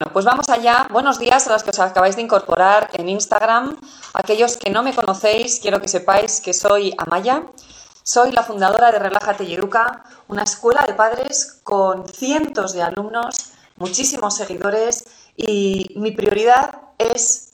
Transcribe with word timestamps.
Bueno, 0.00 0.14
pues 0.14 0.24
vamos 0.24 0.48
allá. 0.48 0.88
Buenos 0.90 1.18
días 1.18 1.46
a 1.46 1.52
los 1.52 1.62
que 1.62 1.68
os 1.68 1.78
acabáis 1.78 2.16
de 2.16 2.22
incorporar 2.22 2.88
en 2.94 3.10
Instagram. 3.10 3.78
Aquellos 4.14 4.56
que 4.56 4.70
no 4.70 4.82
me 4.82 4.94
conocéis, 4.94 5.60
quiero 5.60 5.78
que 5.82 5.88
sepáis 5.88 6.40
que 6.40 6.54
soy 6.54 6.94
Amaya. 6.96 7.42
Soy 8.02 8.32
la 8.32 8.42
fundadora 8.42 8.92
de 8.92 8.98
Relájate 8.98 9.44
y 9.44 9.58
una 10.28 10.42
escuela 10.42 10.84
de 10.86 10.94
padres 10.94 11.60
con 11.64 12.08
cientos 12.08 12.72
de 12.72 12.80
alumnos, 12.80 13.52
muchísimos 13.76 14.36
seguidores 14.36 15.04
y 15.36 15.92
mi 15.96 16.12
prioridad 16.12 16.80
es 16.96 17.50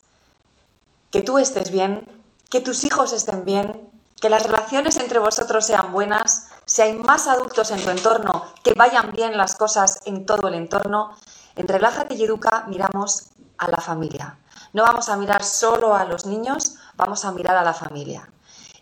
que 1.10 1.22
tú 1.22 1.38
estés 1.38 1.72
bien, 1.72 2.08
que 2.48 2.60
tus 2.60 2.84
hijos 2.84 3.12
estén 3.12 3.44
bien, 3.44 3.90
que 4.20 4.30
las 4.30 4.44
relaciones 4.44 4.98
entre 4.98 5.18
vosotros 5.18 5.66
sean 5.66 5.90
buenas, 5.90 6.46
si 6.64 6.80
hay 6.82 6.92
más 6.92 7.26
adultos 7.26 7.72
en 7.72 7.82
tu 7.82 7.90
entorno, 7.90 8.44
que 8.62 8.74
vayan 8.74 9.10
bien 9.10 9.36
las 9.36 9.56
cosas 9.56 9.98
en 10.04 10.26
todo 10.26 10.46
el 10.46 10.54
entorno 10.54 11.10
en 11.56 11.66
Relájate 11.66 12.14
y 12.14 12.22
Educa 12.22 12.64
miramos 12.68 13.30
a 13.58 13.68
la 13.70 13.78
familia. 13.78 14.38
No 14.72 14.82
vamos 14.82 15.08
a 15.08 15.16
mirar 15.16 15.42
solo 15.42 15.94
a 15.94 16.04
los 16.04 16.26
niños, 16.26 16.76
vamos 16.96 17.24
a 17.24 17.32
mirar 17.32 17.56
a 17.56 17.64
la 17.64 17.72
familia. 17.72 18.30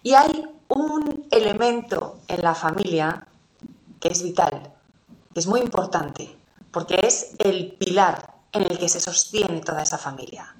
Y 0.02 0.14
hay 0.14 0.44
un 0.68 1.26
elemento 1.30 2.18
en 2.28 2.42
la 2.42 2.54
familia 2.54 3.26
que 4.00 4.08
es 4.08 4.22
vital, 4.22 4.72
que 5.32 5.40
es 5.40 5.46
muy 5.46 5.60
importante, 5.60 6.36
porque 6.72 6.98
es 7.02 7.30
el 7.38 7.76
pilar 7.78 8.34
en 8.52 8.62
el 8.62 8.78
que 8.78 8.88
se 8.88 9.00
sostiene 9.00 9.60
toda 9.60 9.82
esa 9.82 9.98
familia. 9.98 10.54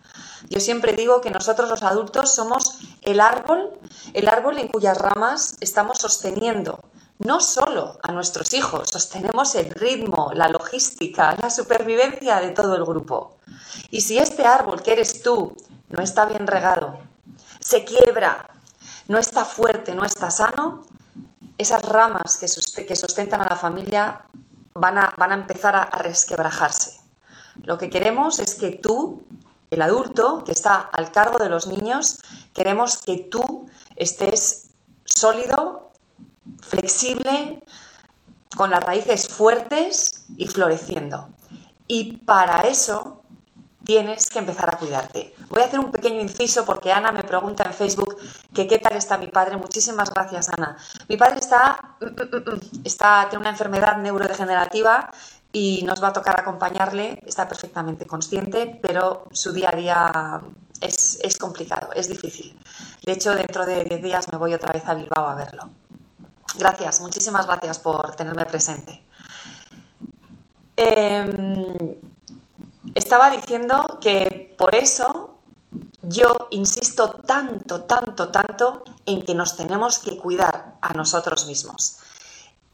Yo 0.49 0.61
siempre 0.61 0.93
digo 0.93 1.21
que 1.21 1.31
nosotros 1.31 1.69
los 1.69 1.83
adultos 1.83 2.35
somos 2.35 2.79
el 3.03 3.21
árbol, 3.21 3.71
el 4.13 4.29
árbol 4.29 4.59
en 4.59 4.69
cuyas 4.69 4.99
ramas 4.99 5.57
estamos 5.61 5.99
sosteniendo 5.99 6.79
no 7.25 7.41
solo 7.41 7.99
a 8.03 8.13
nuestros 8.13 8.53
hijos, 8.53 8.91
sostenemos 8.91 9.55
el 9.55 9.71
ritmo, 9.71 10.31
la 10.35 10.49
logística, 10.49 11.35
la 11.41 11.49
supervivencia 11.49 12.39
de 12.41 12.51
todo 12.51 12.77
el 12.77 12.85
grupo. 12.85 13.39
Y 13.91 14.03
si 14.03 14.19
este 14.19 14.45
árbol 14.45 14.83
que 14.83 14.93
eres 14.93 15.23
tú 15.23 15.57
no 15.89 16.03
está 16.03 16.27
bien 16.27 16.47
regado, 16.47 16.99
se 17.61 17.85
quiebra, 17.85 18.47
no 19.09 19.19
está 19.19 19.47
fuerte, 19.47 19.95
no 19.95 20.05
está 20.05 20.31
sano, 20.31 20.85
esas 21.57 21.83
ramas 21.83 22.37
que, 22.37 22.47
sustentan 22.97 23.41
a 23.41 23.49
la 23.49 23.57
familia 23.57 24.21
van 24.75 24.99
a, 24.99 25.15
van 25.17 25.33
a 25.33 25.35
empezar 25.35 25.75
a 25.77 25.87
resquebrajarse. 25.99 27.01
Lo 27.63 27.79
que 27.79 27.89
queremos 27.89 28.39
es 28.39 28.55
que 28.55 28.71
tú, 28.71 29.25
el 29.71 29.81
adulto 29.81 30.45
que 30.45 30.53
está 30.53 30.77
al 30.77 31.11
cargo 31.11 31.39
de 31.39 31.49
los 31.49 31.69
niños, 31.69 32.21
queremos 32.53 32.99
que 32.99 33.17
tú 33.31 33.67
estés 33.97 34.71
sólido, 35.05 35.93
flexible, 36.75 37.63
con 38.57 38.71
las 38.71 38.83
raíces 38.83 39.29
fuertes 39.29 40.27
y 40.37 40.47
floreciendo. 40.47 41.29
Y 41.87 42.19
para 42.19 42.63
eso 42.63 43.23
tienes 43.85 44.31
que 44.31 44.39
empezar 44.39 44.75
a 44.75 44.79
cuidarte. 44.79 45.35
Voy 45.51 45.63
a 45.63 45.67
hacer 45.67 45.79
un 45.79 45.91
pequeño 45.93 46.21
inciso 46.21 46.65
porque 46.65 46.91
Ana 46.91 47.13
me 47.13 47.23
pregunta 47.23 47.65
en 47.65 47.75
Facebook 47.75 48.17
que 48.55 48.67
qué 48.67 48.79
tal 48.79 48.97
está 48.97 49.19
mi 49.19 49.29
padre. 49.29 49.57
Muchísimas 49.57 50.11
gracias, 50.11 50.49
Ana. 50.49 50.77
Mi 51.09 51.17
padre 51.17 51.39
está, 51.41 51.97
está 52.83 53.27
tiene 53.29 53.43
una 53.43 53.51
enfermedad 53.51 53.99
neurodegenerativa 53.99 55.11
y 55.53 55.83
nos 55.85 56.03
va 56.03 56.09
a 56.09 56.13
tocar 56.13 56.41
acompañarle. 56.41 57.21
Está 57.27 57.47
perfectamente 57.47 58.07
consciente, 58.07 58.79
pero 58.81 59.29
su 59.33 59.53
día 59.53 59.71
a 59.71 59.77
día 59.77 60.41
es, 60.81 61.19
es 61.23 61.37
complicado, 61.37 61.91
es 61.95 62.09
difícil. 62.09 62.59
De 63.05 63.13
hecho, 63.13 63.35
dentro 63.35 63.67
de 63.67 63.85
10 63.85 64.03
días 64.03 64.33
me 64.33 64.39
voy 64.39 64.55
otra 64.55 64.73
vez 64.73 64.85
a 64.87 64.95
Bilbao 64.95 65.29
a 65.29 65.35
verlo. 65.35 65.71
Gracias, 66.57 67.01
muchísimas 67.01 67.47
gracias 67.47 67.79
por 67.79 68.15
tenerme 68.15 68.47
presente. 68.47 69.05
Em, 70.77 71.97
estaba 72.95 73.31
diciendo 73.31 73.99
que 74.01 74.55
por 74.59 74.75
eso 74.75 75.39
yo 76.03 76.49
insisto 76.51 77.11
tanto, 77.27 77.83
tanto, 77.85 78.29
tanto 78.29 78.85
en 79.07 79.25
que 79.25 79.35
nos 79.35 79.57
tenemos 79.57 79.99
que 79.99 80.17
cuidar 80.17 80.77
a 80.81 80.93
nosotros 80.93 81.47
mismos. 81.47 81.99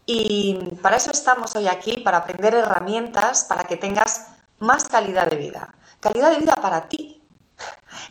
Y 0.07 0.55
para 0.83 0.97
eso 0.97 1.11
estamos 1.11 1.55
hoy 1.57 1.69
aquí, 1.69 1.99
para 1.99 2.19
aprender 2.19 2.55
herramientas 2.55 3.45
para 3.45 3.65
que 3.65 3.77
tengas 3.77 4.27
más 4.59 4.85
calidad 4.85 5.29
de 5.29 5.37
vida. 5.37 5.75
Calidad 6.01 6.31
de 6.33 6.39
vida 6.39 6.57
para 6.57 6.89
ti. 6.89 7.23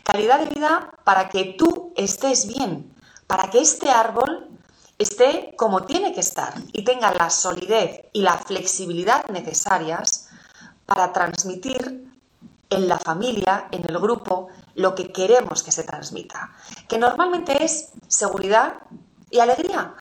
Calidad 0.04 0.40
de 0.40 0.46
vida 0.46 0.92
para 1.04 1.28
que 1.28 1.56
tú 1.58 1.92
estés 1.96 2.46
bien, 2.46 2.94
para 3.26 3.50
que 3.50 3.60
este 3.60 3.90
árbol 3.90 4.48
esté 5.00 5.54
como 5.56 5.84
tiene 5.84 6.12
que 6.12 6.20
estar 6.20 6.52
y 6.72 6.84
tenga 6.84 7.10
la 7.12 7.30
solidez 7.30 8.02
y 8.12 8.20
la 8.20 8.36
flexibilidad 8.36 9.26
necesarias 9.28 10.28
para 10.84 11.10
transmitir 11.12 12.06
en 12.68 12.86
la 12.86 12.98
familia, 12.98 13.68
en 13.72 13.82
el 13.88 13.98
grupo, 13.98 14.48
lo 14.74 14.94
que 14.94 15.10
queremos 15.10 15.62
que 15.62 15.72
se 15.72 15.84
transmita, 15.84 16.52
que 16.86 16.98
normalmente 16.98 17.64
es 17.64 17.92
seguridad 18.08 18.74
y 19.30 19.38
alegría. 19.38 19.94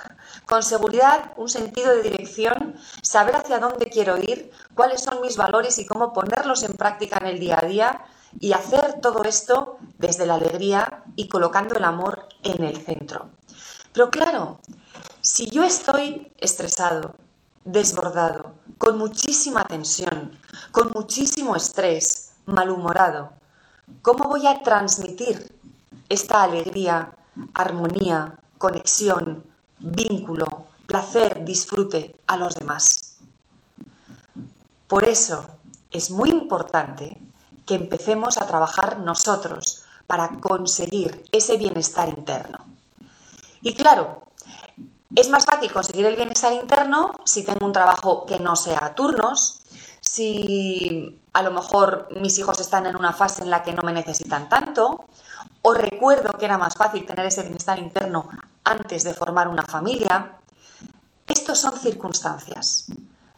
Con 0.46 0.64
seguridad, 0.64 1.32
un 1.38 1.48
sentido 1.48 1.96
de 1.96 2.04
dirección, 2.04 2.76
saber 3.02 3.38
hacia 3.38 3.60
dónde 3.60 3.90
quiero 3.90 4.18
ir, 4.18 4.52
cuáles 4.76 5.02
son 5.02 5.22
mis 5.22 5.38
valores 5.38 5.80
y 5.80 5.86
cómo 5.86 6.12
ponerlos 6.12 6.64
en 6.64 6.74
práctica 6.74 7.20
en 7.22 7.28
el 7.28 7.40
día 7.40 7.60
a 7.62 7.66
día 7.66 8.02
y 8.40 8.52
hacer 8.52 9.00
todo 9.02 9.24
esto 9.24 9.78
desde 9.98 10.26
la 10.26 10.36
alegría 10.36 11.04
y 11.16 11.30
colocando 11.30 11.76
el 11.76 11.86
amor 11.86 12.28
en 12.44 12.64
el 12.64 12.78
centro. 12.78 13.30
Pero 13.94 14.10
claro, 14.12 14.60
si 15.22 15.50
yo 15.50 15.64
estoy 15.64 16.32
estresado, 16.40 17.16
desbordado, 17.66 18.54
con 18.78 18.98
muchísima 18.98 19.66
tensión, 19.66 20.40
con 20.72 20.92
muchísimo 20.94 21.56
estrés, 21.56 22.32
malhumorado, 22.46 23.32
¿cómo 24.02 24.30
voy 24.30 24.48
a 24.48 24.64
transmitir 24.64 25.54
esta 26.08 26.44
alegría, 26.44 27.14
armonía, 27.54 28.40
conexión, 28.58 29.44
vínculo, 29.80 30.68
placer, 30.88 31.44
disfrute 31.44 32.16
a 32.28 32.38
los 32.38 32.56
demás? 32.56 33.18
Por 34.88 35.04
eso 35.04 35.46
es 35.92 36.12
muy 36.12 36.30
importante 36.30 37.22
que 37.66 37.76
empecemos 37.76 38.38
a 38.38 38.48
trabajar 38.48 39.00
nosotros 39.00 39.84
para 40.08 40.30
conseguir 40.40 41.26
ese 41.32 41.58
bienestar 41.58 42.10
interno. 42.10 42.66
Y 43.62 43.76
claro, 43.76 44.29
es 45.16 45.30
más 45.30 45.46
fácil 45.46 45.72
conseguir 45.72 46.06
el 46.06 46.16
bienestar 46.16 46.54
interno 46.54 47.14
si 47.26 47.44
tengo 47.44 47.66
un 47.66 47.74
trabajo 47.74 48.26
que 48.26 48.40
no 48.40 48.56
sea 48.56 48.86
a 48.86 48.96
turnos, 48.96 49.62
si 50.02 51.20
a 51.34 51.42
lo 51.42 51.52
mejor 51.52 52.08
mis 52.22 52.38
hijos 52.38 52.60
están 52.60 52.86
en 52.86 52.96
una 52.96 53.14
fase 53.14 53.44
en 53.44 53.50
la 53.50 53.64
que 53.64 53.74
no 53.74 53.82
me 53.82 53.92
necesitan 53.92 54.50
tanto, 54.50 55.06
o 55.62 55.74
recuerdo 55.74 56.38
que 56.38 56.46
era 56.46 56.58
más 56.58 56.76
fácil 56.76 57.06
tener 57.06 57.26
ese 57.26 57.42
bienestar 57.42 57.80
interno 57.80 58.30
antes 58.64 59.04
de 59.04 59.14
formar 59.14 59.48
una 59.48 59.64
familia. 59.64 60.38
Estos 61.28 61.60
son 61.60 61.78
circunstancias. 61.78 62.86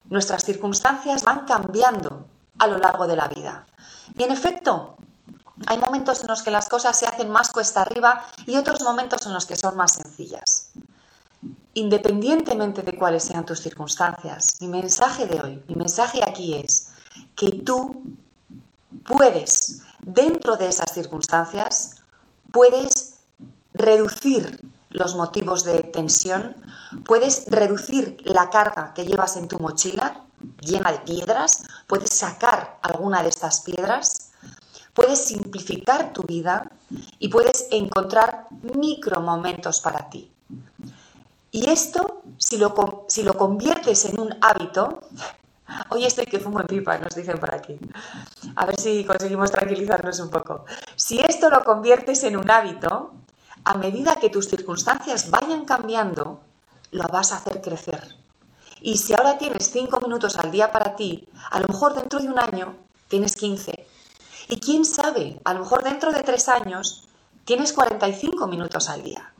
Nuestras 0.06 0.44
circunstancias 0.44 1.23
van 1.23 1.46
cambiando 1.46 2.26
a 2.59 2.68
lo 2.68 2.78
largo 2.78 3.08
de 3.08 3.16
la 3.16 3.28
vida. 3.28 3.66
Y 4.18 4.23
en 4.23 4.32
efecto, 4.32 4.97
hay 5.68 5.78
momentos 5.78 6.22
en 6.22 6.28
los 6.28 6.44
que 6.44 6.52
las 6.52 6.68
cosas 6.68 7.00
se 7.00 7.08
hacen 7.08 7.29
más 7.29 7.52
cuesta 7.52 7.82
arriba 7.82 8.26
y 8.46 8.58
otros 8.58 8.82
momentos 8.82 9.26
en 9.26 9.34
los 9.34 9.46
que 9.46 9.56
son 9.56 9.78
más 9.78 9.94
sencillas 9.94 10.72
independientemente 11.73 12.82
de 12.82 12.97
cuáles 12.97 13.23
sean 13.23 13.46
tus 13.46 13.62
circunstancias, 13.62 14.58
mi 14.59 14.68
mensaje 14.68 15.26
de 15.26 15.41
hoy, 15.41 15.64
mi 15.68 15.76
mensaje 15.76 16.22
aquí 16.26 16.56
es 16.56 16.90
que 17.35 17.52
tú 17.52 18.03
puedes, 19.06 19.82
dentro 20.00 20.58
de 20.58 20.68
esas 20.68 20.94
circunstancias, 20.94 21.97
puedes 22.52 23.20
reducir 23.73 24.59
los 24.90 25.16
motivos 25.16 25.64
de 25.64 25.84
tensión, 25.84 26.56
puedes 27.06 27.46
reducir 27.47 28.18
la 28.26 28.50
carga 28.50 28.94
que 28.94 29.06
llevas 29.06 29.38
en 29.38 29.47
tu 29.47 29.58
mochila 29.59 30.26
llena 30.59 30.91
de 30.91 31.00
piedras, 31.00 31.64
puedes 31.88 32.14
sacar 32.14 32.79
alguna 32.82 33.23
de 33.23 33.29
estas 33.29 33.62
piedras, 33.62 34.32
puedes 34.94 35.23
simplificar 35.26 36.14
tu 36.14 36.23
vida 36.23 36.70
y 37.20 37.29
puedes 37.29 37.68
encontrar 37.72 38.47
micro 38.76 39.22
momentos 39.22 39.79
para 39.79 40.09
ti. 40.09 40.32
Y 41.52 41.70
esto, 41.70 42.24
si 42.38 42.58
lo, 42.58 42.74
conviertes 42.74 44.06
en 44.06 44.20
un 44.20 44.36
hábito, 44.42 45.02
Hoy 45.90 46.03
estoy 46.06 46.26
que 46.26 46.40
fumo 46.40 46.59
en 46.59 46.68
pipa, 46.68 46.98
nos 46.98 47.16
dicen 47.16 47.40
por 47.40 47.56
aquí. 47.56 47.80
A 48.58 48.66
ver 48.66 48.78
si 48.78 49.06
conseguimos 49.06 49.52
tranquilizarnos 49.52 50.20
un 50.20 50.30
poco. 50.30 50.66
Si 50.98 51.20
esto 51.20 51.50
lo 51.50 51.64
conviertes 51.64 52.26
en 52.26 52.36
un 52.36 52.52
hábito, 52.52 53.14
a 53.64 53.76
medida 53.76 54.18
que 54.18 54.30
tus 54.30 54.50
circunstancias 54.50 55.30
vayan 55.30 55.64
cambiando, 55.64 56.42
lo 56.92 57.08
vas 57.08 57.32
a 57.32 57.38
hacer 57.38 57.62
crecer. 57.62 58.16
Y 58.82 58.97
si 58.97 59.14
ahora 59.14 59.38
tienes 59.38 59.72
5 59.72 60.02
minutos 60.02 60.36
al 60.38 60.52
día 60.52 60.74
para 60.74 60.97
ti, 60.97 61.30
a 61.52 61.62
lo 61.62 61.68
mejor 61.70 61.94
dentro 61.94 62.20
de 62.20 62.28
un 62.28 62.40
año 62.40 62.76
tienes 63.08 63.38
15. 63.38 63.88
Y 64.50 64.59
quién 64.59 64.84
sabe, 64.84 65.40
a 65.46 65.54
lo 65.54 65.62
mejor 65.62 65.84
dentro 65.84 66.12
de 66.12 66.24
3 66.24 66.50
años 66.50 67.08
tienes 67.46 67.72
45 67.72 68.46
minutos 68.47 68.90
al 68.90 69.04
día. 69.04 69.31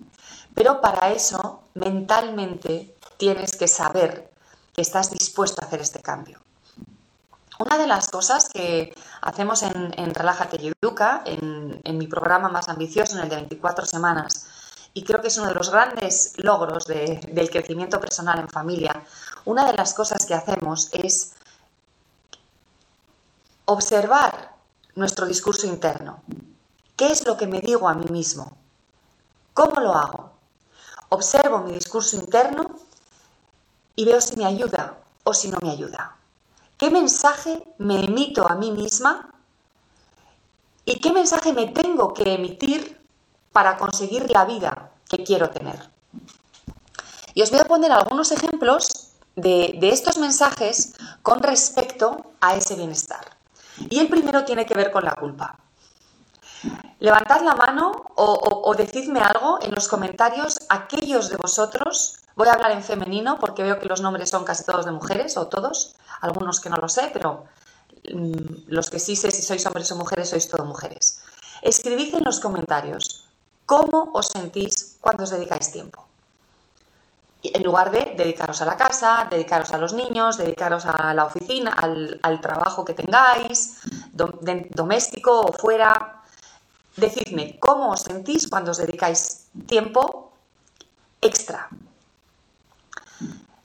Pero 0.56 0.82
para 0.82 1.12
eso, 1.12 1.64
mentalmente, 1.74 2.96
tienes 3.18 3.56
que 3.56 3.68
saber 3.68 4.32
que 4.74 4.82
estás 4.82 5.12
dispuesto 5.12 5.62
a 5.62 5.66
hacer 5.66 5.82
este 5.82 6.02
cambio. 6.02 6.40
Una 7.60 7.78
de 7.78 7.88
las 7.88 8.10
cosas 8.10 8.50
que 8.50 8.94
hacemos 9.22 9.62
en, 9.64 10.16
Relájate 10.16 10.58
y 10.60 10.72
Educa, 10.82 11.22
en, 11.26 11.98
mi 11.98 12.08
programa 12.08 12.50
más 12.50 12.70
ambicioso, 12.70 13.16
en 13.16 13.24
el 13.24 13.30
de 13.30 13.36
24 13.36 13.86
semanas, 13.86 14.48
y 14.94 15.04
creo 15.04 15.22
que 15.22 15.28
es 15.28 15.38
uno 15.38 15.48
de 15.48 15.54
los 15.54 15.70
grandes 15.70 16.34
logros 16.38 16.86
del 16.86 17.50
crecimiento 17.50 18.00
personal 18.00 18.40
en 18.40 18.50
familia, 18.50 19.04
una 19.46 19.66
de 19.66 19.74
las 19.74 19.94
cosas 19.94 20.26
que 20.26 20.34
hacemos 20.34 20.90
es 20.92 21.34
observar 23.66 24.56
nuestro 24.96 25.26
discurso 25.26 25.68
interno. 25.68 26.24
¿Qué 26.96 27.08
es 27.08 27.26
lo 27.26 27.38
que 27.38 27.48
me 27.48 27.62
digo 27.62 27.88
a 27.88 27.94
mí 27.94 28.06
mismo? 28.10 28.58
¿Cómo 29.54 29.80
lo 29.82 29.96
hago? 29.96 30.21
Observo 31.14 31.60
mi 31.60 31.74
discurso 31.74 32.16
interno 32.16 32.72
y 33.98 34.06
veo 34.06 34.22
si 34.22 34.38
me 34.38 34.46
ayuda 34.46 34.98
o 35.26 35.34
si 35.34 35.50
no 35.50 35.58
me 35.62 35.70
ayuda. 35.70 36.16
¿Qué 36.78 36.90
mensaje 36.90 37.62
me 37.80 38.06
emito 38.06 38.50
a 38.50 38.56
mí 38.56 38.72
misma? 38.72 39.30
¿Y 40.86 41.02
qué 41.02 41.12
mensaje 41.12 41.52
me 41.52 41.68
tengo 41.68 42.14
que 42.14 42.36
emitir 42.36 42.98
para 43.52 43.78
conseguir 43.78 44.32
la 44.32 44.46
vida 44.46 44.92
que 45.10 45.26
quiero 45.26 45.50
tener? 45.50 45.90
Y 47.34 47.42
os 47.42 47.52
voy 47.52 47.60
a 47.60 47.66
poner 47.66 47.92
algunos 47.92 48.32
ejemplos 48.32 49.12
de, 49.36 49.78
estos 49.82 50.18
mensajes 50.18 50.94
con 51.22 51.44
respecto 51.44 52.32
a 52.40 52.56
ese 52.56 52.76
bienestar. 52.76 53.38
Y 53.90 54.00
el 54.00 54.08
primero 54.08 54.46
tiene 54.46 54.66
que 54.66 54.76
ver 54.76 54.92
con 54.92 55.04
la 55.04 55.16
culpa. 55.16 55.60
Levantad 57.00 57.42
la 57.42 57.56
mano 57.56 57.92
o, 58.16 58.62
o, 58.66 58.74
decidme 58.76 59.20
algo 59.20 59.60
en 59.62 59.74
los 59.74 59.88
comentarios, 59.88 60.60
aquellos 60.70 61.30
de 61.30 61.38
vosotros 61.38 62.22
Voy 62.36 62.48
a 62.48 62.54
hablar 62.54 62.72
en 62.72 62.84
femenino 62.84 63.38
porque 63.40 63.64
veo 63.64 63.80
que 63.80 63.88
los 63.88 64.02
nombres 64.02 64.30
son 64.30 64.44
casi 64.46 64.64
todos 64.64 64.86
de 64.86 64.92
mujeres 64.92 65.38
o 65.38 65.48
todos, 65.48 65.96
algunos 66.22 66.60
que 66.60 66.70
no 66.70 66.78
lo 66.78 66.88
sé, 66.88 67.10
pero 67.12 67.46
mm, 68.12 68.68
los 68.68 68.90
que 68.90 69.00
sí 69.00 69.16
sé 69.16 69.32
si 69.32 69.42
sois 69.42 69.66
hombres 69.66 69.92
o 69.92 69.96
mujeres 69.96 70.30
sois 70.30 70.48
todos 70.48 70.66
mujeres. 70.66 71.22
Escribid 71.62 72.16
en 72.16 72.24
los 72.24 72.40
comentarios 72.40 73.28
cómo 73.66 74.12
os 74.14 74.28
sentís 74.28 74.98
cuando 75.02 75.24
os 75.24 75.30
dedicáis 75.30 75.72
tiempo. 75.72 76.08
En 77.44 77.64
lugar 77.64 77.92
de 77.92 78.14
dedicaros 78.16 78.62
a 78.62 78.66
la 78.66 78.78
casa, 78.78 79.28
dedicaros 79.30 79.72
a 79.74 79.78
los 79.78 79.94
niños, 79.94 80.38
dedicaros 80.38 80.86
a 80.86 81.14
la 81.14 81.26
oficina, 81.26 81.72
al, 81.72 82.40
trabajo 82.40 82.86
que 82.86 82.94
tengáis, 82.94 83.82
doméstico 84.14 85.42
o 85.42 85.52
fuera, 85.52 86.21
decidme 86.98 87.58
cómo 87.60 87.92
os 87.92 88.02
sentís 88.02 88.48
cuando 88.48 88.72
os 88.72 88.78
dedicáis 88.78 89.48
tiempo 89.68 90.34
extra, 91.22 91.70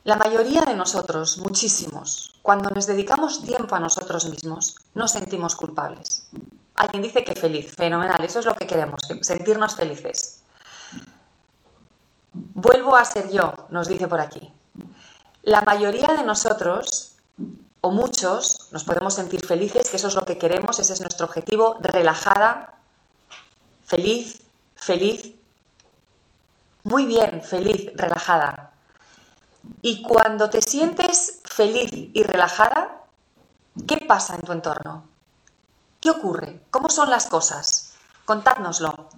la 0.06 0.14
mayoría 0.14 0.60
de 0.60 0.76
nosotros, 0.76 1.38
muchísimos, 1.38 2.38
cuando 2.40 2.70
nos 2.70 2.86
dedicamos 2.86 3.42
tiempo 3.42 3.74
a 3.74 3.80
nosotros 3.80 4.26
mismos, 4.26 4.76
nos 4.94 5.10
sentimos 5.10 5.56
culpables. 5.56 6.28
Alguien 6.76 7.02
dice 7.02 7.24
que 7.24 7.34
feliz, 7.34 7.74
fenomenal, 7.74 8.22
eso 8.22 8.38
es 8.38 8.46
lo 8.46 8.54
que 8.54 8.68
queremos, 8.68 9.00
sentirnos 9.22 9.74
felices. 9.74 10.44
Vuelvo 12.32 12.94
a 12.94 13.04
ser 13.04 13.32
yo, 13.32 13.52
nos 13.70 13.88
dice 13.88 14.06
por 14.06 14.20
aquí. 14.20 14.52
La 15.42 15.62
mayoría 15.62 16.14
de 16.16 16.22
nosotros, 16.22 17.16
o 17.80 17.90
muchos, 17.90 18.68
nos 18.70 18.84
podemos 18.84 19.12
sentir 19.12 19.44
felices, 19.44 19.90
que 19.90 19.96
eso 19.96 20.06
es 20.06 20.14
lo 20.14 20.24
que 20.24 20.38
queremos, 20.38 20.78
ese 20.78 20.92
es 20.92 21.00
nuestro 21.00 21.26
objetivo, 21.26 21.78
relajada, 21.80 22.75
feliz, 23.86 24.42
feliz, 24.74 25.34
muy 26.84 27.06
bien, 27.06 27.42
feliz, 27.42 27.90
relajada. 27.94 28.72
Y 29.82 30.02
cuando 30.02 30.50
te 30.50 30.62
sientes 30.62 31.40
feliz 31.44 31.90
y 31.92 32.22
relajada, 32.22 33.02
¿qué 33.88 34.04
pasa 34.06 34.36
en 34.36 34.42
tu 34.42 34.52
entorno? 34.52 35.04
¿Qué 36.00 36.10
ocurre? 36.10 36.62
¿Cómo 36.70 36.88
son 36.88 37.10
las 37.10 37.26
cosas? 37.26 37.94
Contádnoslo. 38.24 39.08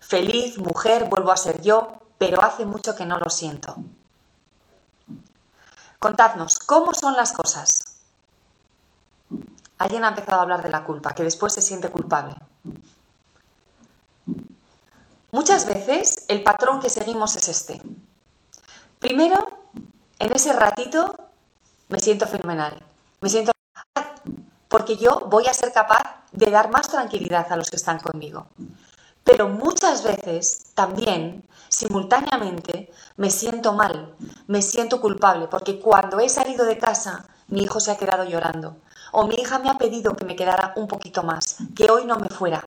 Feliz, 0.00 0.58
mujer, 0.58 1.08
vuelvo 1.10 1.32
a 1.32 1.36
ser 1.36 1.60
yo, 1.60 2.00
pero 2.16 2.42
hace 2.42 2.64
mucho 2.64 2.94
que 2.94 3.04
no 3.04 3.18
lo 3.18 3.28
siento. 3.28 3.76
Contadnos, 5.98 6.58
¿cómo 6.60 6.94
son 6.94 7.16
las 7.16 7.32
cosas? 7.32 7.98
Alguien 9.78 10.04
ha 10.04 10.08
empezado 10.08 10.38
a 10.38 10.42
hablar 10.42 10.62
de 10.62 10.70
la 10.70 10.84
culpa, 10.84 11.14
que 11.14 11.22
después 11.22 11.52
se 11.52 11.60
siente 11.60 11.90
culpable. 11.90 12.36
Muchas 15.36 15.66
veces 15.66 16.24
el 16.28 16.42
patrón 16.42 16.80
que 16.80 16.88
seguimos 16.88 17.36
es 17.36 17.48
este. 17.48 17.82
Primero, 18.98 19.46
en 20.18 20.32
ese 20.34 20.54
ratito 20.54 21.14
me 21.90 22.00
siento 22.00 22.26
fenomenal. 22.26 22.82
Me 23.20 23.28
siento 23.28 23.52
porque 24.66 24.96
yo 24.96 25.26
voy 25.28 25.46
a 25.46 25.52
ser 25.52 25.74
capaz 25.74 26.24
de 26.32 26.50
dar 26.50 26.70
más 26.70 26.88
tranquilidad 26.88 27.52
a 27.52 27.56
los 27.56 27.68
que 27.68 27.76
están 27.76 27.98
conmigo. 27.98 28.46
Pero 29.24 29.50
muchas 29.50 30.04
veces 30.04 30.68
también, 30.72 31.44
simultáneamente, 31.68 32.90
me 33.18 33.28
siento 33.28 33.74
mal, 33.74 34.14
me 34.46 34.62
siento 34.62 35.02
culpable, 35.02 35.48
porque 35.48 35.78
cuando 35.78 36.18
he 36.18 36.30
salido 36.30 36.64
de 36.64 36.78
casa, 36.78 37.26
mi 37.48 37.64
hijo 37.64 37.78
se 37.78 37.90
ha 37.90 37.98
quedado 37.98 38.24
llorando. 38.24 38.78
O 39.12 39.26
mi 39.26 39.34
hija 39.34 39.58
me 39.58 39.68
ha 39.68 39.76
pedido 39.76 40.16
que 40.16 40.24
me 40.24 40.34
quedara 40.34 40.72
un 40.76 40.88
poquito 40.88 41.22
más, 41.22 41.58
que 41.76 41.90
hoy 41.90 42.06
no 42.06 42.16
me 42.16 42.30
fuera. 42.30 42.64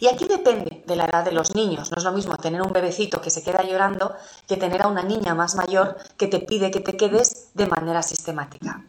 Y 0.00 0.08
aquí 0.08 0.26
depende 0.26 0.82
de 0.86 0.96
la 0.96 1.06
edad 1.06 1.24
de 1.24 1.32
los 1.32 1.54
niños. 1.54 1.90
No 1.90 1.98
es 1.98 2.04
lo 2.04 2.12
mismo 2.12 2.36
tener 2.36 2.62
un 2.62 2.72
bebecito 2.72 3.20
que 3.20 3.30
se 3.30 3.42
queda 3.42 3.62
llorando 3.62 4.14
que 4.46 4.56
tener 4.56 4.82
a 4.82 4.88
una 4.88 5.02
niña 5.02 5.34
más 5.34 5.54
mayor 5.54 5.96
que 6.16 6.26
te 6.26 6.40
pide 6.40 6.70
que 6.70 6.80
te 6.80 6.96
quedes 6.96 7.48
de 7.54 7.66
manera 7.66 8.02
sistemática. 8.02 8.84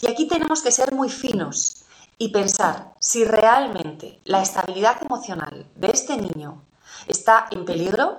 Y 0.00 0.08
aquí 0.08 0.26
tenemos 0.26 0.62
que 0.62 0.72
ser 0.72 0.92
muy 0.92 1.08
finos 1.08 1.84
y 2.18 2.28
pensar 2.28 2.92
si 2.98 3.24
realmente 3.24 4.20
la 4.24 4.42
estabilidad 4.42 5.02
emocional 5.02 5.66
de 5.74 5.88
este 5.88 6.16
niño 6.16 6.62
está 7.06 7.46
en 7.50 7.64
peligro, 7.64 8.18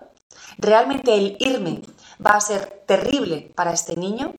realmente 0.58 1.15
el 1.15 1.38
irme 1.39 1.84
va 2.25 2.32
a 2.32 2.42
ser 2.42 2.84
terrible 2.88 3.51
para 3.56 3.74
este 3.74 3.96
niño 3.96 4.34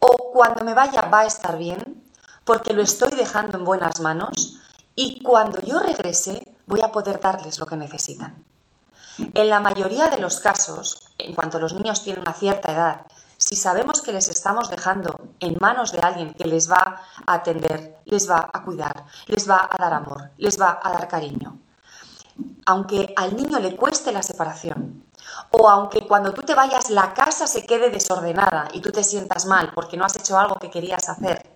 o 0.00 0.32
cuando 0.32 0.64
me 0.64 0.74
vaya 0.74 1.02
va 1.02 1.20
a 1.20 1.26
estar 1.26 1.58
bien 1.58 2.02
porque 2.44 2.72
lo 2.72 2.82
estoy 2.82 3.10
dejando 3.10 3.58
en 3.58 3.64
buenas 3.64 4.00
manos 4.00 4.58
y 4.94 5.22
cuando 5.22 5.60
yo 5.60 5.78
regrese 5.80 6.57
voy 6.68 6.82
a 6.82 6.92
poder 6.92 7.18
darles 7.18 7.58
lo 7.58 7.66
que 7.66 7.76
necesitan. 7.76 8.44
En 9.34 9.48
la 9.48 9.58
mayoría 9.58 10.08
de 10.08 10.18
los 10.18 10.38
casos, 10.38 11.10
en 11.18 11.34
cuanto 11.34 11.58
los 11.58 11.72
niños 11.72 12.04
tienen 12.04 12.22
una 12.22 12.34
cierta 12.34 12.72
edad, 12.72 13.00
si 13.36 13.56
sabemos 13.56 14.02
que 14.02 14.12
les 14.12 14.28
estamos 14.28 14.68
dejando 14.68 15.18
en 15.40 15.56
manos 15.60 15.92
de 15.92 16.00
alguien 16.00 16.34
que 16.34 16.44
les 16.44 16.70
va 16.70 17.02
a 17.26 17.32
atender, 17.32 17.96
les 18.04 18.28
va 18.28 18.50
a 18.52 18.62
cuidar, 18.62 19.06
les 19.26 19.48
va 19.48 19.68
a 19.70 19.76
dar 19.78 19.94
amor, 19.94 20.30
les 20.36 20.60
va 20.60 20.78
a 20.82 20.92
dar 20.92 21.08
cariño, 21.08 21.58
aunque 22.66 23.12
al 23.16 23.34
niño 23.34 23.58
le 23.58 23.74
cueste 23.76 24.12
la 24.12 24.22
separación, 24.22 25.04
o 25.50 25.68
aunque 25.68 26.06
cuando 26.06 26.32
tú 26.32 26.42
te 26.42 26.54
vayas 26.54 26.90
la 26.90 27.14
casa 27.14 27.46
se 27.46 27.64
quede 27.64 27.90
desordenada 27.90 28.68
y 28.72 28.80
tú 28.80 28.90
te 28.90 29.04
sientas 29.04 29.46
mal 29.46 29.72
porque 29.74 29.96
no 29.96 30.04
has 30.04 30.16
hecho 30.16 30.38
algo 30.38 30.56
que 30.56 30.70
querías 30.70 31.08
hacer, 31.08 31.46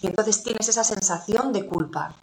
y 0.00 0.06
entonces 0.06 0.42
tienes 0.42 0.68
esa 0.68 0.84
sensación 0.84 1.52
de 1.52 1.66
culpa, 1.66 2.14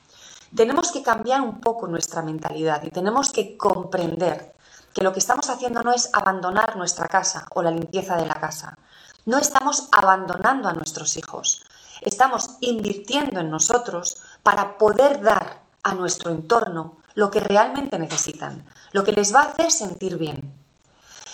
tenemos 0.54 0.92
que 0.92 1.02
cambiar 1.02 1.42
un 1.42 1.60
poco 1.60 1.88
nuestra 1.88 2.22
mentalidad 2.22 2.84
y 2.84 2.92
tenemos 2.92 3.32
que 3.32 3.58
comprender 3.58 4.54
que 4.94 5.04
lo 5.04 5.12
que 5.12 5.20
estamos 5.20 5.50
haciendo 5.50 5.82
no 5.84 5.92
es 5.92 6.10
abandonar 6.14 6.78
nuestra 6.78 7.08
casa 7.08 7.48
o 7.54 7.62
la 7.62 7.72
limpieza 7.72 8.16
de 8.16 8.25
la 8.25 8.36
casa. 8.36 8.78
No 9.25 9.38
estamos 9.38 9.90
abandonando 9.92 10.70
a 10.70 10.74
nuestros 10.74 11.18
hijos. 11.18 11.66
Estamos 12.02 12.52
invirtiendo 12.62 13.40
en 13.40 13.50
nosotros 13.50 14.18
para 14.44 14.78
poder 14.78 15.22
dar 15.22 15.62
a 15.84 15.96
nuestro 15.96 16.32
entorno 16.32 16.98
lo 17.14 17.32
que 17.32 17.40
realmente 17.40 17.98
necesitan, 17.98 18.66
lo 18.92 19.04
que 19.04 19.12
les 19.12 19.34
va 19.34 19.42
a 19.42 19.50
hacer 19.50 19.72
sentir 19.72 20.18
bien. 20.18 20.54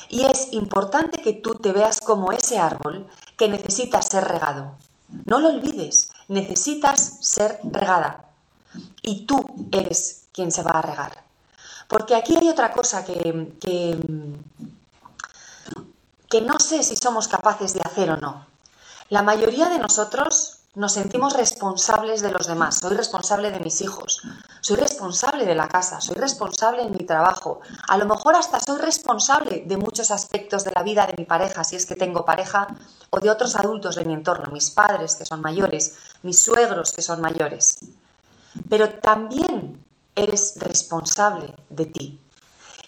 Y 0.09 0.25
es 0.25 0.53
importante 0.53 1.21
que 1.21 1.33
tú 1.33 1.55
te 1.55 1.71
veas 1.71 2.01
como 2.01 2.31
ese 2.31 2.59
árbol 2.59 3.07
que 3.37 3.47
necesita 3.47 4.01
ser 4.01 4.23
regado. 4.25 4.75
No 5.25 5.39
lo 5.39 5.49
olvides, 5.49 6.11
necesitas 6.27 7.17
ser 7.21 7.59
regada 7.63 8.30
y 9.01 9.25
tú 9.25 9.69
eres 9.71 10.27
quien 10.31 10.51
se 10.51 10.63
va 10.63 10.71
a 10.71 10.81
regar. 10.81 11.23
Porque 11.87 12.15
aquí 12.15 12.37
hay 12.37 12.49
otra 12.49 12.71
cosa 12.71 13.03
que, 13.03 13.53
que, 16.29 16.41
no 16.41 16.59
sé 16.59 16.83
si 16.83 16.95
somos 16.95 17.27
capaces 17.27 17.73
de 17.73 17.81
hacer 17.81 18.09
o 18.11 18.17
no. 18.17 18.45
La 19.09 19.23
mayoría 19.23 19.67
de 19.67 19.77
nosotros 19.77 20.59
nos 20.73 20.93
sentimos 20.93 21.33
responsables 21.33 22.21
de 22.21 22.31
los 22.31 22.47
demás. 22.47 22.77
Soy 22.77 22.95
responsable 22.95 23.51
de 23.51 23.59
mis 23.59 23.81
hijos, 23.81 24.21
soy 24.61 24.77
responsable 24.77 25.45
de 25.45 25.53
la 25.53 25.67
casa, 25.67 25.99
soy 25.99 26.15
responsable 26.15 26.83
en 26.83 26.91
mi 26.91 27.05
trabajo. 27.05 27.59
A 27.89 27.97
lo 27.97 28.05
mejor 28.05 28.35
hasta 28.35 28.61
soy 28.61 28.79
responsable 28.79 29.63
de 29.65 29.75
muchos 29.75 30.11
aspectos 30.11 30.63
de 30.63 30.71
la 30.71 30.83
vida 30.83 31.05
de 31.07 31.15
mi 31.17 31.25
pareja, 31.25 31.65
si 31.65 31.75
es 31.75 31.85
que 31.85 31.95
tengo 31.95 32.23
pareja, 32.23 32.67
o 33.09 33.19
de 33.19 33.29
otros 33.29 33.57
adultos 33.57 33.95
de 33.95 34.05
mi 34.05 34.13
entorno, 34.13 34.49
mis 34.53 34.69
padres 34.69 35.17
que 35.17 35.25
son 35.25 35.41
mayores, 35.41 35.97
mis 36.23 36.41
suegros 36.41 36.93
que 36.93 37.01
son 37.01 37.19
mayores. 37.19 37.79
Pero 38.69 38.89
también 38.89 39.83
eres 40.15 40.55
responsable 40.57 41.53
de 41.69 41.85
ti. 41.85 42.19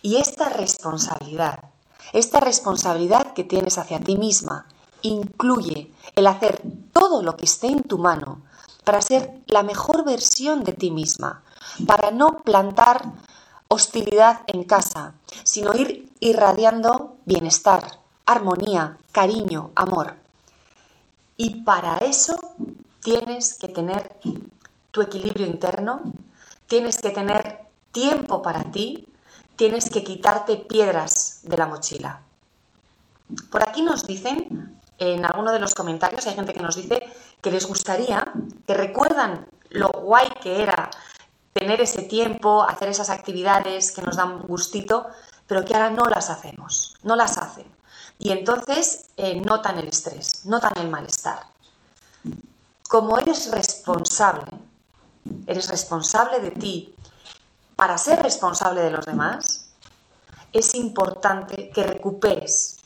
Y 0.02 0.18
esta 0.18 0.50
responsabilidad, 0.50 1.72
esta 2.12 2.40
responsabilidad 2.40 3.34
que 3.34 3.44
tienes 3.44 3.78
hacia 3.78 4.00
ti 4.00 4.18
misma, 4.18 4.68
incluye 5.02 5.92
el 6.16 6.28
hacer 6.28 6.62
todo 6.92 7.24
lo 7.24 7.38
que 7.38 7.46
esté 7.46 7.68
en 7.68 7.84
tu 7.84 7.98
mano 7.98 8.42
para 8.84 9.02
ser 9.02 9.32
la 9.46 9.64
mejor 9.64 10.04
versión 10.04 10.64
de 10.64 10.74
ti 10.74 10.92
misma, 10.92 11.44
para 11.88 12.12
no 12.12 12.42
plantar 12.44 13.14
hostilidad 13.68 14.42
en 14.48 14.64
casa, 14.64 15.14
sino 15.44 15.74
ir 15.74 16.12
irradiando 16.20 17.16
bienestar, 17.26 18.00
armonía, 18.26 18.98
cariño, 19.12 19.72
amor. 19.76 20.16
Y 21.38 21.64
para 21.64 21.98
eso 21.98 22.38
tienes 23.02 23.56
que 23.56 23.68
tener 23.68 24.20
tu 24.94 25.02
equilibrio 25.02 25.48
interno, 25.48 26.04
tienes 26.68 27.00
que 27.00 27.10
tener 27.10 27.62
tiempo 27.92 28.44
para 28.44 28.72
ti, 28.72 29.08
tienes 29.56 29.90
que 29.90 30.04
quitarte 30.04 30.56
piedras 30.56 31.40
de 31.42 31.58
la 31.58 31.66
mochila. 31.66 32.22
Por 33.50 33.68
aquí 33.68 33.82
nos 33.82 34.06
dicen 34.06 34.80
en 35.00 35.26
alguno 35.26 35.52
de 35.52 35.60
los 35.60 35.74
comentarios 35.74 36.28
hay 36.28 36.36
gente 36.36 36.54
que 36.54 36.62
nos 36.62 36.76
dice 36.76 37.02
que 37.42 37.50
les 37.50 37.66
gustaría, 37.66 38.32
que 38.68 38.76
recuerdan 38.76 39.48
lo 39.72 39.90
guay 39.90 40.30
que 40.44 40.62
era 40.62 40.92
tener 41.54 41.82
ese 41.82 42.04
tiempo, 42.04 42.62
hacer 42.62 42.90
esas 42.90 43.10
actividades 43.10 43.92
que 43.92 44.04
nos 44.04 44.16
dan 44.18 44.44
gustito, 44.44 45.08
pero 45.48 45.66
que 45.66 45.74
ahora 45.74 45.90
no 45.90 46.06
las 46.06 46.30
hacemos, 46.30 46.98
no 47.02 47.16
las 47.16 47.40
hacen. 47.40 47.66
Y 48.20 48.30
entonces 48.30 49.08
eh, 49.18 49.42
notan 49.42 49.80
el 49.80 49.88
estrés, 49.88 50.46
notan 50.46 50.74
el 50.76 50.90
malestar. 50.90 51.48
Como 52.88 53.18
eres 53.18 53.50
responsable, 53.50 54.52
eres 55.48 55.70
responsable 55.70 56.40
de 56.40 56.52
ti 56.52 56.96
para 57.76 57.98
ser 57.98 58.22
responsable 58.22 58.82
de 58.82 58.92
los 58.92 59.06
demás, 59.06 59.66
es 60.52 60.76
importante 60.76 61.72
que 61.72 61.84
recuperes 61.84 62.80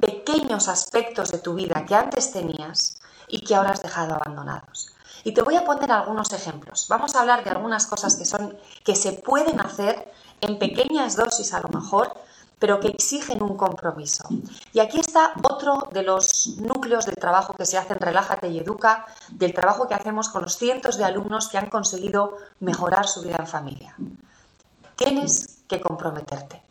pequeños 0.00 0.68
aspectos 0.68 1.30
de 1.30 1.38
tu 1.38 1.54
vida 1.54 1.84
que 1.86 1.94
antes 1.94 2.32
tenías 2.32 3.00
y 3.28 3.44
que 3.44 3.54
ahora 3.54 3.70
has 3.70 3.82
dejado 3.82 4.14
abandonados. 4.14 4.92
Y 5.24 5.32
te 5.32 5.42
voy 5.42 5.56
a 5.56 5.64
poner 5.64 5.90
algunos 5.90 6.32
ejemplos. 6.32 6.86
Vamos 6.88 7.14
a 7.14 7.20
hablar 7.20 7.44
de 7.44 7.50
algunas 7.50 7.86
cosas 7.86 8.16
que 8.16 8.24
son 8.24 8.56
que 8.84 8.94
se 8.94 9.12
pueden 9.12 9.60
hacer 9.60 10.12
en 10.40 10.58
pequeñas 10.58 11.16
dosis 11.16 11.54
a 11.54 11.60
lo 11.60 11.68
mejor, 11.68 12.14
pero 12.58 12.80
que 12.80 12.88
exigen 12.88 13.42
un 13.42 13.56
compromiso. 13.56 14.24
Y 14.72 14.80
aquí 14.80 15.00
está 15.00 15.34
otro 15.42 15.88
de 15.92 16.02
los 16.02 16.56
núcleos 16.58 17.06
del 17.06 17.16
trabajo 17.16 17.54
que 17.54 17.66
se 17.66 17.76
hace 17.76 17.94
en 17.94 18.00
Relájate 18.00 18.48
y 18.48 18.58
Educa, 18.58 19.06
del 19.30 19.52
trabajo 19.52 19.88
que 19.88 19.94
hacemos 19.94 20.28
con 20.28 20.42
los 20.42 20.56
cientos 20.56 20.96
de 20.96 21.04
alumnos 21.04 21.48
que 21.48 21.58
han 21.58 21.68
conseguido 21.68 22.36
mejorar 22.60 23.06
su 23.06 23.22
vida 23.22 23.36
en 23.38 23.46
familia. 23.46 23.94
Tienes 24.96 25.62
que 25.68 25.80
comprometerte. 25.80 26.62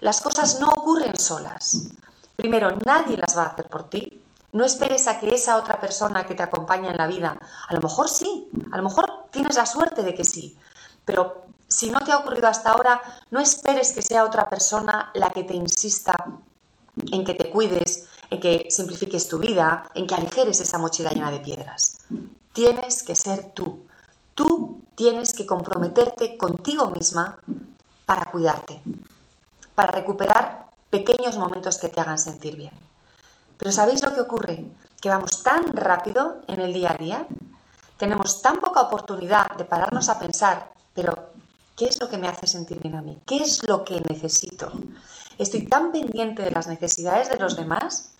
Las 0.00 0.20
cosas 0.20 0.60
no 0.60 0.68
ocurren 0.68 1.16
solas. 1.16 1.88
Primero, 2.36 2.70
nadie 2.84 3.16
las 3.16 3.36
va 3.36 3.44
a 3.44 3.46
hacer 3.48 3.68
por 3.68 3.88
ti. 3.88 4.20
No 4.52 4.64
esperes 4.64 5.08
a 5.08 5.18
que 5.18 5.34
esa 5.34 5.56
otra 5.56 5.80
persona 5.80 6.26
que 6.26 6.34
te 6.34 6.42
acompaña 6.42 6.90
en 6.90 6.96
la 6.98 7.06
vida, 7.06 7.38
a 7.68 7.74
lo 7.74 7.80
mejor 7.80 8.08
sí, 8.08 8.50
a 8.70 8.76
lo 8.76 8.82
mejor 8.82 9.10
tienes 9.30 9.56
la 9.56 9.64
suerte 9.64 10.02
de 10.02 10.12
que 10.12 10.24
sí, 10.24 10.58
pero 11.04 11.46
si 11.72 11.90
no 11.90 12.00
te 12.00 12.12
ha 12.12 12.18
ocurrido 12.18 12.48
hasta 12.48 12.70
ahora, 12.70 13.00
no 13.30 13.40
esperes 13.40 13.92
que 13.92 14.02
sea 14.02 14.24
otra 14.24 14.48
persona 14.48 15.10
la 15.14 15.30
que 15.30 15.44
te 15.44 15.54
insista 15.54 16.14
en 17.10 17.24
que 17.24 17.34
te 17.34 17.50
cuides, 17.50 18.08
en 18.30 18.40
que 18.40 18.66
simplifiques 18.70 19.28
tu 19.28 19.38
vida, 19.38 19.90
en 19.94 20.06
que 20.06 20.14
aligeres 20.14 20.60
esa 20.60 20.78
mochila 20.78 21.10
llena 21.10 21.30
de 21.30 21.40
piedras. 21.40 21.98
Tienes 22.52 23.02
que 23.02 23.14
ser 23.14 23.52
tú. 23.54 23.86
Tú 24.34 24.82
tienes 24.94 25.32
que 25.32 25.46
comprometerte 25.46 26.36
contigo 26.36 26.90
misma 26.90 27.38
para 28.04 28.30
cuidarte, 28.30 28.82
para 29.74 29.92
recuperar 29.92 30.66
pequeños 30.90 31.38
momentos 31.38 31.78
que 31.78 31.88
te 31.88 32.00
hagan 32.00 32.18
sentir 32.18 32.56
bien. 32.56 32.72
Pero 33.56 33.72
¿sabéis 33.72 34.02
lo 34.02 34.14
que 34.14 34.20
ocurre? 34.20 34.64
Que 35.00 35.08
vamos 35.08 35.42
tan 35.42 35.74
rápido 35.74 36.42
en 36.48 36.60
el 36.60 36.72
día 36.72 36.92
a 36.92 36.98
día, 36.98 37.26
tenemos 37.96 38.42
tan 38.42 38.56
poca 38.56 38.82
oportunidad 38.82 39.52
de 39.56 39.64
pararnos 39.64 40.08
a 40.08 40.18
pensar, 40.18 40.72
pero 40.94 41.31
¿qué 41.82 41.88
es 41.88 42.00
lo 42.00 42.08
que 42.08 42.16
me 42.16 42.28
hace 42.28 42.46
sentir 42.46 42.78
bien 42.78 42.94
a 42.94 43.02
mí? 43.02 43.18
¿Qué 43.26 43.38
es 43.38 43.66
lo 43.66 43.84
que 43.84 44.00
necesito? 44.08 44.70
Estoy 45.36 45.66
tan 45.66 45.90
pendiente 45.90 46.42
de 46.42 46.52
las 46.52 46.68
necesidades 46.68 47.28
de 47.28 47.38
los 47.38 47.56
demás 47.56 48.12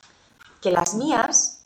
que 0.61 0.73
las 0.73 0.95
mías 0.95 1.61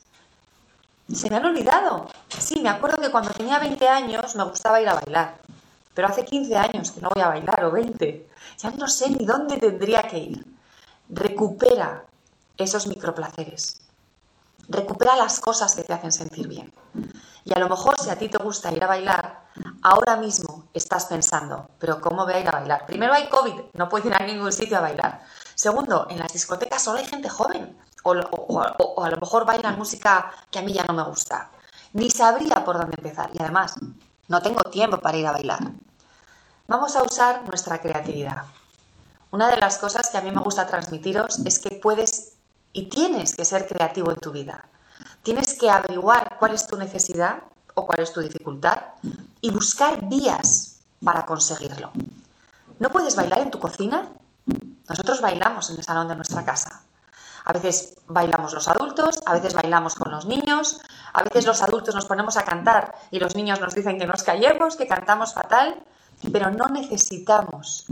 se 1.11 1.27
me 1.31 1.37
han 1.37 1.45
olvidado. 1.45 2.07
Sí, 2.37 2.59
me 2.61 2.69
acuerdo 2.69 3.01
que 3.01 3.09
cuando 3.09 3.31
tenía 3.31 3.57
20 3.57 3.87
años 3.87 4.35
me 4.35 4.43
gustaba 4.43 4.79
ir 4.79 4.89
a 4.89 4.93
bailar, 4.93 5.39
pero 5.95 6.07
hace 6.07 6.23
15 6.23 6.55
años 6.55 6.91
que 6.91 7.01
no 7.01 7.09
voy 7.09 7.23
a 7.23 7.29
bailar 7.29 7.63
o 7.65 7.71
20. 7.71 8.29
Ya 8.59 8.69
no 8.71 8.87
sé 8.87 9.09
ni 9.09 9.25
dónde 9.25 9.57
tendría 9.57 10.03
que 10.03 10.19
ir 10.19 10.45
recupera 11.09 12.05
esos 12.57 12.85
microplaceres. 12.85 13.81
Recupera 14.69 15.15
las 15.15 15.39
cosas 15.39 15.73
que 15.73 15.83
te 15.83 15.93
hacen 15.93 16.11
sentir 16.11 16.47
bien. 16.47 16.71
Y 17.47 17.53
a 17.53 17.59
lo 17.59 17.69
mejor 17.69 17.97
si 17.97 18.09
a 18.09 18.17
ti 18.17 18.27
te 18.27 18.37
gusta 18.39 18.73
ir 18.73 18.83
a 18.83 18.87
bailar, 18.87 19.47
ahora 19.81 20.17
mismo 20.17 20.65
estás 20.73 21.05
pensando, 21.05 21.69
pero 21.79 22.01
¿cómo 22.01 22.25
voy 22.25 22.33
a 22.33 22.39
ir 22.41 22.47
a 22.49 22.51
bailar? 22.51 22.85
Primero 22.85 23.13
hay 23.13 23.29
COVID, 23.29 23.53
no 23.73 23.87
puedes 23.87 24.05
ir 24.05 24.13
a 24.13 24.25
ningún 24.25 24.51
sitio 24.51 24.77
a 24.77 24.81
bailar. 24.81 25.23
Segundo, 25.55 26.07
en 26.09 26.19
las 26.19 26.33
discotecas 26.33 26.83
solo 26.83 26.99
hay 26.99 27.05
gente 27.05 27.29
joven. 27.29 27.77
O, 28.03 28.11
o 28.11 29.03
a 29.03 29.09
lo 29.09 29.17
mejor 29.17 29.45
bailan 29.45 29.77
música 29.77 30.29
que 30.51 30.59
a 30.59 30.61
mí 30.61 30.73
ya 30.73 30.83
no 30.83 30.93
me 30.93 31.03
gusta. 31.03 31.49
Ni 31.93 32.09
sabría 32.09 32.65
por 32.65 32.77
dónde 32.77 32.95
empezar. 32.97 33.29
Y 33.33 33.41
además, 33.41 33.75
no 34.27 34.41
tengo 34.41 34.61
tiempo 34.63 34.97
para 34.97 35.17
ir 35.17 35.27
a 35.27 35.31
bailar. 35.31 35.71
Vamos 36.67 36.97
a 36.97 37.03
usar 37.03 37.47
nuestra 37.47 37.81
creatividad. 37.81 38.43
Una 39.31 39.49
de 39.49 39.55
las 39.55 39.77
cosas 39.77 40.09
que 40.09 40.17
a 40.17 40.21
mí 40.21 40.31
me 40.31 40.41
gusta 40.41 40.67
transmitiros 40.67 41.39
es 41.45 41.59
que 41.59 41.75
puedes 41.77 42.33
y 42.73 42.89
tienes 42.89 43.37
que 43.37 43.45
ser 43.45 43.67
creativo 43.67 44.11
en 44.11 44.17
tu 44.17 44.31
vida. 44.31 44.65
Tienes 45.27 45.55
que 45.55 45.69
averiguar 45.69 46.37
cuál 46.39 46.53
es 46.53 46.65
tu 46.67 46.77
necesidad 46.77 47.39
o 47.73 47.85
cuál 47.85 47.99
es 47.99 48.13
tu 48.13 48.21
dificultad 48.21 48.77
y 49.41 49.51
buscar 49.51 50.07
vías 50.07 50.79
para 51.03 51.25
conseguirlo. 51.25 51.91
¿No 52.79 52.89
puedes 52.89 53.13
bailar 53.17 53.39
en 53.39 53.51
tu 53.51 53.59
cocina? 53.59 54.07
Nosotros 54.87 55.19
bailamos 55.19 55.69
en 55.69 55.79
el 55.79 55.83
salón 55.83 56.07
de 56.07 56.15
nuestra 56.15 56.45
casa. 56.45 56.81
A 57.43 57.51
veces 57.51 57.97
bailamos 58.07 58.53
los 58.53 58.69
adultos, 58.69 59.19
a 59.25 59.33
veces 59.33 59.53
bailamos 59.53 59.95
con 59.95 60.13
los 60.13 60.25
niños, 60.25 60.79
a 61.11 61.23
veces 61.23 61.45
los 61.45 61.61
adultos 61.61 61.93
nos 61.93 62.05
ponemos 62.05 62.37
a 62.37 62.45
cantar 62.45 62.95
y 63.11 63.19
los 63.19 63.35
niños 63.35 63.59
nos 63.59 63.75
dicen 63.75 63.99
que 63.99 64.07
nos 64.07 64.23
callemos, 64.23 64.77
que 64.77 64.87
cantamos 64.87 65.33
fatal, 65.33 65.83
pero 66.31 66.51
no 66.51 66.67
necesitamos 66.69 67.85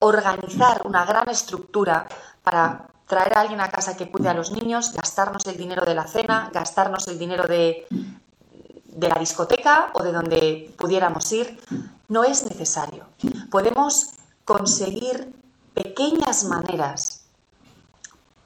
organizar 0.00 0.82
una 0.84 1.04
gran 1.04 1.28
estructura 1.28 2.08
para 2.42 2.88
traer 3.10 3.36
a 3.36 3.40
alguien 3.40 3.60
a 3.60 3.68
casa 3.68 3.96
que 3.96 4.08
cuide 4.08 4.28
a 4.28 4.34
los 4.34 4.52
niños, 4.52 4.92
gastarnos 4.92 5.44
el 5.46 5.56
dinero 5.56 5.84
de 5.84 5.96
la 5.96 6.06
cena, 6.06 6.48
gastarnos 6.54 7.08
el 7.08 7.18
dinero 7.18 7.44
de, 7.48 7.86
de 7.90 9.08
la 9.08 9.18
discoteca 9.18 9.90
o 9.94 10.02
de 10.04 10.12
donde 10.12 10.72
pudiéramos 10.78 11.30
ir, 11.32 11.60
no 12.08 12.22
es 12.22 12.44
necesario. 12.44 13.06
Podemos 13.50 14.12
conseguir 14.44 15.34
pequeñas 15.74 16.44
maneras 16.44 17.24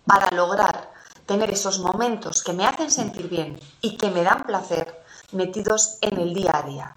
para 0.06 0.35
lograr 0.35 0.90
tener 1.26 1.50
esos 1.50 1.78
momentos 1.78 2.42
que 2.42 2.54
me 2.54 2.66
hacen 2.66 2.90
sentir 2.90 3.28
bien 3.28 3.61
y 3.83 3.99
que 3.99 4.11
me 4.11 4.23
dan 4.23 4.44
placer 4.44 5.04
metidos 5.33 5.99
en 6.00 6.18
el 6.18 6.33
día 6.33 6.52
a 6.54 6.62
día. 6.62 6.97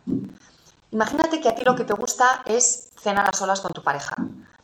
Imagínate 0.91 1.41
que 1.41 1.49
a 1.49 1.55
ti 1.55 1.63
lo 1.65 1.75
que 1.75 1.83
te 1.83 1.93
gusta 1.93 2.43
es 2.45 2.89
cenar 2.97 3.27
a 3.27 3.33
solas 3.33 3.59
con 3.59 3.73
tu 3.73 3.83
pareja, 3.83 4.15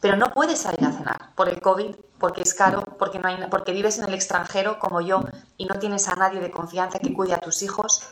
pero 0.04 0.18
no 0.18 0.34
puedes 0.34 0.60
salir 0.60 0.84
a 0.86 0.92
cenar 0.92 1.30
por 1.34 1.48
el 1.48 1.62
COVID, 1.62 1.96
porque 2.20 2.42
es 2.42 2.54
caro, 2.54 2.84
porque, 3.00 3.20
no 3.20 3.30
hay, 3.30 3.38
porque 3.50 3.72
vives 3.72 4.00
en 4.00 4.04
el 4.04 4.14
extranjero 4.14 4.78
como 4.78 5.00
yo 5.00 5.22
y 5.56 5.64
no 5.64 5.80
tienes 5.80 6.10
a 6.10 6.16
nadie 6.16 6.42
de 6.42 6.52
confianza 6.52 7.00
que 7.00 7.14
cuide 7.14 7.36
a 7.36 7.40
tus 7.40 7.62
hijos. 7.62 8.04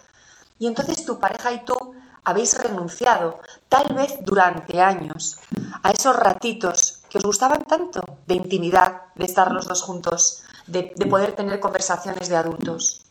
Y 0.58 0.68
entonces 0.68 1.04
tu 1.04 1.20
pareja 1.20 1.52
y 1.52 1.66
tú 1.66 1.76
habéis 2.24 2.58
renunciado, 2.58 3.42
tal 3.68 3.94
vez 3.94 4.20
durante 4.22 4.82
años, 4.82 5.40
a 5.84 5.92
esos 5.92 6.16
ratitos 6.16 7.02
que 7.10 7.18
os 7.18 7.26
gustaban 7.26 7.64
tanto 7.66 8.00
de 8.26 8.36
intimidad, 8.36 9.02
de 9.16 9.26
estar 9.26 9.52
los 9.52 9.68
dos 9.68 9.82
juntos, 9.82 10.44
de, 10.68 10.94
de 10.96 11.06
poder 11.08 11.34
tener 11.34 11.60
conversaciones 11.60 12.30
de 12.30 12.38
adultos. 12.38 13.02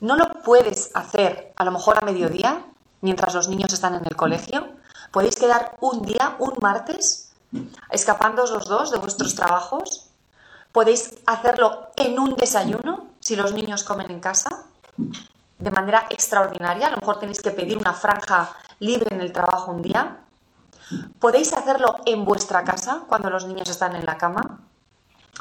No 0.00 0.16
lo 0.16 0.42
puedes 0.42 0.90
hacer 0.94 1.52
a 1.56 1.64
lo 1.64 1.72
mejor 1.72 1.98
a 2.02 2.06
mediodía, 2.06 2.64
mientras 3.02 3.34
los 3.34 3.48
niños 3.48 3.74
están 3.74 3.96
en 3.96 4.06
el 4.06 4.16
colegio? 4.16 4.80
¿Podéis 5.12 5.36
quedar 5.36 5.76
un 5.80 6.02
día, 6.02 6.36
un 6.40 6.54
martes, 6.60 7.32
escapándoos 7.90 8.50
los 8.50 8.64
dos 8.64 8.90
de 8.90 8.98
vuestros 8.98 9.34
trabajos? 9.34 10.08
¿Podéis 10.72 11.14
hacerlo 11.26 11.90
en 11.96 12.18
un 12.18 12.34
desayuno? 12.34 13.12
si 13.22 13.36
los 13.36 13.54
niños 13.54 13.84
comen 13.84 14.10
en 14.10 14.20
casa? 14.20 14.64
De 15.58 15.70
manera 15.70 16.06
extraordinaria, 16.10 16.88
a 16.88 16.90
lo 16.90 16.96
mejor 16.96 17.20
tenéis 17.20 17.40
que 17.40 17.52
pedir 17.52 17.78
una 17.78 17.94
franja 17.94 18.50
libre 18.80 19.14
en 19.14 19.20
el 19.20 19.32
trabajo 19.32 19.70
un 19.70 19.80
día. 19.80 20.18
¿Podéis 21.20 21.52
hacerlo 21.52 22.00
en 22.04 22.24
vuestra 22.24 22.64
casa 22.64 23.04
cuando 23.08 23.30
los 23.30 23.46
niños 23.46 23.70
están 23.70 23.94
en 23.94 24.04
la 24.04 24.18
cama? 24.18 24.60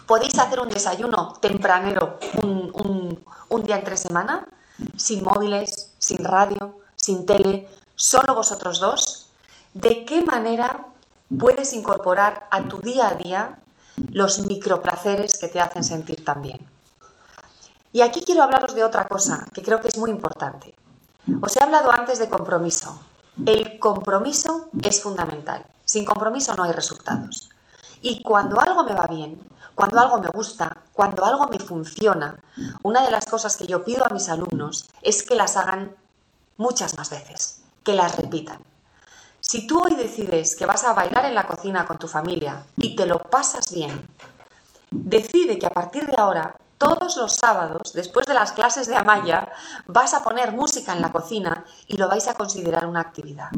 ¿Podéis 0.05 0.37
hacer 0.37 0.59
un 0.59 0.69
desayuno 0.69 1.33
tempranero 1.41 2.19
un, 2.43 3.19
un 3.49 3.63
día 3.63 3.77
entre 3.77 3.97
semana? 3.97 4.45
Sin 4.95 5.23
móviles, 5.23 5.93
sin 5.97 6.23
radio, 6.23 6.79
sin 6.95 7.25
tele, 7.25 7.67
solo 7.95 8.35
vosotros 8.35 8.79
dos. 8.79 9.20
¿De 9.73 10.03
qué 10.03 10.21
manera 10.21 10.85
puedes 11.39 11.71
incorporar 11.71 12.45
a 12.51 12.63
tu 12.67 12.79
día 12.79 13.07
a 13.07 13.15
día 13.15 13.59
los 14.11 14.39
microplaceres 14.39 15.37
que 15.37 15.47
te 15.47 15.61
hacen 15.61 15.85
sentir 15.85 16.25
tan 16.25 16.41
bien? 16.41 16.59
Y 17.93 18.01
aquí 18.01 18.21
quiero 18.21 18.43
hablaros 18.43 18.75
de 18.75 18.83
otra 18.83 19.07
cosa 19.07 19.45
que 19.53 19.63
creo 19.63 19.79
que 19.79 19.87
es 19.87 19.97
muy 19.97 20.11
importante. 20.11 20.75
Os 21.41 21.55
he 21.55 21.63
hablado 21.63 21.89
antes 21.89 22.19
de 22.19 22.27
compromiso. 22.27 22.99
El 23.45 23.79
compromiso 23.79 24.67
es 24.81 25.01
fundamental. 25.01 25.65
Sin 25.85 26.03
compromiso 26.03 26.53
no 26.55 26.63
hay 26.63 26.73
resultados. 26.73 27.49
Y 28.01 28.23
cuando 28.23 28.59
algo 28.59 28.83
me 28.83 28.93
va 28.93 29.07
bien, 29.07 29.41
cuando 29.73 30.01
algo 30.01 30.19
me 30.19 30.27
gusta, 30.27 30.77
cuando 30.91 31.23
algo 31.23 31.47
me 31.47 31.59
funciona, 31.59 32.37
una 32.83 33.05
de 33.05 33.11
las 33.11 33.25
cosas 33.25 33.55
que 33.55 33.67
yo 33.67 33.85
pido 33.85 34.05
a 34.05 34.13
mis 34.13 34.27
alumnos 34.27 34.89
es 35.01 35.23
que 35.23 35.35
las 35.35 35.55
hagan 35.55 35.95
muchas 36.57 36.97
más 36.97 37.09
veces, 37.09 37.61
que 37.83 37.93
las 37.93 38.17
repitan. 38.17 38.59
Si 39.51 39.67
tú 39.67 39.81
hoy 39.83 39.95
decides 39.95 40.55
que 40.55 40.65
vas 40.65 40.85
a 40.85 40.93
bailar 40.93 41.25
en 41.25 41.35
la 41.35 41.45
cocina 41.45 41.85
con 41.85 41.99
tu 41.99 42.07
familia 42.07 42.63
y 42.77 42.95
te 42.95 43.05
lo 43.05 43.19
pasas 43.19 43.69
bien, 43.73 44.07
decide 44.89 45.59
que 45.59 45.65
a 45.65 45.71
partir 45.71 46.07
de 46.07 46.15
ahora 46.17 46.55
todos 46.77 47.17
los 47.17 47.35
sábados, 47.35 47.91
después 47.91 48.25
de 48.27 48.33
las 48.33 48.53
clases 48.53 48.87
de 48.87 48.95
Amaya, 48.95 49.51
vas 49.87 50.13
a 50.13 50.23
poner 50.23 50.53
música 50.53 50.93
en 50.93 51.01
la 51.01 51.11
cocina 51.11 51.65
y 51.85 51.97
lo 51.97 52.07
vais 52.07 52.29
a 52.29 52.35
considerar 52.35 52.85
una 52.85 53.01
actividad. 53.01 53.49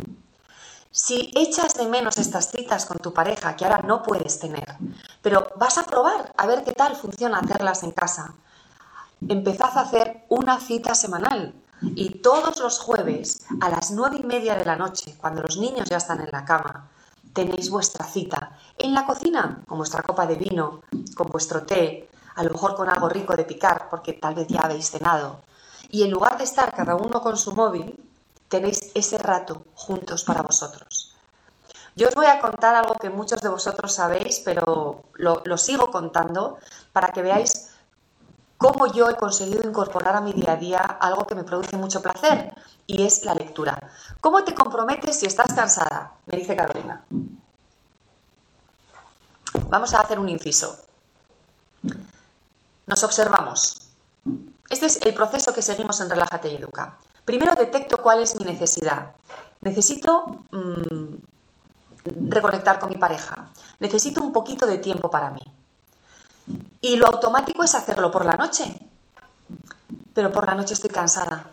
Si 0.89 1.29
echas 1.35 1.75
de 1.75 1.85
menos 1.85 2.17
estas 2.17 2.49
citas 2.49 2.87
con 2.87 2.97
tu 2.97 3.13
pareja 3.13 3.55
que 3.55 3.65
ahora 3.65 3.83
no 3.85 4.01
puedes 4.01 4.39
tener, 4.39 4.75
pero 5.21 5.49
vas 5.57 5.77
a 5.77 5.85
probar 5.85 6.33
a 6.35 6.47
ver 6.47 6.63
qué 6.63 6.71
tal 6.71 6.95
funciona 6.95 7.37
hacerlas 7.37 7.83
en 7.83 7.91
casa, 7.91 8.33
empezad 9.29 9.77
a 9.77 9.81
hacer 9.81 10.25
una 10.29 10.59
cita 10.59 10.95
semanal 10.95 11.53
y 11.95 12.19
todos 12.19 12.59
los 12.59 12.79
jueves 12.79 13.45
a 13.61 13.69
las 13.69 13.91
nueve 13.91 14.17
y 14.21 14.25
media 14.25 14.55
de 14.55 14.65
la 14.65 14.75
noche, 14.75 15.15
cuando 15.19 15.41
los 15.41 15.57
niños 15.57 15.89
ya 15.89 15.97
están 15.97 16.21
en 16.21 16.31
la 16.31 16.45
cama, 16.45 16.89
tenéis 17.33 17.69
vuestra 17.69 18.05
cita 18.05 18.57
en 18.77 18.93
la 18.93 19.05
cocina, 19.05 19.63
con 19.67 19.77
vuestra 19.77 20.01
copa 20.01 20.25
de 20.25 20.35
vino, 20.35 20.81
con 21.15 21.27
vuestro 21.27 21.63
té, 21.63 22.09
a 22.35 22.43
lo 22.43 22.51
mejor 22.51 22.75
con 22.75 22.89
algo 22.89 23.09
rico 23.09 23.35
de 23.35 23.43
picar, 23.43 23.87
porque 23.89 24.13
tal 24.13 24.35
vez 24.35 24.47
ya 24.47 24.61
habéis 24.61 24.89
cenado. 24.89 25.41
Y 25.89 26.03
en 26.03 26.11
lugar 26.11 26.37
de 26.37 26.43
estar 26.43 26.73
cada 26.73 26.95
uno 26.95 27.21
con 27.21 27.37
su 27.37 27.53
móvil, 27.53 27.99
tenéis 28.47 28.91
ese 28.93 29.17
rato 29.17 29.65
juntos 29.75 30.23
para 30.23 30.41
vosotros. 30.41 31.13
Yo 31.95 32.07
os 32.07 32.15
voy 32.15 32.25
a 32.25 32.39
contar 32.39 32.73
algo 32.73 32.95
que 32.95 33.09
muchos 33.09 33.41
de 33.41 33.49
vosotros 33.49 33.93
sabéis, 33.93 34.41
pero 34.43 35.03
lo, 35.13 35.57
sigo 35.57 35.91
contando 35.91 36.57
para 36.91 37.09
que 37.09 37.21
veáis 37.21 37.69
cómo 38.63 38.87
yo 38.87 39.09
he 39.09 39.17
conseguido 39.17 39.67
incorporar 39.67 40.15
a 40.15 40.21
mi 40.21 40.31
día 40.31 40.53
a 40.53 40.55
día 40.55 40.79
algo 40.79 41.27
que 41.27 41.35
me 41.35 41.43
produce 41.43 41.75
mucho 41.75 42.01
placer, 42.01 42.53
y 42.87 43.03
es 43.03 43.25
la 43.25 43.35
lectura. 43.35 43.77
¿Cómo 44.21 44.41
te 44.45 44.55
comprometes 44.55 45.19
si 45.19 45.25
estás 45.25 45.53
cansada? 45.53 46.13
Me 46.27 46.37
dice 46.37 46.55
Carolina. 46.55 47.03
Vamos 49.67 49.93
a 49.93 49.99
hacer 49.99 50.17
un 50.17 50.29
inciso. 50.29 50.77
Nos 52.87 53.03
observamos. 53.03 53.89
Este 54.69 54.85
es 54.85 54.95
el 55.01 55.13
proceso 55.13 55.53
que 55.53 55.61
seguimos 55.61 55.99
en 55.99 56.09
Relájate 56.09 56.47
y 56.47 56.55
Educa. 56.55 56.97
Primero 57.25 57.55
detecto 57.55 57.97
cuál 57.97 58.21
es 58.21 58.33
mi 58.39 58.45
necesidad. 58.45 59.11
Necesito 59.59 60.45
mm, 60.51 61.15
reconectar 62.29 62.79
con 62.79 62.87
mi 62.87 62.95
pareja. 62.95 63.49
Necesito 63.79 64.23
un 64.23 64.31
poquito 64.31 64.65
de 64.65 64.77
tiempo 64.77 65.11
para 65.11 65.31
mí. 65.31 65.43
Y 66.81 66.95
lo 66.97 67.07
automático 67.07 67.63
es 67.63 67.75
hacerlo 67.75 68.11
por 68.11 68.25
la 68.25 68.33
noche. 68.33 68.77
Pero 70.13 70.31
por 70.31 70.45
la 70.45 70.55
noche 70.55 70.73
estoy 70.73 70.89
cansada. 70.89 71.45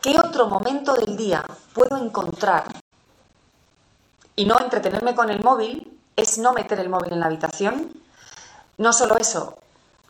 ¿Qué 0.00 0.18
otro 0.18 0.46
momento 0.46 0.94
del 0.94 1.16
día 1.16 1.44
puedo 1.74 1.96
encontrar? 1.96 2.64
Y 4.36 4.46
no 4.46 4.58
entretenerme 4.58 5.14
con 5.14 5.30
el 5.30 5.42
móvil 5.42 5.98
es 6.16 6.38
no 6.38 6.52
meter 6.52 6.80
el 6.80 6.88
móvil 6.88 7.12
en 7.12 7.20
la 7.20 7.26
habitación. 7.26 7.92
No 8.78 8.92
solo 8.92 9.16
eso, 9.18 9.58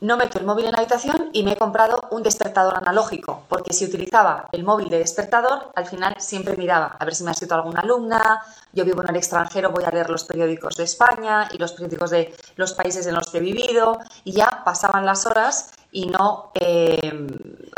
no 0.01 0.17
meto 0.17 0.39
el 0.39 0.47
móvil 0.47 0.67
en 0.67 0.73
la 0.73 0.79
habitación 0.79 1.29
y 1.33 1.43
me 1.43 1.53
he 1.53 1.57
comprado 1.57 2.09
un 2.11 2.23
despertador 2.23 2.77
analógico, 2.77 3.45
porque 3.49 3.73
si 3.73 3.85
utilizaba 3.85 4.49
el 4.53 4.65
móvil 4.65 4.89
de 4.89 4.99
despertador, 4.99 5.71
al 5.75 5.87
final 5.87 6.17
siempre 6.19 6.57
miraba 6.57 6.97
a 6.99 7.05
ver 7.05 7.15
si 7.15 7.23
me 7.23 7.31
ha 7.31 7.33
escrito 7.33 7.55
alguna 7.55 7.81
alumna, 7.81 8.43
yo 8.73 8.85
vivo 8.85 9.03
en 9.03 9.11
el 9.11 9.17
extranjero, 9.17 9.71
voy 9.71 9.85
a 9.85 9.91
leer 9.91 10.09
los 10.09 10.25
periódicos 10.25 10.77
de 10.77 10.85
España 10.85 11.49
y 11.53 11.59
los 11.59 11.73
periódicos 11.73 12.11
de 12.11 12.35
los 12.57 12.73
países 12.73 13.07
en 13.07 13.15
los 13.15 13.29
que 13.31 13.39
he 13.39 13.41
vivido, 13.41 13.99
y 14.25 14.33
ya 14.33 14.63
pasaban 14.65 15.05
las 15.05 15.27
horas 15.27 15.73
y 15.93 16.07
no 16.07 16.51
eh, 16.55 17.27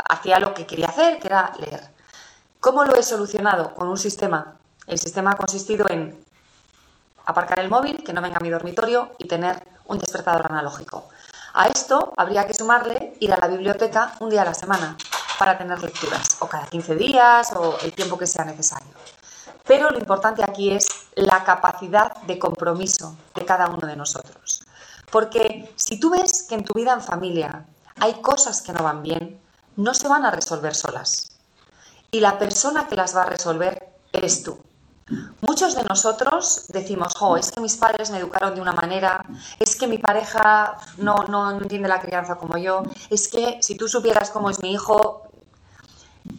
hacía 0.07 0.39
lo 0.39 0.53
que 0.53 0.65
quería 0.65 0.87
hacer, 0.87 1.19
que 1.19 1.27
era 1.27 1.51
leer. 1.59 1.81
¿Cómo 2.59 2.85
lo 2.85 2.95
he 2.95 3.03
solucionado? 3.03 3.73
Con 3.73 3.89
un 3.89 3.97
sistema. 3.97 4.55
El 4.87 4.97
sistema 4.97 5.31
ha 5.31 5.35
consistido 5.35 5.89
en 5.89 6.23
aparcar 7.25 7.59
el 7.59 7.69
móvil, 7.69 8.03
que 8.03 8.13
no 8.13 8.21
venga 8.21 8.37
a 8.37 8.39
mi 8.39 8.49
dormitorio 8.49 9.11
y 9.17 9.27
tener 9.27 9.61
un 9.87 9.99
despertador 9.99 10.45
analógico. 10.49 11.09
A 11.55 11.67
esto 11.67 12.11
habría 12.17 12.47
que 12.47 12.53
sumarle 12.55 13.13
ir 13.19 13.31
a 13.31 13.37
la 13.37 13.47
biblioteca 13.47 14.15
un 14.19 14.31
día 14.31 14.41
a 14.41 14.45
la 14.45 14.55
semana 14.55 14.97
para 15.37 15.55
tener 15.55 15.79
lecturas, 15.83 16.37
o 16.39 16.47
cada 16.47 16.65
15 16.65 16.95
días, 16.95 17.51
o 17.55 17.77
el 17.83 17.93
tiempo 17.93 18.17
que 18.17 18.25
sea 18.25 18.43
necesario. 18.43 18.91
Pero 19.63 19.91
lo 19.91 19.99
importante 19.99 20.43
aquí 20.43 20.71
es 20.71 20.87
la 21.13 21.43
capacidad 21.43 22.15
de 22.23 22.39
compromiso 22.39 23.15
de 23.35 23.45
cada 23.45 23.67
uno 23.67 23.85
de 23.85 23.95
nosotros. 23.95 24.63
Porque 25.11 25.71
si 25.75 25.99
tú 25.99 26.09
ves 26.09 26.47
que 26.49 26.55
en 26.55 26.63
tu 26.63 26.73
vida 26.73 26.91
en 26.91 27.01
familia 27.01 27.65
hay 27.99 28.13
cosas 28.15 28.63
que 28.63 28.73
no 28.73 28.81
van 28.81 29.03
bien, 29.03 29.39
no 29.75 29.93
se 29.93 30.07
van 30.07 30.25
a 30.25 30.31
resolver 30.31 30.73
solas. 30.73 31.37
Y 32.09 32.19
la 32.19 32.39
persona 32.39 32.87
que 32.87 32.95
las 32.95 33.15
va 33.15 33.23
a 33.23 33.27
resolver 33.27 33.93
eres 34.11 34.41
tú. 34.41 34.59
Muchos 35.41 35.75
de 35.75 35.83
nosotros 35.83 36.65
decimos, 36.69 37.13
jo, 37.15 37.35
es 37.35 37.51
que 37.51 37.59
mis 37.59 37.75
padres 37.75 38.09
me 38.09 38.19
educaron 38.19 38.55
de 38.55 38.61
una 38.61 38.71
manera, 38.71 39.25
es 39.59 39.75
que 39.75 39.87
mi 39.87 39.97
pareja 39.97 40.77
no, 40.97 41.25
no, 41.27 41.51
entiende 41.51 41.89
la 41.89 41.99
crianza 41.99 42.35
como 42.35 42.57
yo, 42.57 42.83
es 43.09 43.27
que 43.27 43.57
si 43.61 43.75
tú 43.75 43.87
supieras 43.87 44.29
cómo 44.29 44.49
es 44.49 44.61
mi 44.61 44.73
hijo... 44.73 45.23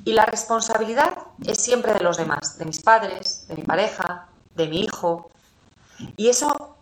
Y 0.06 0.14
la 0.14 0.24
responsabilidad 0.24 1.14
es 1.44 1.60
siempre 1.60 1.92
de 1.92 2.00
los 2.00 2.16
demás, 2.16 2.56
de 2.56 2.64
mis 2.64 2.80
padres, 2.80 3.46
de 3.48 3.54
mi 3.54 3.62
pareja, 3.62 4.28
de 4.54 4.66
mi 4.66 4.80
hijo. 4.80 5.30
Y 6.16 6.28
eso 6.28 6.76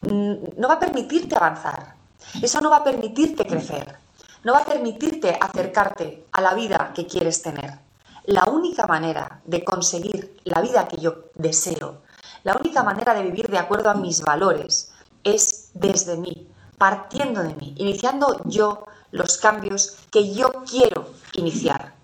mm, 0.00 0.58
no 0.58 0.68
va 0.68 0.74
a 0.74 0.80
permitirte 0.80 1.36
avanzar, 1.36 1.94
eso 2.40 2.62
no 2.62 2.70
va 2.70 2.78
a 2.78 2.84
permitirte 2.84 3.46
crecer, 3.46 3.96
no 4.42 4.54
va 4.54 4.60
a 4.60 4.64
permitirte 4.64 5.36
acercarte 5.38 6.24
a 6.32 6.40
la 6.40 6.54
vida 6.54 6.92
que 6.94 7.06
quieres 7.06 7.42
tener 7.42 7.85
la 8.26 8.44
única 8.46 8.86
manera 8.86 9.40
de 9.44 9.64
conseguir 9.64 10.36
la 10.44 10.60
vida 10.60 10.88
que 10.88 10.96
yo 10.96 11.30
deseo, 11.34 12.02
la 12.42 12.56
única 12.56 12.82
manera 12.82 13.14
de 13.14 13.22
vivir 13.22 13.48
de 13.48 13.58
acuerdo 13.58 13.88
a 13.88 13.94
mis 13.94 14.20
valores 14.20 14.92
es 15.22 15.70
desde 15.74 16.16
mí, 16.16 16.48
partiendo 16.76 17.42
de 17.42 17.54
mí, 17.54 17.74
iniciando 17.78 18.40
yo 18.44 18.86
los 19.12 19.38
cambios 19.38 19.96
que 20.10 20.34
yo 20.34 20.50
quiero 20.68 21.08
iniciar. 21.34 21.94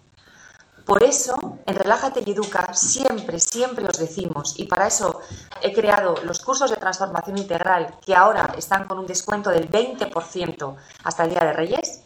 Por 0.85 1.03
eso, 1.03 1.59
en 1.67 1.77
Relájate 1.77 2.23
y 2.25 2.31
Educa 2.33 2.73
siempre, 2.75 3.39
siempre 3.39 3.87
os 3.87 3.99
decimos, 3.99 4.55
y 4.59 4.65
para 4.65 4.89
eso 4.89 5.21
he 5.61 5.73
creado 5.73 6.15
los 6.25 6.41
cursos 6.41 6.71
de 6.71 6.77
transformación 6.77 7.39
integral 7.39 7.99
que 8.05 8.15
ahora 8.15 8.55
están 8.57 8.87
con 8.87 8.99
un 8.99 9.07
descuento 9.07 9.51
del 9.51 9.71
20% 9.71 10.77
hasta 11.05 11.25
el 11.25 11.31
Día 11.31 11.45
de 11.45 11.53
Reyes, 11.53 12.03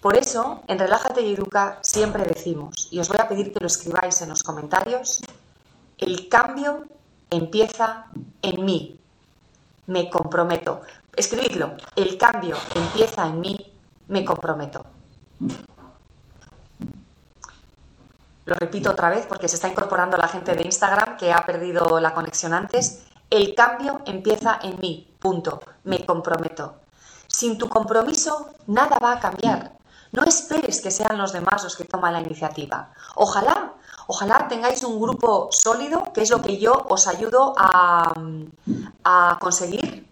por 0.00 0.16
eso, 0.16 0.62
en 0.66 0.78
Relájate 0.78 1.20
y 1.20 1.34
Educa 1.34 1.78
siempre 1.82 2.24
decimos, 2.24 2.88
y 2.90 3.00
os 3.00 3.08
voy 3.08 3.18
a 3.20 3.28
pedir 3.28 3.52
que 3.52 3.60
lo 3.60 3.66
escribáis 3.66 4.22
en 4.22 4.30
los 4.30 4.42
comentarios, 4.42 5.20
el 5.98 6.28
cambio 6.28 6.86
empieza 7.28 8.06
en 8.40 8.64
mí. 8.64 8.98
Me 9.86 10.08
comprometo. 10.08 10.80
Escribidlo. 11.14 11.74
El 11.96 12.16
cambio 12.16 12.56
empieza 12.74 13.26
en 13.26 13.40
mí. 13.40 13.72
Me 14.08 14.24
comprometo. 14.24 14.86
Lo 18.46 18.54
repito 18.54 18.90
otra 18.90 19.10
vez 19.10 19.26
porque 19.26 19.48
se 19.48 19.56
está 19.56 19.68
incorporando 19.68 20.16
la 20.16 20.28
gente 20.28 20.54
de 20.54 20.62
Instagram 20.62 21.16
que 21.18 21.32
ha 21.32 21.44
perdido 21.44 22.00
la 22.00 22.14
conexión 22.14 22.54
antes. 22.54 23.04
El 23.28 23.54
cambio 23.54 24.00
empieza 24.06 24.58
en 24.62 24.80
mí. 24.80 25.12
Punto. 25.18 25.60
Me 25.84 26.06
comprometo. 26.06 26.76
Sin 27.26 27.58
tu 27.58 27.68
compromiso, 27.68 28.54
nada 28.66 28.98
va 28.98 29.12
a 29.12 29.20
cambiar. 29.20 29.79
No 30.12 30.24
esperes 30.24 30.80
que 30.80 30.90
sean 30.90 31.18
los 31.18 31.32
demás 31.32 31.62
los 31.62 31.76
que 31.76 31.84
toman 31.84 32.12
la 32.12 32.20
iniciativa. 32.20 32.92
Ojalá, 33.14 33.74
ojalá 34.06 34.48
tengáis 34.48 34.82
un 34.82 35.00
grupo 35.00 35.48
sólido, 35.52 36.12
que 36.12 36.22
es 36.22 36.30
lo 36.30 36.42
que 36.42 36.58
yo 36.58 36.86
os 36.88 37.06
ayudo 37.06 37.54
a, 37.56 38.12
conseguir. 39.40 40.08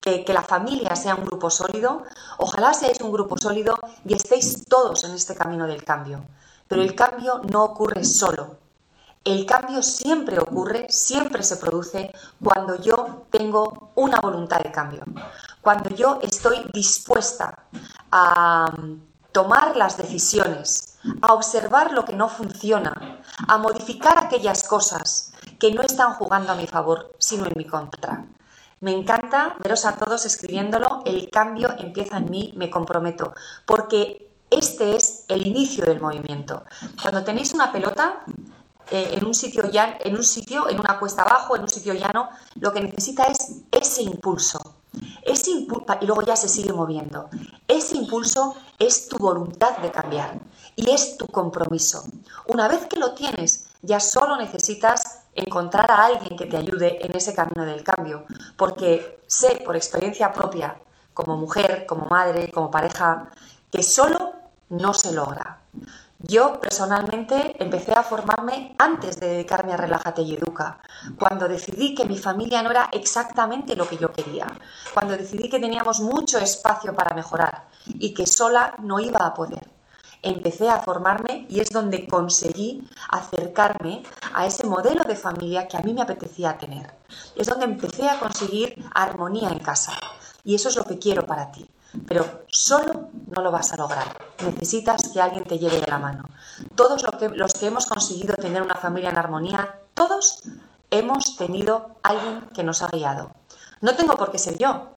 que, 0.00 0.24
que 0.24 0.32
la 0.32 0.42
familia 0.42 0.96
sea 0.96 1.14
un 1.14 1.26
grupo 1.26 1.50
sólido, 1.50 2.04
ojalá 2.38 2.72
seáis 2.72 3.00
un 3.02 3.12
grupo 3.12 3.36
sólido 3.36 3.78
y 4.06 4.14
estéis 4.14 4.64
todos 4.64 5.04
en 5.04 5.12
este 5.12 5.34
camino 5.34 5.66
del 5.66 5.84
cambio. 5.84 6.24
Pero 6.68 6.80
el 6.80 6.94
cambio 6.94 7.42
no 7.50 7.64
ocurre 7.64 8.04
solo. 8.04 8.56
El 9.24 9.44
cambio 9.44 9.82
siempre 9.82 10.38
ocurre, 10.38 10.86
siempre 10.88 11.42
se 11.42 11.58
produce 11.58 12.10
cuando 12.42 12.76
yo 12.76 13.26
tengo 13.30 13.90
una 13.94 14.18
voluntad 14.18 14.60
de 14.60 14.72
cambio, 14.72 15.02
cuando 15.60 15.90
yo 15.90 16.18
estoy 16.22 16.64
dispuesta 16.72 17.66
a 18.10 18.72
tomar 19.32 19.76
las 19.76 19.96
decisiones, 19.96 20.98
a 21.22 21.32
observar 21.32 21.92
lo 21.92 22.04
que 22.04 22.14
no 22.14 22.28
funciona, 22.28 23.22
a 23.48 23.58
modificar 23.58 24.18
aquellas 24.18 24.66
cosas 24.66 25.32
que 25.58 25.72
no 25.72 25.82
están 25.82 26.14
jugando 26.14 26.52
a 26.52 26.56
mi 26.56 26.66
favor, 26.66 27.14
sino 27.18 27.46
en 27.46 27.52
mi 27.56 27.64
contra. 27.64 28.26
Me 28.80 28.92
encanta 28.92 29.56
veros 29.62 29.84
a 29.84 29.96
todos 29.96 30.24
escribiéndolo, 30.24 31.02
el 31.04 31.28
cambio 31.30 31.74
empieza 31.78 32.16
en 32.16 32.30
mí, 32.30 32.52
me 32.56 32.70
comprometo, 32.70 33.34
porque 33.66 34.30
este 34.50 34.96
es 34.96 35.24
el 35.28 35.46
inicio 35.46 35.84
del 35.84 36.00
movimiento. 36.00 36.64
Cuando 37.00 37.22
tenéis 37.22 37.52
una 37.52 37.70
pelota, 37.70 38.24
eh, 38.90 39.10
en 39.12 39.24
un 39.24 39.34
sitio 39.34 39.62
en 39.72 40.16
un 40.16 40.24
sitio, 40.24 40.68
en 40.68 40.80
una 40.80 40.98
cuesta 40.98 41.22
abajo, 41.22 41.54
en 41.54 41.62
un 41.62 41.68
sitio 41.68 41.94
llano, 41.94 42.28
lo 42.56 42.72
que 42.72 42.80
necesita 42.80 43.24
es 43.24 43.62
ese 43.70 44.02
impulso. 44.02 44.79
Ese 45.22 45.50
impulso, 45.50 45.86
y 46.00 46.06
luego 46.06 46.22
ya 46.22 46.36
se 46.36 46.48
sigue 46.48 46.72
moviendo. 46.72 47.28
Ese 47.68 47.96
impulso 47.96 48.54
es 48.78 49.08
tu 49.08 49.18
voluntad 49.18 49.78
de 49.78 49.90
cambiar 49.90 50.40
y 50.76 50.90
es 50.90 51.16
tu 51.16 51.26
compromiso. 51.26 52.04
Una 52.46 52.68
vez 52.68 52.86
que 52.86 52.98
lo 52.98 53.12
tienes, 53.14 53.68
ya 53.82 54.00
solo 54.00 54.36
necesitas 54.36 55.20
encontrar 55.34 55.90
a 55.90 56.06
alguien 56.06 56.36
que 56.36 56.46
te 56.46 56.56
ayude 56.56 57.04
en 57.04 57.16
ese 57.16 57.34
camino 57.34 57.64
del 57.64 57.84
cambio, 57.84 58.24
porque 58.56 59.20
sé 59.26 59.62
por 59.64 59.76
experiencia 59.76 60.32
propia, 60.32 60.80
como 61.14 61.36
mujer, 61.36 61.86
como 61.86 62.06
madre, 62.06 62.50
como 62.50 62.70
pareja, 62.70 63.30
que 63.70 63.82
solo 63.82 64.32
no 64.68 64.94
se 64.94 65.12
logra. 65.12 65.60
Yo 66.22 66.60
personalmente 66.60 67.56
empecé 67.62 67.92
a 67.92 68.02
formarme 68.02 68.74
antes 68.78 69.18
de 69.18 69.28
dedicarme 69.28 69.72
a 69.72 69.78
Relájate 69.78 70.20
y 70.20 70.34
Educa, 70.34 70.78
cuando 71.18 71.48
decidí 71.48 71.94
que 71.94 72.04
mi 72.04 72.18
familia 72.18 72.62
no 72.62 72.70
era 72.70 72.90
exactamente 72.92 73.74
lo 73.74 73.88
que 73.88 73.96
yo 73.96 74.12
quería, 74.12 74.46
cuando 74.92 75.16
decidí 75.16 75.48
que 75.48 75.58
teníamos 75.58 76.00
mucho 76.00 76.38
espacio 76.38 76.94
para 76.94 77.14
mejorar 77.14 77.68
y 77.86 78.12
que 78.12 78.26
sola 78.26 78.74
no 78.80 79.00
iba 79.00 79.24
a 79.24 79.32
poder. 79.32 79.66
Empecé 80.20 80.68
a 80.68 80.80
formarme 80.80 81.46
y 81.48 81.60
es 81.60 81.70
donde 81.70 82.06
conseguí 82.06 82.86
acercarme 83.08 84.02
a 84.34 84.44
ese 84.44 84.66
modelo 84.66 85.04
de 85.04 85.16
familia 85.16 85.68
que 85.68 85.78
a 85.78 85.80
mí 85.80 85.94
me 85.94 86.02
apetecía 86.02 86.58
tener. 86.58 86.92
Es 87.34 87.46
donde 87.46 87.64
empecé 87.64 88.06
a 88.10 88.20
conseguir 88.20 88.74
armonía 88.92 89.48
en 89.48 89.60
casa. 89.60 89.94
Y 90.44 90.54
eso 90.54 90.68
es 90.68 90.76
lo 90.76 90.84
que 90.84 90.98
quiero 90.98 91.24
para 91.24 91.50
ti. 91.50 91.66
Pero 92.06 92.44
solo 92.48 93.08
no 93.26 93.42
lo 93.42 93.50
vas 93.50 93.72
a 93.72 93.76
lograr. 93.76 94.16
Necesitas 94.44 95.08
que 95.08 95.20
alguien 95.20 95.44
te 95.44 95.58
lleve 95.58 95.80
de 95.80 95.86
la 95.86 95.98
mano. 95.98 96.24
Todos 96.74 97.04
los 97.34 97.54
que 97.54 97.66
hemos 97.66 97.86
conseguido 97.86 98.34
tener 98.36 98.62
una 98.62 98.76
familia 98.76 99.10
en 99.10 99.18
armonía, 99.18 99.80
todos 99.94 100.42
hemos 100.90 101.36
tenido 101.36 101.96
alguien 102.02 102.42
que 102.54 102.64
nos 102.64 102.82
ha 102.82 102.88
guiado. 102.88 103.32
No 103.80 103.94
tengo 103.96 104.16
por 104.16 104.30
qué 104.30 104.38
ser 104.38 104.58
yo. 104.58 104.94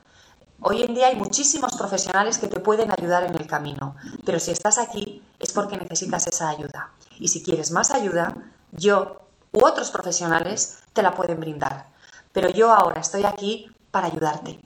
Hoy 0.61 0.83
en 0.83 0.93
día 0.93 1.07
hay 1.07 1.15
muchísimos 1.15 1.75
profesionales 1.75 2.37
que 2.37 2.47
te 2.47 2.59
pueden 2.59 2.89
ayudar 2.91 3.23
en 3.23 3.35
el 3.35 3.47
camino, 3.47 3.95
pero 4.25 4.39
si 4.39 4.51
estás 4.51 4.77
aquí 4.77 5.21
es 5.39 5.51
porque 5.51 5.77
necesitas 5.77 6.25
esa 6.27 6.49
ayuda. 6.49 6.91
Y 7.19 7.27
si 7.27 7.43
quieres 7.43 7.71
más 7.71 7.91
ayuda, 7.91 8.33
yo 8.71 9.27
u 9.51 9.65
otros 9.65 9.91
profesionales 9.91 10.79
te 10.93 11.03
la 11.03 11.13
pueden 11.15 11.39
brindar. 11.39 11.87
Pero 12.31 12.49
yo 12.49 12.71
ahora 12.71 13.01
estoy 13.01 13.25
aquí 13.25 13.69
para 13.91 14.07
ayudarte. 14.07 14.59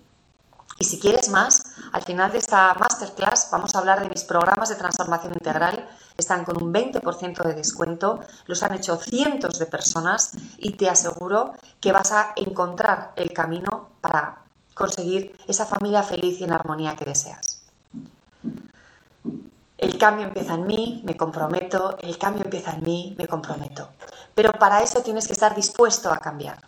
Y 0.80 0.86
si 0.86 1.00
quieres 1.00 1.30
más, 1.30 1.64
al 1.92 2.04
final 2.04 2.32
de 2.32 2.38
esta 2.38 2.76
masterclass 2.76 3.50
vamos 3.52 3.74
a 3.74 3.80
hablar 3.80 4.02
de 4.02 4.10
mis 4.10 4.24
programas 4.24 4.70
de 4.70 4.76
transformación 4.76 5.34
integral. 5.34 5.90
Están 6.18 6.46
con 6.46 6.62
un 6.62 6.74
20% 6.74 7.44
de 7.44 7.54
descuento, 7.54 8.20
los 8.46 8.62
han 8.64 8.74
hecho 8.74 8.98
cientos 8.98 9.58
de 9.58 9.66
personas 9.66 10.34
y 10.58 10.74
te 10.74 10.90
aseguro 10.90 11.54
que 11.80 11.92
vas 11.92 12.12
a 12.12 12.34
encontrar 12.36 13.14
el 13.16 13.34
camino 13.34 13.90
para 14.02 14.44
conseguir 14.76 15.36
esa 15.48 15.66
familia 15.66 16.04
feliz 16.04 16.40
y 16.40 16.44
en 16.44 16.54
armonía 16.54 16.96
que 16.96 17.06
deseas. 17.06 17.64
El 19.78 19.98
cambio 19.98 20.26
empieza 20.26 20.56
en 20.56 20.66
mí, 20.66 21.02
me 21.06 21.16
comprometo, 21.16 21.98
el 22.02 22.18
cambio 22.18 22.44
empieza 22.44 22.72
en 22.72 22.84
mí, 22.84 23.16
me 23.18 23.28
comprometo. 23.28 23.90
Pero 24.34 24.54
para 24.54 24.82
eso 24.82 25.02
tienes 25.02 25.28
que 25.28 25.34
estar 25.34 25.56
dispuesto 25.56 26.12
a 26.12 26.18
cambiar. 26.18 26.60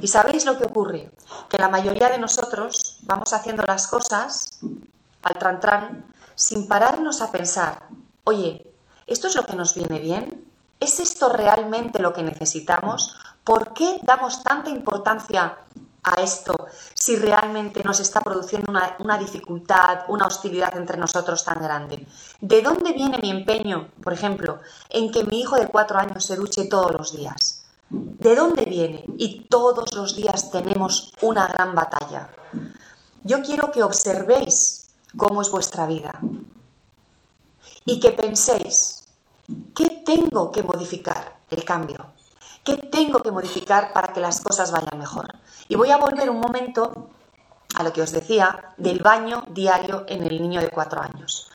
¿Y 0.00 0.08
sabéis 0.08 0.44
lo 0.44 0.58
que 0.58 0.64
ocurre? 0.64 1.10
Que 1.48 1.58
la 1.58 1.68
mayoría 1.68 2.08
de 2.08 2.18
nosotros 2.18 2.98
vamos 3.02 3.32
haciendo 3.32 3.62
las 3.66 3.86
cosas 3.86 4.60
al 5.22 5.60
tran 5.60 6.04
sin 6.34 6.66
pararnos 6.66 7.22
a 7.22 7.30
pensar, 7.30 7.88
oye, 8.24 8.66
¿esto 9.06 9.28
es 9.28 9.36
lo 9.36 9.44
que 9.44 9.56
nos 9.56 9.74
viene 9.74 9.98
bien? 10.00 10.50
¿Es 10.80 11.00
esto 11.00 11.28
realmente 11.28 12.02
lo 12.02 12.12
que 12.12 12.22
necesitamos? 12.22 13.16
¿Por 13.44 13.72
qué 13.72 14.00
damos 14.02 14.42
tanta 14.42 14.70
importancia 14.70 15.58
a 16.02 16.20
esto 16.20 16.54
si 16.92 17.16
realmente 17.16 17.82
nos 17.84 18.00
está 18.00 18.20
produciendo 18.20 18.70
una, 18.70 18.96
una, 18.98 19.16
dificultad, 19.16 20.00
una 20.08 20.26
hostilidad 20.26 20.76
entre 20.76 20.98
nosotros 20.98 21.44
tan 21.44 21.62
grande? 21.62 22.06
¿De 22.40 22.62
dónde 22.62 22.92
viene 22.92 23.18
mi 23.18 23.30
empeño, 23.30 23.88
por 24.02 24.12
ejemplo, 24.12 24.60
en 24.90 25.12
que 25.12 25.24
mi 25.24 25.40
hijo 25.40 25.56
de 25.56 25.68
cuatro 25.68 25.98
años 25.98 26.24
se 26.24 26.36
duche 26.36 26.66
todos 26.66 26.92
los 26.92 27.16
días? 27.16 27.53
¿De 27.90 28.34
dónde 28.34 28.64
viene? 28.64 29.04
Y 29.18 29.46
todos 29.48 29.94
los 29.94 30.16
días 30.16 30.50
tenemos 30.50 31.12
una 31.20 31.46
gran 31.46 31.74
batalla. 31.74 32.30
Yo 33.22 33.42
quiero 33.42 33.70
que 33.70 33.82
observéis 33.82 34.90
cómo 35.16 35.42
es 35.42 35.50
vuestra 35.50 35.86
vida 35.86 36.20
y 37.84 38.00
que 38.00 38.12
penséis, 38.12 39.04
¿qué 39.74 40.02
tengo 40.04 40.50
que 40.50 40.62
modificar? 40.62 41.38
El 41.50 41.64
cambio. 41.64 42.06
¿Qué 42.64 42.78
tengo 42.78 43.20
que 43.20 43.30
modificar 43.30 43.92
para 43.92 44.12
que 44.12 44.20
las 44.20 44.40
cosas 44.40 44.72
vayan 44.72 44.98
mejor? 44.98 45.28
Y 45.68 45.76
voy 45.76 45.90
a 45.90 45.98
volver 45.98 46.30
un 46.30 46.40
momento 46.40 47.10
a 47.74 47.82
lo 47.82 47.92
que 47.92 48.00
os 48.00 48.10
decía 48.12 48.74
del 48.78 49.00
baño 49.00 49.44
diario 49.50 50.04
en 50.08 50.22
el 50.22 50.40
niño 50.40 50.60
de 50.60 50.70
cuatro 50.70 51.02
años. 51.02 51.50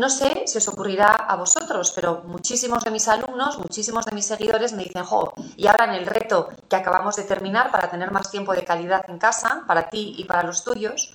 No 0.00 0.08
sé 0.08 0.44
si 0.46 0.56
os 0.56 0.66
ocurrirá 0.66 1.10
a 1.12 1.36
vosotros, 1.36 1.92
pero 1.94 2.22
muchísimos 2.24 2.82
de 2.84 2.90
mis 2.90 3.06
alumnos, 3.06 3.58
muchísimos 3.58 4.06
de 4.06 4.12
mis 4.12 4.24
seguidores 4.24 4.72
me 4.72 4.84
dicen, 4.84 5.04
jo, 5.04 5.34
y 5.58 5.66
ahora 5.66 5.84
en 5.84 5.90
el 5.90 6.06
reto 6.06 6.48
que 6.70 6.76
acabamos 6.76 7.16
de 7.16 7.24
terminar 7.24 7.70
para 7.70 7.90
tener 7.90 8.10
más 8.10 8.30
tiempo 8.30 8.54
de 8.54 8.64
calidad 8.64 9.04
en 9.08 9.18
casa, 9.18 9.62
para 9.66 9.90
ti 9.90 10.14
y 10.16 10.24
para 10.24 10.42
los 10.42 10.64
tuyos, 10.64 11.14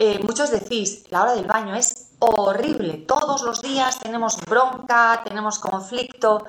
eh, 0.00 0.18
muchos 0.18 0.50
decís, 0.50 1.04
la 1.10 1.22
hora 1.22 1.34
del 1.36 1.46
baño 1.46 1.76
es 1.76 2.08
horrible, 2.18 3.04
todos 3.06 3.42
los 3.42 3.62
días 3.62 4.00
tenemos 4.00 4.36
bronca, 4.44 5.22
tenemos 5.22 5.60
conflicto, 5.60 6.44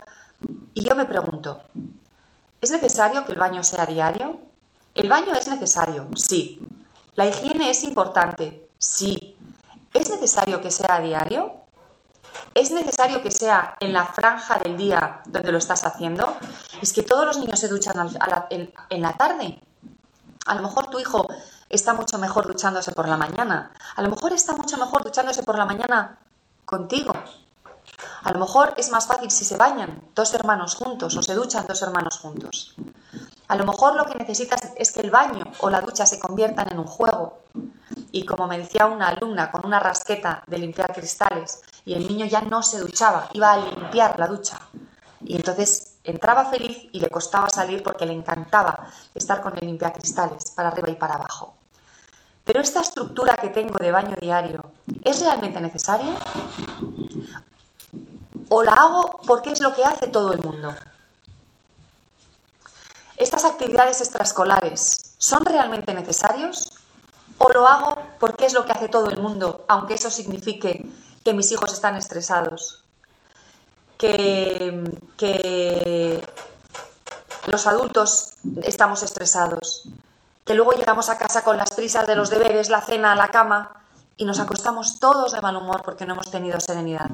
y 0.74 0.82
yo 0.82 0.96
me 0.96 1.06
pregunto, 1.06 1.62
¿es 2.60 2.72
necesario 2.72 3.24
que 3.26 3.34
el 3.34 3.38
baño 3.38 3.64
sea 3.64 3.86
diario? 3.86 4.40
El 4.96 5.08
baño 5.08 5.34
es 5.36 5.48
necesario, 5.48 6.08
sí. 6.16 6.60
La 7.14 7.28
higiene 7.28 7.70
es 7.70 7.84
importante, 7.84 8.68
sí. 8.80 9.37
¿Es 9.98 10.12
necesario 10.12 10.62
que 10.62 10.70
sea 10.70 10.98
a 10.98 11.00
diario? 11.02 11.56
¿Es 12.54 12.70
necesario 12.70 13.24
que 13.24 13.32
sea 13.32 13.78
en 13.80 13.94
la 13.94 14.06
franja 14.06 14.60
del 14.60 14.78
día 14.78 15.22
donde 15.26 15.52
lo 15.52 15.58
estás 15.58 15.86
haciendo? 15.86 16.38
Es 16.80 16.94
que 16.94 17.02
todos 17.02 17.26
los 17.26 17.40
niños 17.40 17.60
se 17.60 17.68
duchan 17.68 17.96
en, 18.52 19.02
la 19.02 19.14
tarde. 19.18 19.60
A 20.46 20.54
lo 20.54 20.62
mejor 20.62 20.92
tu 20.92 21.00
hijo 21.00 21.28
está 21.68 21.96
mucho 21.96 22.20
mejor 22.20 22.46
duchándose 22.46 22.92
por 22.92 23.08
la 23.08 23.18
mañana. 23.18 23.72
A 23.96 24.04
lo 24.04 24.12
mejor 24.12 24.34
está 24.34 24.54
mucho 24.54 24.78
mejor 24.78 25.04
duchándose 25.04 25.42
por 25.42 25.58
la 25.58 25.66
mañana 25.66 26.20
contigo. 26.64 27.14
A 28.22 28.32
lo 28.32 28.38
mejor 28.38 28.76
es 28.78 28.92
más 28.92 29.08
fácil 29.08 29.32
si 29.32 29.46
se 29.46 29.58
bañan 29.58 30.04
dos 30.14 30.32
hermanos 30.36 30.76
juntos 30.76 31.18
o 31.18 31.24
se 31.24 31.34
duchan 31.34 31.66
dos 31.68 31.82
hermanos 31.82 32.20
juntos. 32.20 32.76
A 33.48 33.56
lo 33.56 33.66
mejor 33.66 33.96
lo 33.96 34.06
que 34.06 34.16
necesitas 34.16 34.62
es 34.76 34.92
que 34.92 35.02
el 35.02 35.10
baño 35.10 35.44
o 35.62 35.72
la 35.72 35.82
ducha 35.82 36.06
se 36.06 36.20
conviertan 36.20 36.68
en 36.72 36.78
un 36.78 36.86
juego. 36.86 37.40
Y 38.12 38.26
como 38.26 38.48
me 38.48 38.58
decía 38.58 38.86
una 38.86 39.10
alumna 39.10 39.52
con 39.52 39.66
una 39.66 39.80
rasqueta 39.80 40.44
de 40.48 40.58
limpiar 40.58 40.94
cristales, 40.94 41.62
y 41.86 41.94
el 41.94 42.08
niño 42.08 42.26
ya 42.26 42.42
no 42.42 42.64
se 42.64 42.80
duchaba, 42.80 43.30
iba 43.34 43.54
a 43.54 43.58
limpiar 43.58 44.20
la 44.20 44.28
ducha. 44.28 44.60
Y 45.22 45.36
entonces 45.36 45.98
entraba 46.04 46.46
feliz 46.46 46.90
y 46.92 47.00
le 47.00 47.10
costaba 47.10 47.50
salir 47.50 47.84
porque 47.84 48.06
le 48.06 48.14
encantaba 48.14 48.88
estar 49.14 49.42
con 49.42 49.54
el 49.58 49.78
cristales 49.78 50.52
para 50.52 50.70
arriba 50.70 50.90
y 50.90 50.96
para 50.96 51.16
abajo. 51.16 51.56
Pero 52.44 52.62
esta 52.62 52.80
estructura 52.80 53.36
que 53.36 53.50
tengo 53.50 53.78
de 53.78 53.92
baño 53.92 54.16
diario, 54.22 54.72
¿es 55.04 55.20
realmente 55.20 55.60
necesaria? 55.60 56.16
¿O 58.50 58.64
la 58.64 58.72
hago 58.72 59.20
porque 59.28 59.52
es 59.52 59.60
lo 59.60 59.76
que 59.76 59.84
hace 59.84 60.08
todo 60.08 60.32
el 60.32 60.40
mundo? 60.40 60.74
¿Estas 63.18 63.44
actividades 63.44 64.00
extraescolares 64.00 65.16
son 65.18 65.44
realmente 65.44 65.94
necesarios? 65.94 66.77
¿O 67.38 67.50
lo 67.50 67.68
hago 67.68 67.96
porque 68.20 68.46
es 68.46 68.54
lo 68.54 68.66
que 68.66 68.72
hace 68.72 68.90
todo 68.90 69.10
el 69.10 69.20
mundo, 69.20 69.66
aunque 69.68 69.94
eso 69.94 70.10
signifique 70.10 70.86
que 71.24 71.34
mis 71.34 71.52
hijos 71.52 71.74
están 71.74 71.96
estresados? 71.96 72.84
Que, 73.98 74.84
los 77.48 77.66
adultos 77.66 78.34
estamos 78.64 79.04
estresados, 79.04 79.88
que 80.46 80.54
luego 80.54 80.74
llegamos 80.74 81.10
a 81.10 81.18
casa 81.18 81.44
con 81.44 81.58
las 81.58 81.72
prisas 81.72 82.06
de 82.06 82.16
los 82.16 82.30
deberes, 82.30 82.70
la 82.70 82.82
cena, 82.82 83.16
la 83.16 83.30
cama 83.30 83.72
y 84.18 84.26
nos 84.26 84.40
acostamos 84.40 85.00
todos 85.00 85.32
de 85.32 85.40
mal 85.40 85.56
humor 85.56 85.82
porque 85.84 86.06
no 86.06 86.14
hemos 86.14 86.30
tenido 86.30 86.60
serenidad. 86.60 87.10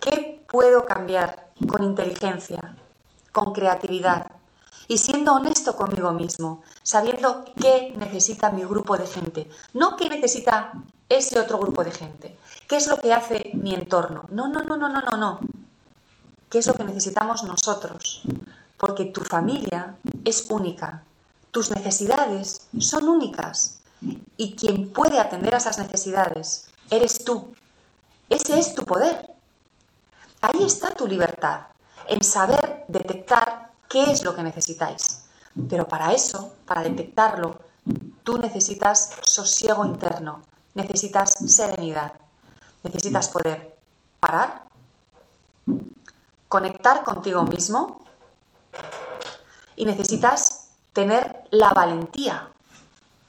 ¿Qué 0.00 0.44
puedo 0.46 0.84
cambiar 0.84 1.48
con 1.66 1.82
inteligencia, 1.82 2.76
con 3.32 3.54
creatividad 3.54 4.26
y 4.88 4.98
siendo 4.98 5.34
honesto 5.34 5.76
conmigo 5.76 6.12
mismo, 6.12 6.62
sabiendo 6.82 7.44
qué 7.60 7.94
necesita 7.96 8.50
mi 8.50 8.64
grupo 8.64 8.96
de 8.96 9.06
gente, 9.06 9.48
no 9.72 9.96
qué 9.96 10.08
necesita 10.08 10.72
ese 11.08 11.38
otro 11.38 11.58
grupo 11.58 11.84
de 11.84 11.92
gente, 11.92 12.36
qué 12.68 12.76
es 12.76 12.86
lo 12.88 12.98
que 12.98 13.12
hace 13.12 13.50
mi 13.54 13.74
entorno? 13.74 14.24
No, 14.30 14.48
no, 14.48 14.62
no, 14.62 14.76
no, 14.76 14.88
no, 14.88 15.00
no, 15.00 15.16
no. 15.16 15.40
¿Qué 16.50 16.58
es 16.58 16.66
lo 16.66 16.74
que 16.74 16.84
necesitamos 16.84 17.42
nosotros? 17.44 18.22
Porque 18.76 19.06
tu 19.06 19.22
familia 19.22 19.96
es 20.24 20.46
única, 20.50 21.02
tus 21.50 21.70
necesidades 21.70 22.66
son 22.78 23.08
únicas 23.08 23.80
y 24.36 24.54
quien 24.54 24.92
puede 24.92 25.18
atender 25.18 25.54
a 25.54 25.58
esas 25.58 25.78
necesidades 25.78 26.68
eres 26.90 27.24
tú. 27.24 27.54
Ese 28.28 28.58
es 28.58 28.74
tu 28.74 28.84
poder. 28.84 29.30
Ahí 30.40 30.64
está 30.64 30.90
tu 30.90 31.06
libertad, 31.06 31.68
en 32.06 32.22
saber 32.22 32.84
detectar 32.88 33.70
qué 33.94 34.10
es 34.10 34.24
lo 34.24 34.34
que 34.34 34.42
necesitáis. 34.42 35.22
Pero 35.70 35.86
para 35.86 36.12
eso, 36.12 36.56
para 36.66 36.82
detectarlo, 36.82 37.60
tú 38.24 38.38
necesitas 38.38 39.12
sosiego 39.22 39.84
interno, 39.84 40.42
necesitas 40.74 41.34
serenidad, 41.46 42.12
necesitas 42.82 43.28
poder 43.28 43.78
parar, 44.18 44.64
conectar 46.48 47.04
contigo 47.04 47.44
mismo 47.44 48.00
y 49.76 49.84
necesitas 49.84 50.70
tener 50.92 51.44
la 51.52 51.70
valentía 51.70 52.50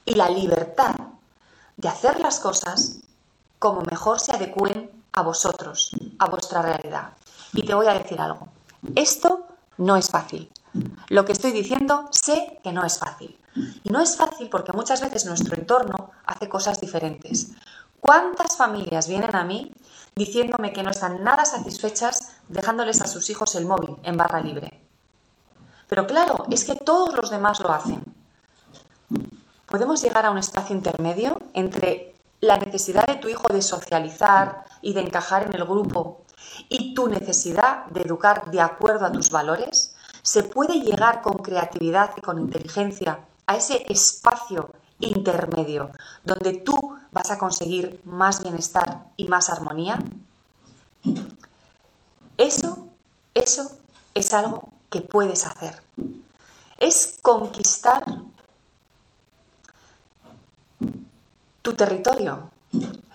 y 0.04 0.16
la 0.16 0.28
libertad 0.28 0.96
de 1.76 1.88
hacer 1.88 2.18
las 2.18 2.40
cosas 2.40 2.98
como 3.60 3.82
mejor 3.82 4.18
se 4.18 4.32
adecúen 4.32 4.90
a 5.12 5.22
vosotros, 5.22 5.92
a 6.18 6.28
vuestra 6.28 6.60
realidad. 6.60 7.12
Y 7.52 7.64
te 7.64 7.72
voy 7.72 7.86
a 7.86 7.94
decir 7.94 8.20
algo. 8.20 8.48
Esto 8.96 9.46
no 9.78 9.96
es 9.96 10.10
fácil. 10.10 10.50
Lo 11.08 11.24
que 11.24 11.32
estoy 11.32 11.52
diciendo 11.52 12.08
sé 12.10 12.60
que 12.62 12.72
no 12.72 12.84
es 12.84 12.98
fácil. 12.98 13.38
Y 13.84 13.90
no 13.90 14.00
es 14.00 14.16
fácil 14.16 14.48
porque 14.48 14.72
muchas 14.72 15.00
veces 15.00 15.24
nuestro 15.24 15.56
entorno 15.56 16.10
hace 16.24 16.48
cosas 16.48 16.80
diferentes. 16.80 17.52
¿Cuántas 18.00 18.56
familias 18.56 19.08
vienen 19.08 19.34
a 19.34 19.44
mí 19.44 19.72
diciéndome 20.14 20.72
que 20.72 20.82
no 20.82 20.90
están 20.90 21.24
nada 21.24 21.44
satisfechas 21.44 22.32
dejándoles 22.48 23.00
a 23.00 23.06
sus 23.06 23.30
hijos 23.30 23.54
el 23.54 23.66
móvil 23.66 23.96
en 24.02 24.16
barra 24.16 24.40
libre? 24.40 24.80
Pero 25.88 26.06
claro, 26.06 26.46
es 26.50 26.64
que 26.64 26.74
todos 26.74 27.14
los 27.14 27.30
demás 27.30 27.60
lo 27.60 27.72
hacen. 27.72 28.02
Podemos 29.66 30.02
llegar 30.02 30.26
a 30.26 30.30
un 30.30 30.38
espacio 30.38 30.76
intermedio 30.76 31.38
entre 31.54 32.14
la 32.40 32.58
necesidad 32.58 33.06
de 33.06 33.16
tu 33.16 33.28
hijo 33.28 33.48
de 33.48 33.62
socializar 33.62 34.64
y 34.82 34.92
de 34.92 35.00
encajar 35.00 35.44
en 35.44 35.54
el 35.54 35.64
grupo 35.64 36.22
y 36.68 36.94
tu 36.94 37.08
necesidad 37.08 37.86
de 37.86 38.02
educar 38.02 38.50
de 38.50 38.60
acuerdo 38.60 39.06
a 39.06 39.12
tus 39.12 39.30
valores. 39.30 39.95
Se 40.26 40.42
puede 40.42 40.80
llegar 40.80 41.22
con 41.22 41.34
creatividad 41.34 42.10
y 42.16 42.20
con 42.20 42.40
inteligencia 42.40 43.20
a 43.46 43.56
ese 43.56 43.84
espacio 43.88 44.72
intermedio 44.98 45.92
donde 46.24 46.54
tú 46.54 46.98
vas 47.12 47.30
a 47.30 47.38
conseguir 47.38 48.00
más 48.04 48.42
bienestar 48.42 49.04
y 49.16 49.28
más 49.28 49.50
armonía? 49.50 50.00
Eso, 52.36 52.88
eso 53.34 53.70
es 54.14 54.34
algo 54.34 54.68
que 54.90 55.00
puedes 55.00 55.46
hacer. 55.46 55.80
Es 56.76 57.20
conquistar 57.22 58.04
tu 61.62 61.72
territorio. 61.74 62.50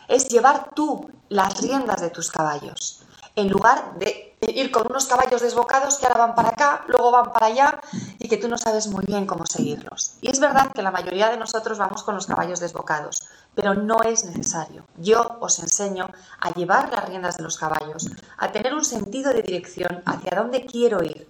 Es 0.08 0.30
llevar 0.30 0.70
tú 0.74 1.12
las 1.28 1.60
riendas 1.60 2.00
de 2.00 2.10
tus 2.10 2.32
caballos 2.32 3.02
en 3.42 3.50
lugar 3.50 3.98
de 3.98 4.36
ir 4.42 4.72
con 4.72 4.88
unos 4.90 5.06
caballos 5.06 5.42
desbocados 5.42 5.98
que 5.98 6.06
ahora 6.06 6.26
van 6.26 6.36
para 6.36 6.50
acá, 6.50 6.84
luego 6.88 7.12
van 7.12 7.32
para 7.32 7.48
allá 7.48 7.82
y 8.20 8.28
que 8.28 8.38
tú 8.38 8.48
no 8.48 8.58
sabes 8.58 8.88
muy 8.88 9.06
bien 9.06 9.26
cómo 9.26 9.46
seguirlos. 9.46 10.14
Y 10.22 10.30
es 10.30 10.40
verdad 10.40 10.72
que 10.72 10.82
la 10.82 10.92
mayoría 10.92 11.30
de 11.30 11.38
nosotros 11.38 11.78
vamos 11.78 12.04
con 12.04 12.16
los 12.16 12.26
caballos 12.26 12.60
desbocados, 12.60 13.28
pero 13.56 13.74
no 13.74 14.02
es 14.04 14.26
necesario. 14.26 14.84
Yo 14.98 15.38
os 15.40 15.60
enseño 15.60 16.10
a 16.40 16.52
llevar 16.54 16.92
las 16.92 17.08
riendas 17.08 17.38
de 17.38 17.44
los 17.44 17.58
caballos, 17.58 18.10
a 18.38 18.52
tener 18.52 18.74
un 18.74 18.86
sentido 18.86 19.34
de 19.34 19.44
dirección 19.44 20.02
hacia 20.06 20.40
dónde 20.40 20.66
quiero 20.66 21.04
ir 21.04 21.28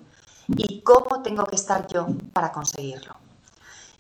y 0.48 0.82
cómo 0.82 1.22
tengo 1.22 1.46
que 1.46 1.56
estar 1.56 1.88
yo 1.88 2.08
para 2.34 2.52
conseguirlo. 2.52 3.16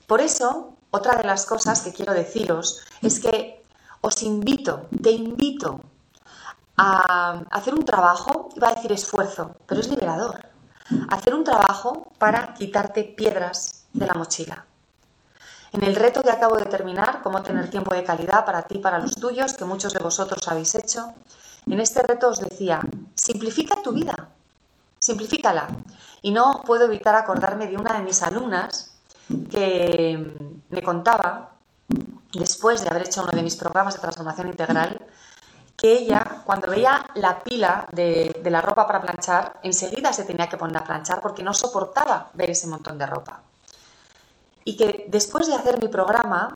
Por 0.08 0.21
eso, 0.21 0.74
otra 0.91 1.15
de 1.15 1.24
las 1.24 1.45
cosas 1.45 1.82
que 1.82 1.93
quiero 1.93 2.13
deciros 2.13 2.82
es 3.02 3.19
que 3.19 3.63
os 4.02 4.24
invito, 4.24 4.88
te 5.02 5.12
invito 5.12 5.82
a 6.82 7.44
hacer 7.52 7.76
un 7.76 7.86
trabajo, 7.86 8.50
iba 8.56 8.70
a 8.70 8.74
decir 8.74 8.91
esfuerzo, 8.91 9.56
pero 9.67 9.82
es 9.82 9.88
liberador. 9.88 10.39
Hacer 11.10 11.36
un 11.36 11.44
trabajo 11.44 12.12
para 12.17 12.56
quitarte 12.56 13.04
piedras 13.04 13.86
de 13.94 14.08
la 14.08 14.15
mochila. 14.15 14.65
En 15.74 15.84
el 15.84 15.96
reto 15.96 16.24
que 16.24 16.32
acabo 16.32 16.58
de 16.58 16.65
terminar, 16.65 17.22
cómo 17.22 17.44
tener 17.44 17.70
tiempo 17.70 17.94
de 17.94 18.04
calidad 18.04 18.46
para 18.46 18.63
ti 18.63 18.80
para 18.80 18.98
los 18.98 19.15
tuyos, 19.15 19.54
que 19.54 19.63
muchos 19.63 19.94
de 19.94 20.00
vosotros 20.00 20.48
habéis 20.48 20.74
hecho, 20.74 21.13
en 21.67 21.80
este 21.80 22.02
reto 22.02 22.30
os 22.30 22.39
decía, 22.39 22.82
simplifica 23.13 23.82
tu 23.82 23.91
vida, 23.91 24.30
simplifícala. 24.98 25.67
Y 26.24 26.32
no 26.32 26.63
puedo 26.65 26.86
evitar 26.86 27.13
acordarme 27.15 27.67
de 27.67 27.78
una 27.78 27.94
de 27.94 28.04
mis 28.04 28.24
alumnas 28.24 28.98
que 29.50 30.36
me 30.70 30.82
contaba, 30.82 31.52
después 32.34 32.82
de 32.82 32.89
haber 32.89 33.04
hecho 33.04 33.22
uno 33.22 33.32
de 33.32 33.44
mis 33.44 33.56
programas 33.56 33.94
de 33.94 34.02
transformación 34.02 34.48
integral, 34.48 35.00
que 35.82 35.94
ella, 35.94 36.44
cuando 36.46 36.70
veía 36.70 37.04
la 37.15 37.39
pila 37.39 37.88
de, 37.91 38.39
la 38.46 38.62
ropa 38.62 38.86
para 38.86 39.02
planchar, 39.02 39.60
enseguida 39.63 40.13
se 40.13 40.26
tenía 40.26 40.48
que 40.48 40.56
poner 40.56 40.78
a 40.78 40.84
planchar 40.84 41.20
porque 41.22 41.41
no 41.41 41.56
soportaba 41.56 42.30
ver 42.36 42.52
ese 42.52 42.67
montón 42.67 43.00
de 43.00 43.08
ropa. 43.08 43.41
Y 44.63 44.78
que 44.78 45.06
después 45.08 45.48
de 45.48 45.56
hacer 45.56 45.82
mi 45.82 45.88
programa 45.88 46.56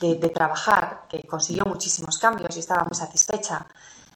de, 0.00 0.14
de 0.14 0.30
trabajar, 0.30 1.02
que 1.10 1.22
consiguió 1.24 1.66
muchísimos 1.66 2.16
cambios 2.18 2.56
y 2.56 2.60
estaba 2.60 2.84
muy 2.84 2.96
satisfecha, 2.96 3.66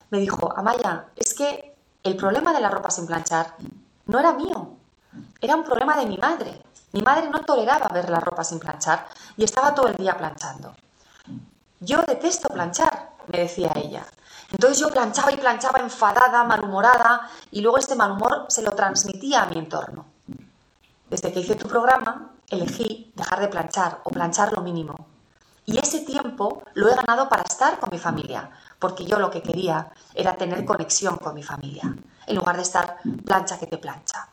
me 0.08 0.20
dijo, 0.20 0.50
Amaya, 0.56 1.04
es 1.16 1.34
que 1.34 1.76
el 2.02 2.16
problema 2.16 2.54
de 2.54 2.62
la 2.62 2.70
ropa 2.70 2.88
sin 2.88 3.06
planchar 3.06 3.56
no 4.06 4.18
era 4.18 4.32
mío, 4.32 4.70
era 5.38 5.54
un 5.54 5.64
problema 5.64 5.98
de 5.98 6.06
mi 6.06 6.16
madre. 6.16 6.62
Mi 6.92 7.02
madre 7.02 7.28
no 7.28 7.40
toleraba 7.40 7.88
ver 7.92 8.08
la 8.08 8.20
ropa 8.20 8.42
sin 8.42 8.58
planchar 8.58 9.06
y 9.36 9.44
estaba 9.44 9.74
todo 9.74 9.88
el 9.88 9.96
día 9.96 10.16
planchando. 10.16 10.74
Yo 11.80 12.00
detesto 12.06 12.48
planchar, 12.48 13.10
me 13.26 13.40
decía 13.40 13.70
ella. 13.74 14.06
Entonces 14.50 14.78
yo 14.78 14.88
planchaba 14.90 15.32
y 15.32 15.36
planchaba 15.36 15.80
enfadada, 15.80 16.44
malhumorada, 16.44 17.28
y 17.50 17.60
luego 17.60 17.78
este 17.78 17.94
mal 17.94 18.12
humor 18.12 18.46
se 18.48 18.62
lo 18.62 18.72
transmitía 18.72 19.42
a 19.42 19.46
mi 19.46 19.58
entorno. 19.58 20.06
Desde 21.10 21.32
que 21.32 21.40
hice 21.40 21.54
tu 21.54 21.68
programa, 21.68 22.32
elegí 22.48 23.12
dejar 23.14 23.40
de 23.40 23.48
planchar 23.48 24.00
o 24.04 24.10
planchar 24.10 24.52
lo 24.52 24.62
mínimo. 24.62 25.06
Y 25.64 25.78
ese 25.78 26.00
tiempo 26.00 26.62
lo 26.74 26.88
he 26.88 26.94
ganado 26.94 27.28
para 27.28 27.42
estar 27.42 27.80
con 27.80 27.90
mi 27.90 27.98
familia, 27.98 28.50
porque 28.78 29.04
yo 29.04 29.18
lo 29.18 29.30
que 29.30 29.42
quería 29.42 29.92
era 30.14 30.36
tener 30.36 30.64
conexión 30.64 31.16
con 31.16 31.34
mi 31.34 31.42
familia, 31.42 31.96
en 32.26 32.36
lugar 32.36 32.56
de 32.56 32.62
estar 32.62 32.98
plancha 33.24 33.58
que 33.58 33.66
te 33.66 33.78
plancha. 33.78 34.28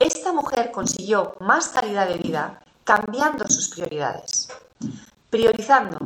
Esta 0.00 0.32
mujer 0.32 0.72
consiguió 0.72 1.36
más 1.38 1.68
calidad 1.68 2.08
de 2.08 2.18
vida 2.18 2.60
cambiando 2.82 3.48
sus 3.48 3.68
prioridades, 3.68 4.48
priorizando 5.30 5.98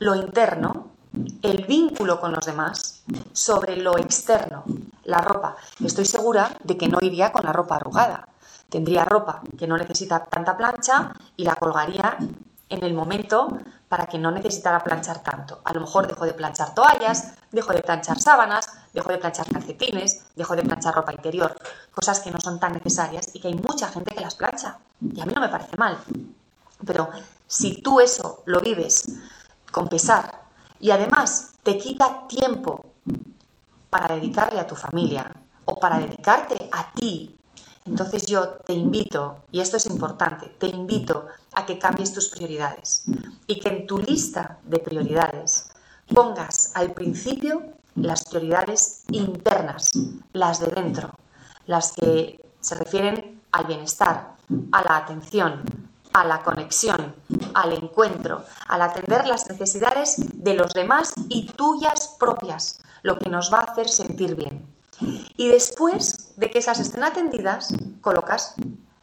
lo 0.00 0.16
interno 0.16 0.93
el 1.42 1.64
vínculo 1.66 2.20
con 2.20 2.32
los 2.32 2.46
demás 2.46 3.02
sobre 3.32 3.76
lo 3.76 3.98
externo, 3.98 4.64
la 5.04 5.18
ropa. 5.18 5.56
Estoy 5.84 6.04
segura 6.04 6.50
de 6.64 6.76
que 6.76 6.88
no 6.88 6.98
iría 7.00 7.32
con 7.32 7.44
la 7.44 7.52
ropa 7.52 7.76
arrugada. 7.76 8.28
Tendría 8.68 9.04
ropa 9.04 9.42
que 9.58 9.66
no 9.66 9.76
necesita 9.76 10.24
tanta 10.24 10.56
plancha 10.56 11.12
y 11.36 11.44
la 11.44 11.54
colgaría 11.54 12.16
en 12.68 12.82
el 12.82 12.94
momento 12.94 13.58
para 13.88 14.06
que 14.06 14.18
no 14.18 14.30
necesitara 14.30 14.82
planchar 14.82 15.22
tanto. 15.22 15.60
A 15.64 15.72
lo 15.72 15.80
mejor 15.82 16.08
dejo 16.08 16.24
de 16.24 16.32
planchar 16.32 16.74
toallas, 16.74 17.34
dejo 17.52 17.72
de 17.72 17.82
planchar 17.82 18.18
sábanas, 18.18 18.66
dejo 18.92 19.10
de 19.10 19.18
planchar 19.18 19.46
calcetines, 19.46 20.24
dejo 20.34 20.56
de 20.56 20.62
planchar 20.62 20.94
ropa 20.94 21.12
interior, 21.12 21.54
cosas 21.94 22.20
que 22.20 22.30
no 22.30 22.40
son 22.40 22.58
tan 22.58 22.72
necesarias 22.72 23.30
y 23.34 23.40
que 23.40 23.48
hay 23.48 23.54
mucha 23.54 23.88
gente 23.88 24.14
que 24.14 24.22
las 24.22 24.34
plancha. 24.34 24.78
Y 25.00 25.20
a 25.20 25.26
mí 25.26 25.32
no 25.34 25.40
me 25.40 25.48
parece 25.48 25.76
mal. 25.76 25.98
Pero 26.84 27.10
si 27.46 27.82
tú 27.82 28.00
eso 28.00 28.42
lo 28.46 28.60
vives 28.60 29.04
con 29.70 29.88
pesar 29.88 30.43
y 30.84 30.90
además 30.90 31.54
te 31.62 31.78
quita 31.78 32.28
tiempo 32.28 32.84
para 33.88 34.16
dedicarle 34.16 34.60
a 34.60 34.66
tu 34.66 34.74
familia 34.74 35.34
o 35.64 35.80
para 35.80 35.98
dedicarte 35.98 36.68
a 36.70 36.92
ti, 36.92 37.34
entonces 37.86 38.26
yo 38.26 38.58
te 38.66 38.74
invito, 38.74 39.44
y 39.50 39.60
esto 39.60 39.78
es 39.78 39.86
importante, 39.86 40.46
te 40.58 40.66
invito 40.66 41.24
a 41.54 41.64
que 41.64 41.78
cambies 41.78 42.12
tus 42.12 42.28
prioridades 42.28 43.04
y 43.46 43.60
que 43.60 43.70
en 43.70 43.86
tu 43.86 43.96
lista 43.96 44.58
de 44.64 44.78
prioridades 44.78 45.70
pongas 46.14 46.72
al 46.76 46.92
principio 46.92 47.62
las 47.94 48.26
prioridades 48.26 49.04
internas, 49.10 49.90
las 50.34 50.60
de 50.60 50.66
dentro, 50.66 51.14
las 51.64 51.92
que 51.92 52.44
se 52.60 52.74
refieren 52.74 53.40
al 53.52 53.64
bienestar, 53.64 54.34
a 54.70 54.82
la 54.82 54.98
atención, 54.98 55.62
a 56.14 56.24
la 56.24 56.42
conexión, 56.42 57.14
al 57.54 57.72
encuentro, 57.72 58.44
al 58.68 58.82
atender 58.82 59.26
las 59.26 59.50
necesidades 59.50 60.14
de 60.32 60.54
los 60.54 60.72
demás 60.72 61.12
y 61.28 61.46
tuyas 61.46 62.16
propias, 62.20 62.78
lo 63.02 63.18
que 63.18 63.28
nos 63.28 63.52
va 63.52 63.58
a 63.58 63.72
hacer 63.72 63.88
sentir 63.88 64.36
bien. 64.36 64.64
Y 65.36 65.48
después 65.48 66.32
de 66.36 66.50
que 66.50 66.60
esas 66.60 66.78
estén 66.78 67.02
atendidas, 67.02 67.74
colocas 68.00 68.54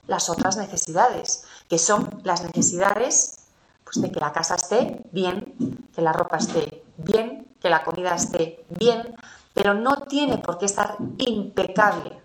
las 0.07 0.29
otras 0.29 0.55
necesidades, 0.55 1.43
que 1.67 1.77
son 1.77 2.21
las 2.23 2.43
necesidades 2.43 3.39
pues, 3.83 4.01
de 4.01 4.09
que 4.09 4.19
la 4.21 4.31
casa 4.31 4.55
esté 4.55 5.01
bien, 5.11 5.89
que 5.93 6.01
la 6.01 6.13
ropa 6.13 6.37
esté 6.37 6.85
bien, 6.95 7.45
que 7.61 7.69
la 7.69 7.83
comida 7.83 8.15
esté 8.15 8.65
bien, 8.69 9.15
pero 9.53 9.73
no 9.73 9.97
tiene 10.03 10.37
por 10.37 10.57
qué 10.57 10.65
estar 10.65 10.95
impecable. 11.17 12.21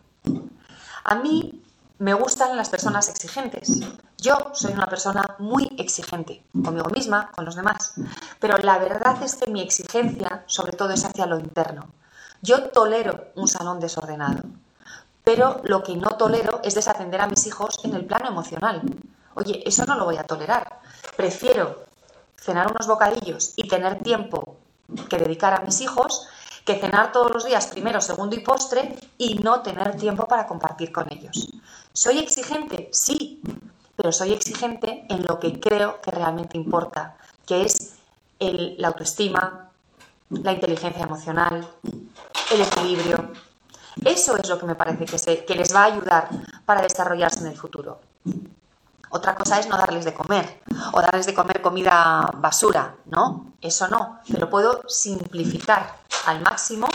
A 1.03 1.16
mí 1.16 1.66
me 1.99 2.15
gustan 2.15 2.57
las 2.57 2.69
personas 2.69 3.09
exigentes. 3.09 3.81
Yo 4.19 4.51
soy 4.53 4.73
una 4.73 4.87
persona 4.87 5.37
muy 5.39 5.75
exigente, 5.79 6.45
conmigo 6.65 6.91
misma, 6.91 7.31
con 7.35 7.45
los 7.45 7.57
demás. 7.57 7.95
Pero 8.39 8.59
la 8.59 8.79
verdad 8.79 9.23
es 9.23 9.37
que 9.37 9.51
mi 9.51 9.63
exigencia, 9.63 10.45
sobre 10.47 10.73
todo, 10.73 10.91
es 10.91 11.05
hacia 11.05 11.27
lo 11.27 11.39
interno. 11.39 11.87
Yo 12.43 12.65
tolero 12.71 13.29
un 13.35 13.49
salón 13.49 13.81
desordenado, 13.81 14.43
pero 15.25 15.63
lo 15.65 15.83
que 15.83 15.97
no 15.97 16.11
tolero 16.11 16.61
es 16.63 16.75
desatender 16.75 17.21
a 17.21 17.27
mis 17.27 17.47
hijos 17.47 17.81
en 17.85 17.95
el 17.95 18.05
plano 18.05 18.29
emocional. 18.29 18.83
Oye, 19.35 19.63
eso 19.67 19.85
no 19.87 19.97
lo 19.97 20.05
voy 20.05 20.19
a 20.19 20.25
tolerar. 20.25 20.81
Prefiero 21.17 21.85
cenar 22.37 22.71
unos 22.71 22.87
bocadillos 22.87 23.55
y 23.57 23.69
tener 23.69 24.03
tiempo 24.03 24.59
que 25.09 25.19
dedicar 25.19 25.55
a 25.55 25.65
mis 25.65 25.81
hijos 25.81 26.29
que 26.67 26.81
cenar 26.81 27.13
todos 27.13 27.31
los 27.33 27.45
días 27.45 27.69
primero, 27.69 28.01
segundo 28.01 28.35
y 28.35 28.41
postre 28.41 28.99
y 29.17 29.37
no 29.37 29.63
tener 29.63 29.97
tiempo 29.97 30.27
para 30.27 30.47
compartir 30.47 30.93
con 30.93 31.11
ellos. 31.11 31.49
¿Soy 31.93 32.19
exigente? 32.19 32.91
Sí, 32.93 33.41
pero 33.95 34.11
soy 34.11 34.33
exigente 34.33 35.07
en 35.09 35.25
lo 35.25 35.39
que 35.39 35.61
creo 35.61 36.01
que 36.03 36.11
realmente 36.11 36.59
importa, 36.59 37.17
que 37.47 37.63
es 37.63 37.95
la 38.41 38.89
autoestima, 38.89 39.71
la 40.29 40.53
inteligencia 40.53 41.05
emocional, 41.05 41.67
el 42.53 42.61
equilibrio. 42.61 43.33
Eso 44.05 44.37
es 44.37 44.49
lo 44.49 44.59
que 44.59 44.67
me 44.67 44.75
parece 44.75 45.07
que, 45.07 45.45
que 45.45 45.55
les 45.55 45.75
va 45.75 45.83
a 45.83 45.85
ayudar 45.85 46.29
para 46.67 46.83
desarrollarse 46.83 47.41
en 47.41 47.47
el 47.47 47.57
futuro. 47.57 48.01
Otra 49.11 49.37
cosa 49.37 49.61
es 49.61 49.69
no 49.69 49.79
darles 49.79 50.05
de 50.05 50.13
comer 50.13 50.61
o 50.93 51.01
darles 51.01 51.27
de 51.27 51.35
comer 51.35 51.63
comida 51.63 52.29
basura, 52.35 52.97
¿no? 53.07 53.53
Eso 53.61 53.87
no, 53.89 54.21
pero 54.31 54.51
puedo 54.51 54.83
simplificar 54.89 56.01
al 56.27 56.43
máximo 56.43 56.89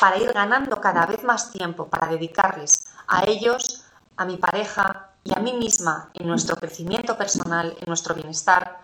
para 0.00 0.18
ir 0.18 0.32
ganando 0.32 0.80
cada 0.80 1.06
vez 1.06 1.22
más 1.24 1.50
tiempo 1.50 1.88
para 1.88 2.08
dedicarles 2.08 2.86
a 3.06 3.24
ellos, 3.24 3.84
a 4.16 4.24
mi 4.24 4.36
pareja 4.36 5.10
y 5.24 5.36
a 5.36 5.40
mí 5.40 5.54
misma 5.54 6.10
en 6.14 6.28
nuestro 6.28 6.56
crecimiento 6.56 7.16
personal, 7.16 7.76
en 7.80 7.86
nuestro 7.86 8.14
bienestar 8.14 8.80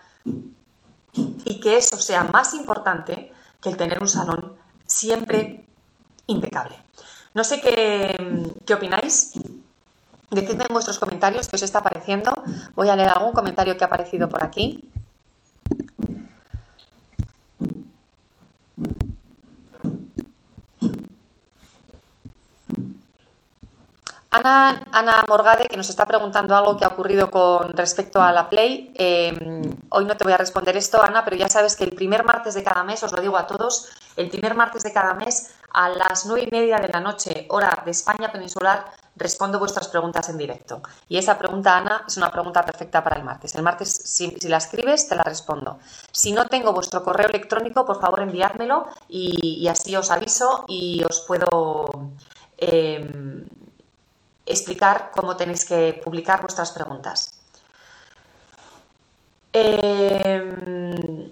y 1.13 1.59
que 1.59 1.77
eso 1.77 1.97
sea 1.97 2.23
más 2.23 2.53
importante 2.53 3.31
que 3.61 3.69
el 3.69 3.77
tener 3.77 4.01
un 4.01 4.07
salón 4.07 4.55
siempre 4.85 5.65
impecable. 6.27 6.75
No 7.33 7.43
sé 7.43 7.61
qué, 7.61 8.53
qué 8.65 8.73
opináis. 8.73 9.33
Decidme 10.29 10.65
en 10.67 10.73
vuestros 10.73 10.97
comentarios 10.97 11.47
qué 11.47 11.57
os 11.57 11.61
está 11.61 11.81
pareciendo. 11.81 12.31
Voy 12.75 12.89
a 12.89 12.95
leer 12.95 13.09
algún 13.09 13.33
comentario 13.33 13.77
que 13.77 13.83
ha 13.83 13.87
aparecido 13.87 14.29
por 14.29 14.43
aquí. 14.43 14.89
Ana, 24.33 25.25
Morgade, 25.27 25.67
que 25.67 25.75
nos 25.75 25.89
está 25.89 26.05
preguntando 26.05 26.55
algo 26.55 26.77
que 26.77 26.85
ha 26.85 26.87
ocurrido 26.87 27.29
con 27.29 27.73
respecto 27.73 28.21
a 28.21 28.31
la 28.31 28.47
Play. 28.47 28.93
Em, 28.95 29.61
hoy 29.89 30.05
no 30.05 30.15
te 30.15 30.23
voy 30.23 30.31
a 30.31 30.37
responder 30.37 30.77
esto, 30.77 31.03
Ana, 31.03 31.25
pero 31.25 31.35
ya 31.35 31.49
sabes 31.49 31.75
que 31.75 31.83
el 31.83 31.91
primer 31.91 32.23
martes 32.23 32.53
de 32.53 32.63
cada 32.63 32.85
mes, 32.85 33.03
os 33.03 33.11
lo 33.11 33.21
digo 33.21 33.37
a 33.37 33.45
todos, 33.45 33.89
el 34.15 34.29
primer 34.29 34.55
martes 34.55 34.83
de 34.83 34.93
cada 34.93 35.15
mes 35.15 35.51
a 35.73 35.89
las 35.89 36.25
nueve 36.25 36.47
y 36.47 36.51
media 36.51 36.77
de 36.77 36.87
la 36.87 37.01
noche, 37.01 37.45
hora 37.49 37.81
de 37.83 37.91
España 37.91 38.31
peninsular, 38.31 38.85
respondo 39.17 39.59
vuestras 39.59 39.89
preguntas 39.89 40.29
en 40.29 40.37
directo. 40.37 40.81
Y 41.09 41.17
esa 41.17 41.37
pregunta, 41.37 41.75
Ana, 41.75 42.05
es 42.07 42.15
una 42.15 42.31
pregunta 42.31 42.63
perfecta 42.63 43.03
para 43.03 43.17
el 43.17 43.25
martes. 43.25 43.53
El 43.55 43.63
martes, 43.63 43.89
si, 43.89 44.33
la 44.47 44.57
escribes, 44.57 45.09
te 45.09 45.15
la 45.15 45.23
respondo. 45.23 45.79
Si 46.09 46.31
no 46.31 46.47
tengo 46.47 46.71
vuestro 46.71 47.03
correo 47.03 47.27
electrónico, 47.27 47.85
por 47.85 47.99
favor 47.99 48.21
enviádmelo 48.21 48.85
y, 49.09 49.67
así 49.67 49.93
os 49.97 50.09
aviso 50.09 50.63
y 50.69 51.03
os 51.03 51.19
puedo 51.27 51.89
em, 52.57 53.45
explicar 54.51 55.11
cómo 55.15 55.35
tenéis 55.35 55.65
que 55.65 55.99
publicar 56.03 56.41
vuestras 56.41 56.71
preguntas. 56.71 57.39
Em, 59.53 61.31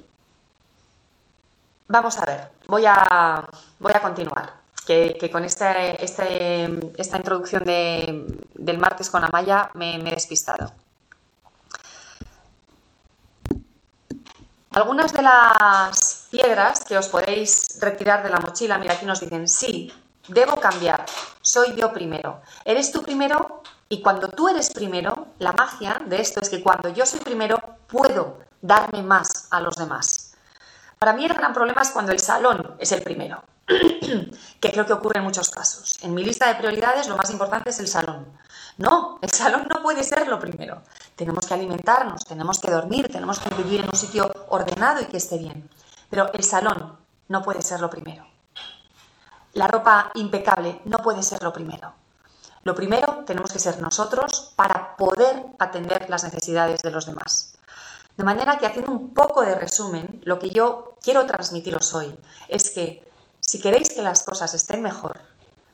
vamos 1.87 2.17
a 2.17 2.25
ver, 2.25 2.51
voy 2.67 2.83
a, 2.85 3.47
voy 3.79 3.93
a 3.95 4.01
continuar 4.01 4.53
que, 4.85 5.29
con 5.31 5.45
este, 5.45 6.03
este, 6.03 6.67
esta 6.97 7.17
introducción 7.17 7.63
del 7.63 8.77
martes 8.79 9.09
con 9.09 9.23
Amaya 9.23 9.69
me, 9.75 9.99
me 9.99 10.09
he 10.09 10.15
despistado. 10.15 10.71
Algunas 14.71 15.13
de 15.13 15.21
las 15.21 16.27
piedras 16.31 16.83
que 16.85 16.97
os 16.97 17.07
podéis 17.07 17.79
retirar 17.81 18.23
de 18.23 18.29
la 18.29 18.39
mochila, 18.39 18.77
mira, 18.77 18.93
aquí 18.93 19.05
nos 19.05 19.19
dicen, 19.19 19.47
sí, 19.47 19.91
debo 20.29 20.55
cambiar, 20.57 21.05
soy 21.41 21.75
yo 21.75 21.91
primero. 21.93 22.41
Eres 22.65 22.91
tú 22.91 23.01
primero 23.03 23.61
y 23.87 24.01
cuando 24.01 24.29
tú 24.29 24.47
eres 24.47 24.71
primero, 24.71 25.27
la 25.39 25.51
magia 25.51 26.01
de 26.05 26.21
esto 26.21 26.39
es 26.41 26.49
que 26.49 26.61
cuando 26.63 26.89
yo 26.89 27.05
soy 27.05 27.19
primero, 27.19 27.59
puedo 27.87 28.39
darme 28.61 29.03
más 29.03 29.47
a 29.51 29.59
los 29.59 29.75
demás. 29.75 30.33
Para 30.99 31.13
mí 31.13 31.25
el 31.25 31.33
gran 31.33 31.53
problema 31.53 31.81
es 31.81 31.91
cuando 31.91 32.11
el 32.11 32.19
salón 32.19 32.75
es 32.79 32.91
el 32.91 33.01
primero. 33.01 33.43
que 34.59 34.71
creo 34.71 34.85
que 34.85 34.93
ocurre 34.93 35.19
en 35.19 35.25
muchos 35.25 35.49
casos. 35.49 35.99
En 36.01 36.13
mi 36.13 36.23
lista 36.23 36.47
de 36.47 36.55
prioridades 36.55 37.07
lo 37.07 37.15
más 37.15 37.29
importante 37.29 37.69
es 37.69 37.79
el 37.79 37.87
salón. 37.87 38.25
No, 38.77 39.19
el 39.21 39.29
salón 39.29 39.67
no 39.69 39.81
puede 39.81 40.03
ser 40.03 40.27
lo 40.27 40.39
primero. 40.39 40.81
Tenemos 41.15 41.45
que 41.45 41.53
alimentarnos, 41.53 42.25
tenemos 42.25 42.59
que 42.59 42.71
dormir, 42.71 43.09
tenemos 43.11 43.39
que 43.39 43.53
vivir 43.55 43.81
en 43.81 43.87
un 43.87 43.95
sitio 43.95 44.31
ordenado 44.49 45.01
y 45.01 45.05
que 45.05 45.17
esté 45.17 45.37
bien. 45.37 45.69
Pero 46.09 46.31
el 46.33 46.43
salón 46.43 46.97
no 47.27 47.43
puede 47.43 47.61
ser 47.61 47.79
lo 47.79 47.89
primero. 47.89 48.28
La 49.53 49.67
ropa 49.67 50.11
impecable 50.15 50.81
no 50.85 50.99
puede 50.99 51.23
ser 51.23 51.41
lo 51.41 51.51
primero. 51.51 51.93
Lo 52.63 52.75
primero 52.75 53.23
tenemos 53.25 53.51
que 53.51 53.59
ser 53.59 53.81
nosotros 53.81 54.53
para 54.55 54.95
poder 54.95 55.45
atender 55.57 56.09
las 56.09 56.23
necesidades 56.23 56.81
de 56.81 56.91
los 56.91 57.05
demás. 57.05 57.53
De 58.17 58.23
manera 58.23 58.57
que 58.57 58.65
haciendo 58.65 58.91
un 58.91 59.13
poco 59.13 59.41
de 59.41 59.55
resumen, 59.55 60.21
lo 60.23 60.39
que 60.39 60.49
yo 60.49 60.95
quiero 61.01 61.25
transmitiros 61.25 61.93
hoy 61.93 62.13
es 62.47 62.69
que 62.69 63.09
si 63.39 63.61
queréis 63.61 63.89
que 63.89 64.01
las 64.01 64.23
cosas 64.23 64.53
estén 64.53 64.81
mejor, 64.81 65.19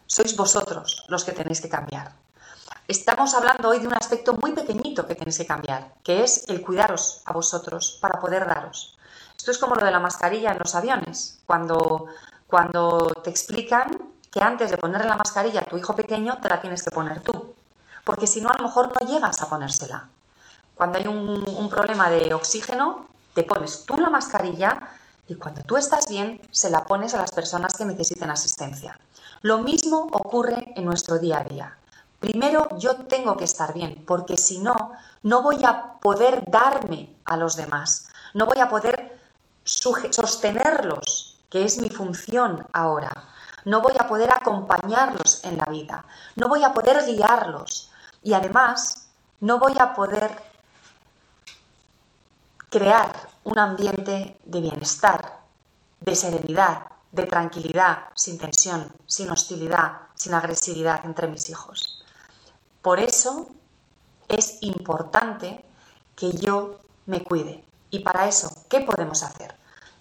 sois 0.05 0.38
vosotros 0.38 1.03
los 1.09 1.25
que 1.25 1.33
tenéis 1.33 1.59
que 1.59 1.69
cambiar. 1.69 2.13
Estamos 2.88 3.33
hablando 3.33 3.69
hoy 3.69 3.79
de 3.79 3.88
un 3.88 3.95
aspecto 3.95 4.33
muy 4.33 4.53
pequeñito 4.53 5.07
que 5.07 5.15
tenéis 5.15 5.39
que 5.39 5.47
cambiar, 5.47 5.95
que 6.03 6.23
es 6.23 6.47
el 6.47 6.61
cuidaros 6.61 7.21
a 7.25 7.33
vosotros 7.33 7.97
para 7.99 8.21
poder 8.21 8.45
daros. 8.45 8.95
Esto 9.35 9.49
es 9.49 9.57
como 9.57 9.75
lo 9.75 9.83
de 9.83 9.91
la 9.91 9.99
mascarilla 9.99 10.51
en 10.51 10.59
los 10.59 10.75
aviones, 10.75 11.39
cuando, 11.47 12.05
cuando 12.47 13.12
te 13.23 13.29
explican 13.29 14.13
que 14.31 14.41
antes 14.41 14.71
de 14.71 14.77
ponerle 14.77 15.08
la 15.08 15.15
mascarilla 15.15 15.62
a 15.62 15.65
tu 15.65 15.77
hijo 15.77 15.95
pequeño 15.95 16.38
te 16.41 16.49
la 16.49 16.62
tienes 16.62 16.84
que 16.84 16.91
poner 16.91 17.21
tú, 17.21 17.53
porque 18.03 18.27
si 18.27 18.41
no 18.41 18.49
a 18.49 18.58
lo 18.58 18.63
mejor 18.63 18.89
no 18.89 19.08
llegas 19.08 19.41
a 19.41 19.49
ponérsela. 19.49 20.10
Cuando 20.75 20.97
hay 20.97 21.08
un, 21.08 21.43
un 21.47 21.69
problema 21.69 22.10
de 22.10 22.34
oxígeno, 22.34 23.08
te 23.34 23.43
pones 23.43 23.86
tú 23.86 23.97
la 23.97 24.10
mascarilla 24.10 24.79
y 25.27 25.36
cuando 25.36 25.62
tú 25.62 25.77
estás 25.77 26.08
bien, 26.08 26.41
se 26.51 26.69
la 26.69 26.86
pones 26.86 27.13
a 27.13 27.17
las 27.17 27.31
personas 27.31 27.75
que 27.75 27.86
necesiten 27.86 28.29
asistencia. 28.29 28.99
Lo 29.41 29.60
mismo 29.60 30.08
ocurre 30.12 30.73
en 30.75 30.86
nuestro 30.86 31.17
día 31.17 31.39
a 31.39 31.43
día. 31.43 31.77
Primero 32.19 32.67
yo 32.77 32.95
tengo 32.95 33.38
que 33.38 33.43
estar 33.43 33.73
bien, 33.73 34.03
porque 34.05 34.38
si 34.38 34.60
no, 34.60 34.93
no 35.23 35.41
voy 35.41 35.63
a 35.63 35.93
poder 35.99 36.43
darme 36.49 37.15
a 37.25 37.38
los 37.38 37.55
demás, 37.55 38.08
no 38.34 38.46
voy 38.46 38.60
a 38.60 38.69
poder 38.69 39.19
sostenerlos, 39.63 41.25
que 41.50 41.63
es 41.63 41.77
mi 41.79 41.89
función 41.89 42.67
ahora, 42.73 43.12
no 43.65 43.81
voy 43.81 43.93
a 44.00 44.08
poder 44.08 44.31
acompañarlos 44.31 45.43
en 45.43 45.58
la 45.58 45.65
vida, 45.65 46.06
no 46.35 46.48
voy 46.48 46.63
a 46.63 46.73
poder 46.73 47.06
guiarlos 47.06 47.91
y 48.23 48.33
además 48.33 49.08
no 49.39 49.60
voy 49.60 49.75
a 49.79 49.93
poder 49.93 50.31
crear 52.69 53.29
un 53.43 53.58
ambiente 53.58 54.39
de 54.43 54.62
bienestar, 54.62 55.39
de 56.00 56.15
serenidad, 56.15 56.87
de 57.12 57.25
tranquilidad, 57.25 58.10
sin 58.13 58.37
tensión, 58.37 58.93
sin 59.06 59.31
hostilidad, 59.31 60.02
sin 60.13 60.33
agresividad 60.33 61.06
entre 61.06 61.27
mis 61.27 61.50
hijos. 61.50 62.04
Por 62.81 63.00
eso 63.00 63.48
es 64.27 64.58
importante 64.62 65.65
que 66.15 66.31
yo 66.33 66.79
me 67.06 67.23
cuide. 67.23 67.63
Y 67.89 68.00
para 68.00 68.27
eso, 68.27 68.52
¿qué 68.69 68.81
podemos 68.81 69.23
hacer? 69.23 69.56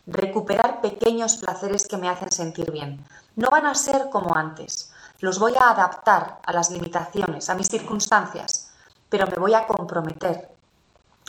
Recuperar 0.07 0.81
pequeños 0.81 1.37
placeres 1.37 1.89
que 1.89 1.97
me 1.97 2.09
hacen 2.09 2.31
sentir 2.31 2.71
bien. 2.71 3.05
No 3.37 3.49
van 3.51 3.67
a 3.67 3.75
ser 3.75 4.11
como 4.11 4.37
antes. 4.37 4.93
Los 5.21 5.39
voy 5.39 5.55
a 5.59 5.71
adaptar 5.71 6.41
a 6.45 6.53
las 6.53 6.71
limitaciones, 6.71 7.49
a 7.49 7.55
mis 7.55 7.69
circunstancias, 7.69 8.71
pero 9.09 9.27
me 9.27 9.37
voy 9.37 9.55
a 9.55 9.67
comprometer 9.67 10.51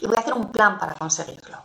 y 0.02 0.08
voy 0.08 0.18
a 0.18 0.20
hacer 0.20 0.34
un 0.34 0.52
plan 0.52 0.78
para 0.78 0.96
conseguirlo. 0.96 1.58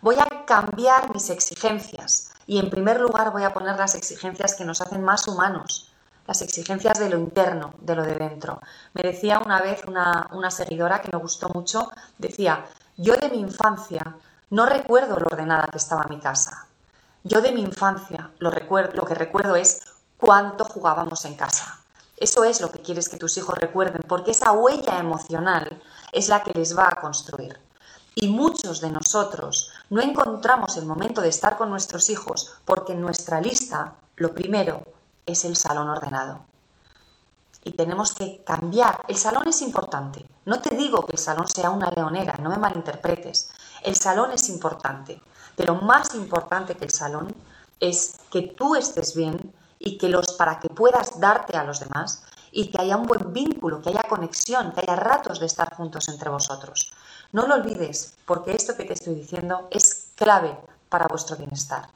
Voy 0.00 0.16
a 0.18 0.44
cambiar 0.44 1.12
mis 1.12 1.28
exigencias 1.30 2.30
y 2.46 2.60
en 2.60 2.70
primer 2.70 3.00
lugar 3.00 3.32
voy 3.32 3.42
a 3.42 3.52
poner 3.52 3.76
las 3.76 3.96
exigencias 3.96 4.54
que 4.54 4.64
nos 4.64 4.80
hacen 4.80 5.02
más 5.02 5.26
humanos, 5.26 5.92
las 6.26 6.42
exigencias 6.42 6.98
de 6.98 7.10
lo 7.10 7.18
interno, 7.18 7.74
de 7.80 7.96
lo 7.96 8.04
de 8.04 8.14
dentro. 8.14 8.60
Me 8.94 9.02
decía 9.02 9.40
una 9.44 9.60
vez 9.60 9.82
una, 9.86 10.28
una 10.30 10.50
seguidora 10.50 11.00
que 11.00 11.10
me 11.10 11.18
gustó 11.18 11.48
mucho, 11.48 11.90
decía, 12.16 12.64
yo 12.96 13.16
de 13.16 13.28
mi 13.30 13.40
infancia 13.40 14.14
no 14.50 14.66
recuerdo 14.66 15.16
lo 15.18 15.26
ordenada 15.26 15.68
que 15.70 15.78
estaba 15.78 16.06
mi 16.08 16.18
casa. 16.20 16.66
Yo 17.24 17.40
de 17.40 17.52
mi 17.52 17.60
infancia 17.60 18.30
lo, 18.38 18.50
lo 18.50 19.04
que 19.04 19.14
recuerdo 19.14 19.56
es 19.56 19.82
cuánto 20.16 20.64
jugábamos 20.64 21.24
en 21.24 21.34
casa. 21.34 21.80
Eso 22.16 22.44
es 22.44 22.60
lo 22.60 22.72
que 22.72 22.80
quieres 22.80 23.08
que 23.08 23.16
tus 23.16 23.36
hijos 23.36 23.56
recuerden, 23.58 24.02
porque 24.08 24.32
esa 24.32 24.52
huella 24.52 24.98
emocional 24.98 25.80
es 26.12 26.28
la 26.28 26.42
que 26.42 26.52
les 26.52 26.76
va 26.76 26.88
a 26.88 27.00
construir. 27.00 27.60
Y 28.14 28.28
muchos 28.28 28.80
de 28.80 28.90
nosotros 28.90 29.70
no 29.90 30.00
encontramos 30.00 30.76
el 30.76 30.86
momento 30.86 31.20
de 31.20 31.28
estar 31.28 31.56
con 31.56 31.70
nuestros 31.70 32.10
hijos 32.10 32.54
porque 32.64 32.92
en 32.92 33.00
nuestra 33.00 33.40
lista 33.40 33.94
lo 34.16 34.34
primero 34.34 34.82
es 35.26 35.44
el 35.44 35.54
salón 35.54 35.88
ordenado. 35.88 36.40
Y 37.62 37.72
tenemos 37.72 38.14
que 38.14 38.42
cambiar. 38.44 39.04
El 39.06 39.16
salón 39.16 39.46
es 39.46 39.62
importante. 39.62 40.26
No 40.46 40.60
te 40.60 40.74
digo 40.74 41.06
que 41.06 41.12
el 41.12 41.18
salón 41.18 41.46
sea 41.46 41.70
una 41.70 41.90
leonera, 41.90 42.36
no 42.42 42.50
me 42.50 42.56
malinterpretes. 42.56 43.50
El 43.82 43.96
salón 43.96 44.32
es 44.32 44.48
importante. 44.48 45.20
Pero 45.56 45.74
más 45.74 46.14
importante 46.14 46.76
que 46.76 46.84
el 46.84 46.90
salón 46.90 47.34
es 47.80 48.16
que 48.30 48.42
tú 48.42 48.76
estés 48.76 49.14
bien 49.14 49.52
y 49.78 49.98
que 49.98 50.08
los 50.08 50.32
para 50.32 50.60
que 50.60 50.68
puedas 50.68 51.18
darte 51.20 51.56
a 51.56 51.64
los 51.64 51.80
demás 51.80 52.22
y 52.50 52.70
que 52.70 52.80
haya 52.80 52.96
un 52.96 53.06
buen 53.06 53.32
vínculo, 53.32 53.82
que 53.82 53.90
haya 53.90 54.02
conexión, 54.08 54.72
que 54.72 54.80
haya 54.80 54.96
ratos 54.96 55.40
de 55.40 55.46
estar 55.46 55.74
juntos 55.74 56.08
entre 56.08 56.30
vosotros. 56.30 56.92
No 57.32 57.46
lo 57.46 57.56
olvides, 57.56 58.14
porque 58.24 58.52
esto 58.52 58.76
que 58.76 58.84
te 58.84 58.94
estoy 58.94 59.14
diciendo 59.14 59.68
es 59.70 60.12
clave 60.14 60.56
para 60.88 61.08
vuestro 61.08 61.36
bienestar. 61.36 61.88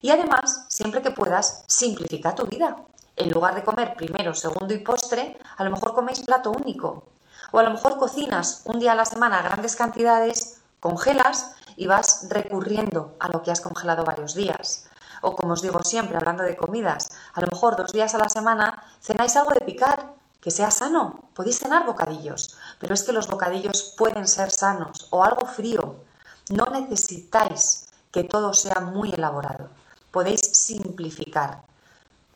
Y 0.00 0.10
además, 0.10 0.66
siempre 0.68 1.02
que 1.02 1.10
puedas, 1.10 1.64
simplifica 1.68 2.34
tu 2.34 2.46
vida. 2.46 2.76
En 3.16 3.30
lugar 3.30 3.54
de 3.54 3.64
comer 3.64 3.94
primero, 3.94 4.34
segundo 4.34 4.74
y 4.74 4.78
postre, 4.78 5.38
a 5.56 5.64
lo 5.64 5.70
mejor 5.70 5.94
coméis 5.94 6.20
plato 6.20 6.50
único. 6.50 7.04
O 7.52 7.58
a 7.58 7.62
lo 7.62 7.70
mejor 7.70 7.96
cocinas 7.96 8.62
un 8.64 8.78
día 8.78 8.92
a 8.92 8.96
la 8.96 9.04
semana 9.04 9.42
grandes 9.42 9.76
cantidades, 9.76 10.61
congelas 10.82 11.54
y 11.76 11.86
vas 11.86 12.26
recurriendo 12.28 13.16
a 13.20 13.28
lo 13.28 13.42
que 13.42 13.52
has 13.52 13.62
congelado 13.62 14.04
varios 14.04 14.34
días. 14.34 14.90
O 15.22 15.36
como 15.36 15.54
os 15.54 15.62
digo 15.62 15.78
siempre, 15.84 16.16
hablando 16.16 16.42
de 16.42 16.56
comidas, 16.56 17.10
a 17.32 17.40
lo 17.40 17.46
mejor 17.46 17.76
dos 17.76 17.92
días 17.92 18.14
a 18.14 18.18
la 18.18 18.28
semana 18.28 18.82
cenáis 19.00 19.36
algo 19.36 19.52
de 19.54 19.64
picar, 19.64 20.12
que 20.42 20.50
sea 20.50 20.72
sano. 20.72 21.30
Podéis 21.34 21.60
cenar 21.60 21.86
bocadillos, 21.86 22.58
pero 22.80 22.94
es 22.94 23.04
que 23.04 23.12
los 23.12 23.28
bocadillos 23.28 23.94
pueden 23.96 24.26
ser 24.26 24.50
sanos 24.50 25.06
o 25.10 25.22
algo 25.22 25.46
frío. 25.46 26.02
No 26.50 26.66
necesitáis 26.66 27.86
que 28.10 28.24
todo 28.24 28.52
sea 28.52 28.80
muy 28.80 29.12
elaborado. 29.12 29.70
Podéis 30.10 30.40
simplificar. 30.40 31.62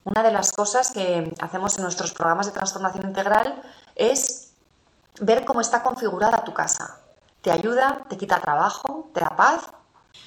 Una 0.05 0.23
de 0.23 0.31
las 0.31 0.53
cosas 0.53 0.93
que 0.93 1.35
hacemos 1.41 1.77
en 1.77 1.83
nuestros 1.83 2.13
programas 2.13 2.47
de 2.47 2.53
transformación 2.53 3.09
integral 3.09 3.61
es 3.97 4.53
ver 5.21 5.45
cómo 5.45 5.61
está 5.61 5.83
configurada 5.83 6.45
tu 6.45 6.55
casa. 6.55 7.01
¿Te 7.47 7.53
ayuda? 7.53 8.03
¿Te 8.09 8.17
quita 8.17 8.41
trabajo? 8.41 9.09
¿Te 9.15 9.21
da 9.21 9.37
paz? 9.37 9.71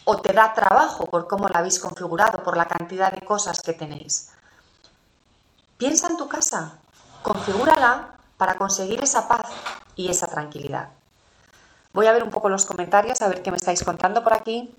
o 0.06 0.22
te 0.22 0.32
da 0.32 0.54
trabajo 0.54 1.06
por 1.08 1.28
cómo 1.28 1.50
la 1.50 1.60
habéis 1.60 1.78
configurado, 1.80 2.42
por 2.44 2.56
la 2.56 2.66
cantidad 2.66 3.12
de 3.12 3.26
cosas 3.26 3.62
que 3.62 3.74
tenéis. 3.74 4.30
Piensa 5.78 6.08
en 6.08 6.16
tu 6.16 6.30
casa, 6.30 6.80
configúrala 7.22 8.16
para 8.38 8.56
conseguir 8.56 9.04
esa 9.04 9.28
paz 9.28 9.48
y 9.98 10.10
esa 10.10 10.28
tranquilidad. 10.28 10.92
Voy 11.92 12.08
a 12.08 12.14
ver 12.14 12.24
un 12.24 12.30
poco 12.30 12.48
los 12.48 12.66
comentarios, 12.66 13.22
a 13.22 13.28
ver 13.28 13.44
qué 13.44 13.52
me 13.52 13.58
estáis 13.58 13.84
contando 13.84 14.24
por 14.24 14.32
aquí. 14.32 14.74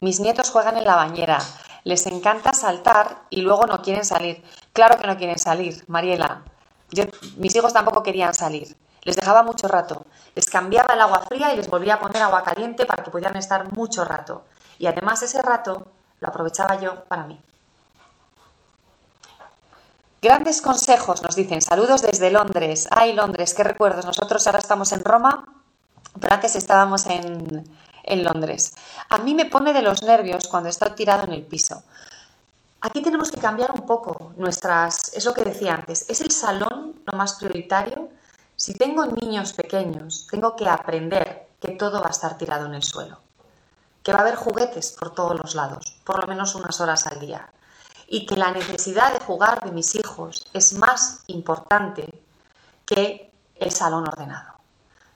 Mis 0.00 0.18
nietos 0.18 0.50
juegan 0.50 0.76
en 0.76 0.84
la 0.84 0.96
bañera. 0.96 1.38
Les 1.84 2.04
encanta 2.06 2.52
saltar 2.52 3.22
y 3.30 3.42
luego 3.42 3.66
no 3.66 3.80
quieren 3.80 4.04
salir. 4.04 4.42
Claro 4.72 4.98
que 4.98 5.06
no 5.06 5.16
quieren 5.16 5.38
salir, 5.38 5.84
Mariela. 5.86 6.42
mis 7.36 7.54
hijos 7.54 7.72
tampoco 7.72 8.02
querían 8.02 8.34
salir. 8.34 8.76
Les 9.06 9.14
dejaba 9.14 9.44
mucho 9.44 9.68
rato. 9.68 10.04
Les 10.34 10.50
cambiaba 10.50 10.94
el 10.94 11.00
agua 11.00 11.20
fría 11.20 11.54
y 11.54 11.56
les 11.56 11.68
volvía 11.68 11.94
a 11.94 12.00
poner 12.00 12.20
agua 12.22 12.42
caliente 12.42 12.86
para 12.86 13.04
que 13.04 13.10
pudieran 13.12 13.36
estar 13.36 13.72
mucho 13.72 14.04
rato. 14.04 14.42
Y 14.80 14.86
además 14.88 15.22
ese 15.22 15.40
rato 15.40 15.86
lo 16.18 16.28
aprovechaba 16.28 16.80
yo 16.80 17.04
para 17.04 17.22
mí. 17.22 17.40
Grandes 20.20 20.60
consejos, 20.60 21.22
nos 21.22 21.36
dicen. 21.36 21.62
Saludos 21.62 22.02
desde 22.02 22.32
Londres. 22.32 22.88
Ay, 22.90 23.12
Londres, 23.12 23.54
qué 23.54 23.62
recuerdos. 23.62 24.04
Nosotros 24.04 24.44
ahora 24.48 24.58
estamos 24.58 24.90
en 24.90 25.04
Roma, 25.04 25.46
pero 26.20 26.34
antes 26.34 26.56
estábamos 26.56 27.06
en, 27.06 27.64
en 28.02 28.24
Londres. 28.24 28.74
A 29.08 29.18
mí 29.18 29.36
me 29.36 29.44
pone 29.44 29.72
de 29.72 29.82
los 29.82 30.02
nervios 30.02 30.48
cuando 30.48 30.68
estoy 30.68 30.90
tirado 30.96 31.22
en 31.22 31.32
el 31.32 31.46
piso. 31.46 31.80
Aquí 32.80 33.02
tenemos 33.02 33.30
que 33.30 33.38
cambiar 33.38 33.70
un 33.70 33.86
poco 33.86 34.32
nuestras, 34.36 35.12
es 35.14 35.24
lo 35.24 35.32
que 35.32 35.44
decía 35.44 35.74
antes, 35.74 36.06
es 36.08 36.20
el 36.20 36.32
salón 36.32 37.00
lo 37.06 37.16
más 37.16 37.34
prioritario 37.34 38.08
si 38.56 38.72
tengo 38.72 39.04
niños 39.04 39.52
pequeños, 39.52 40.26
tengo 40.30 40.56
que 40.56 40.66
aprender 40.66 41.48
que 41.60 41.72
todo 41.72 42.00
va 42.00 42.08
a 42.08 42.10
estar 42.10 42.38
tirado 42.38 42.64
en 42.64 42.74
el 42.74 42.82
suelo, 42.82 43.18
que 44.02 44.12
va 44.12 44.18
a 44.18 44.22
haber 44.22 44.36
juguetes 44.36 44.92
por 44.92 45.14
todos 45.14 45.38
los 45.38 45.54
lados, 45.54 45.98
por 46.04 46.20
lo 46.20 46.26
menos 46.26 46.54
unas 46.54 46.80
horas 46.80 47.06
al 47.06 47.20
día, 47.20 47.50
y 48.08 48.24
que 48.24 48.36
la 48.36 48.52
necesidad 48.52 49.12
de 49.12 49.20
jugar 49.20 49.62
de 49.62 49.72
mis 49.72 49.94
hijos 49.94 50.46
es 50.54 50.72
más 50.72 51.20
importante 51.26 52.22
que 52.86 53.30
el 53.56 53.70
salón 53.70 54.08
ordenado. 54.08 54.54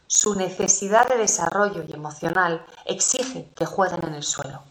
Su 0.07 0.35
necesidad 0.35 1.09
de 1.09 1.17
desarrollo 1.17 1.83
y 1.85 1.93
emocional 1.93 2.67
exige 2.85 3.49
que 3.55 3.65
jueguen 3.65 4.05
en 4.05 4.15
el 4.15 4.23
suelo. 4.23 4.63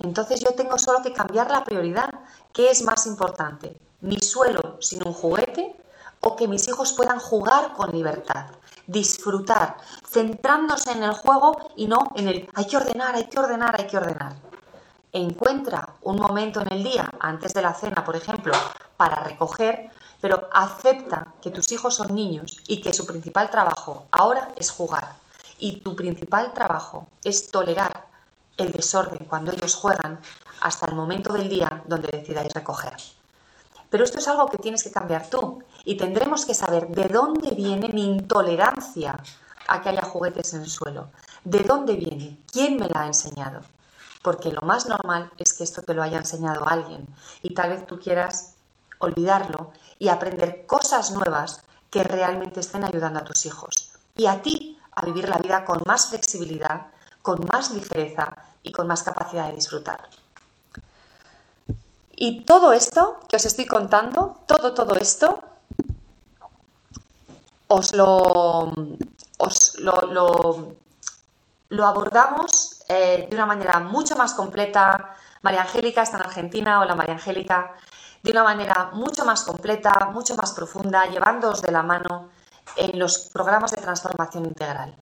Entonces 0.00 0.40
yo 0.40 0.54
tengo 0.54 0.78
solo 0.78 1.02
que 1.02 1.12
cambiar 1.12 1.50
la 1.50 1.64
prioridad. 1.64 2.10
¿Qué 2.52 2.70
es 2.70 2.82
más 2.82 3.06
importante? 3.06 3.76
¿Mi 4.00 4.18
suelo 4.20 4.76
sin 4.80 5.06
un 5.06 5.14
juguete 5.14 5.74
o 6.24 6.36
que 6.36 6.48
mis 6.48 6.66
hijos 6.68 6.92
puedan 6.92 7.18
jugar 7.18 7.74
con 7.74 7.92
libertad, 7.92 8.46
disfrutar, 8.86 9.76
centrándose 10.08 10.92
en 10.92 11.02
el 11.02 11.12
juego 11.12 11.56
y 11.76 11.86
no 11.86 12.10
en 12.16 12.28
el 12.28 12.48
hay 12.54 12.66
que 12.66 12.76
ordenar, 12.76 13.14
hay 13.14 13.26
que 13.26 13.38
ordenar, 13.38 13.78
hay 13.78 13.86
que 13.86 13.96
ordenar. 13.96 14.34
Encuentra 15.12 15.90
un 16.02 16.16
momento 16.16 16.60
en 16.60 16.72
el 16.72 16.82
día, 16.82 17.08
antes 17.20 17.54
de 17.54 17.62
la 17.62 17.74
cena, 17.74 18.04
por 18.04 18.16
ejemplo, 18.16 18.52
para 18.96 19.22
recoger, 19.22 19.90
pero 20.20 20.48
acepta 20.52 21.34
que 21.40 21.50
tus 21.50 21.70
hijos 21.70 21.94
son 21.94 22.14
niños 22.14 22.58
y 22.66 22.80
que 22.80 22.92
su 22.92 23.06
principal 23.06 23.50
trabajo 23.50 24.06
ahora 24.10 24.48
es 24.56 24.70
jugar. 24.70 25.16
Y 25.58 25.80
tu 25.80 25.94
principal 25.94 26.52
trabajo 26.52 27.06
es 27.22 27.50
tolerar 27.50 28.06
el 28.56 28.72
desorden 28.72 29.26
cuando 29.26 29.52
ellos 29.52 29.74
juegan 29.74 30.20
hasta 30.60 30.86
el 30.86 30.94
momento 30.94 31.32
del 31.32 31.48
día 31.48 31.82
donde 31.86 32.08
decidáis 32.08 32.52
recoger. 32.52 32.94
Pero 33.94 34.02
esto 34.02 34.18
es 34.18 34.26
algo 34.26 34.48
que 34.48 34.58
tienes 34.58 34.82
que 34.82 34.90
cambiar 34.90 35.30
tú 35.30 35.62
y 35.84 35.96
tendremos 35.96 36.44
que 36.44 36.52
saber 36.52 36.88
de 36.88 37.04
dónde 37.04 37.50
viene 37.50 37.90
mi 37.90 38.06
intolerancia 38.06 39.22
a 39.68 39.80
que 39.80 39.90
haya 39.90 40.02
juguetes 40.02 40.52
en 40.52 40.62
el 40.62 40.68
suelo. 40.68 41.10
¿De 41.44 41.60
dónde 41.60 41.94
viene? 41.94 42.40
¿Quién 42.50 42.76
me 42.76 42.88
la 42.88 43.02
ha 43.02 43.06
enseñado? 43.06 43.60
Porque 44.20 44.50
lo 44.50 44.62
más 44.62 44.88
normal 44.88 45.30
es 45.38 45.54
que 45.54 45.62
esto 45.62 45.80
te 45.82 45.94
lo 45.94 46.02
haya 46.02 46.18
enseñado 46.18 46.68
alguien 46.68 47.06
y 47.40 47.54
tal 47.54 47.70
vez 47.70 47.86
tú 47.86 48.00
quieras 48.00 48.56
olvidarlo 48.98 49.70
y 50.00 50.08
aprender 50.08 50.66
cosas 50.66 51.12
nuevas 51.12 51.62
que 51.88 52.02
realmente 52.02 52.58
estén 52.58 52.82
ayudando 52.82 53.20
a 53.20 53.24
tus 53.24 53.46
hijos 53.46 53.92
y 54.16 54.26
a 54.26 54.42
ti 54.42 54.76
a 54.90 55.06
vivir 55.06 55.28
la 55.28 55.38
vida 55.38 55.64
con 55.64 55.80
más 55.86 56.08
flexibilidad, 56.08 56.88
con 57.22 57.46
más 57.52 57.70
ligereza 57.70 58.38
y 58.64 58.72
con 58.72 58.88
más 58.88 59.04
capacidad 59.04 59.46
de 59.46 59.54
disfrutar. 59.54 60.00
Y 62.16 62.44
todo 62.44 62.72
esto 62.72 63.18
que 63.28 63.36
os 63.36 63.44
estoy 63.44 63.66
contando, 63.66 64.38
todo, 64.46 64.72
todo 64.72 64.94
esto, 64.96 65.42
os 67.66 67.92
lo, 67.92 68.72
lo, 71.70 71.86
abordamos 71.86 72.84
eh, 72.88 73.26
de 73.28 73.34
una 73.34 73.46
manera 73.46 73.80
mucho 73.80 74.14
más 74.16 74.34
completa. 74.34 75.16
María 75.42 75.62
Angélica 75.62 76.02
está 76.02 76.18
en 76.18 76.22
Argentina, 76.22 76.80
hola 76.80 76.94
María 76.94 77.14
Angélica, 77.14 77.74
de 78.22 78.30
una 78.30 78.44
manera 78.44 78.90
mucho 78.92 79.24
más 79.24 79.42
completa, 79.42 80.10
mucho 80.12 80.36
más 80.36 80.52
profunda, 80.52 81.06
llevándoos 81.06 81.62
de 81.62 81.72
la 81.72 81.82
mano 81.82 82.28
en 82.76 82.98
los 82.98 83.18
programas 83.18 83.72
de 83.72 83.82
transformación 83.82 84.46
integral. 84.46 84.94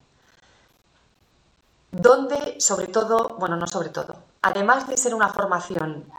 Donde, 1.90 2.58
sobre 2.58 2.86
todo, 2.86 3.36
bueno, 3.38 3.56
no 3.56 3.66
sobre 3.66 3.90
todo, 3.90 4.16
además 4.40 4.88
de 4.88 4.96
ser 4.96 5.14
una 5.14 5.28
formación 5.28 6.10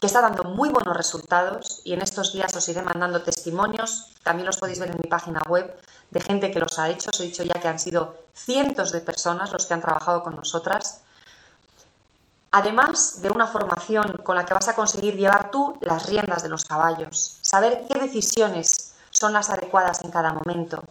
que 0.00 0.06
está 0.06 0.22
dando 0.22 0.44
muy 0.44 0.70
buenos 0.70 0.96
resultados 0.96 1.82
y 1.84 1.92
en 1.92 2.00
estos 2.00 2.32
días 2.32 2.56
os 2.56 2.68
iré 2.70 2.80
mandando 2.80 3.22
testimonios, 3.22 4.06
también 4.22 4.46
los 4.46 4.56
podéis 4.56 4.78
ver 4.78 4.90
en 4.90 4.96
mi 4.96 5.08
página 5.08 5.40
web, 5.46 5.76
de 6.10 6.20
gente 6.20 6.50
que 6.50 6.58
los 6.58 6.78
ha 6.78 6.88
hecho, 6.88 7.10
os 7.10 7.20
he 7.20 7.24
dicho 7.24 7.42
ya 7.42 7.60
que 7.60 7.68
han 7.68 7.78
sido 7.78 8.16
cientos 8.34 8.92
de 8.92 9.00
personas 9.00 9.52
los 9.52 9.66
que 9.66 9.74
han 9.74 9.82
trabajado 9.82 10.22
con 10.22 10.36
nosotras. 10.36 11.02
Además 12.50 13.20
de 13.20 13.30
una 13.30 13.46
formación 13.46 14.16
con 14.24 14.36
la 14.36 14.46
que 14.46 14.54
vas 14.54 14.68
a 14.68 14.74
conseguir 14.74 15.16
llevar 15.16 15.50
tú 15.50 15.76
las 15.82 16.06
riendas 16.06 16.42
de 16.42 16.48
los 16.48 16.64
caballos, 16.64 17.38
saber 17.42 17.84
qué 17.86 17.98
decisiones 17.98 18.94
son 19.10 19.34
las 19.34 19.50
adecuadas 19.50 20.02
en 20.02 20.10
cada 20.10 20.32
momento, 20.32 20.82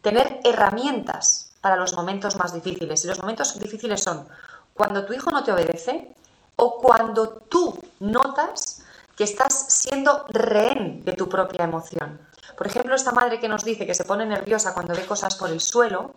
tener 0.00 0.40
herramientas 0.42 1.50
para 1.60 1.76
los 1.76 1.94
momentos 1.94 2.36
más 2.36 2.54
difíciles. 2.54 3.04
Y 3.04 3.08
los 3.08 3.20
momentos 3.20 3.58
difíciles 3.58 4.02
son 4.02 4.26
cuando 4.72 5.04
tu 5.04 5.12
hijo 5.12 5.30
no 5.30 5.44
te 5.44 5.52
obedece 5.52 6.14
o 6.56 6.78
cuando 6.78 7.28
tú 7.28 7.78
notas 8.00 8.82
que 9.16 9.24
estás 9.24 9.66
siendo 9.68 10.24
rehén 10.28 11.04
de 11.04 11.12
tu 11.12 11.28
propia 11.28 11.64
emoción. 11.64 12.20
Por 12.56 12.66
ejemplo, 12.66 12.94
esta 12.94 13.12
madre 13.12 13.40
que 13.40 13.48
nos 13.48 13.64
dice 13.64 13.86
que 13.86 13.94
se 13.94 14.04
pone 14.04 14.26
nerviosa 14.26 14.74
cuando 14.74 14.94
ve 14.94 15.06
cosas 15.06 15.36
por 15.36 15.50
el 15.50 15.60
suelo, 15.60 16.14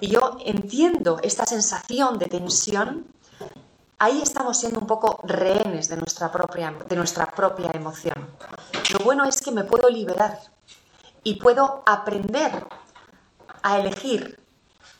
y 0.00 0.08
yo 0.08 0.36
entiendo 0.44 1.18
esta 1.22 1.46
sensación 1.46 2.18
de 2.18 2.26
tensión, 2.26 3.06
ahí 3.98 4.22
estamos 4.22 4.58
siendo 4.58 4.80
un 4.80 4.86
poco 4.86 5.20
rehenes 5.24 5.88
de 5.88 5.96
nuestra 5.96 6.30
propia, 6.30 6.72
de 6.88 6.96
nuestra 6.96 7.26
propia 7.26 7.70
emoción. 7.74 8.28
Lo 8.92 9.04
bueno 9.04 9.24
es 9.24 9.40
que 9.40 9.50
me 9.50 9.64
puedo 9.64 9.88
liberar 9.88 10.38
y 11.24 11.34
puedo 11.34 11.82
aprender 11.86 12.64
a 13.62 13.78
elegir 13.78 14.38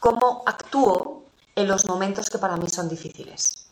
cómo 0.01 0.43
actúo 0.47 1.25
en 1.55 1.69
los 1.69 1.87
momentos 1.87 2.29
que 2.29 2.39
para 2.39 2.57
mí 2.57 2.69
son 2.69 2.89
difíciles. 2.89 3.68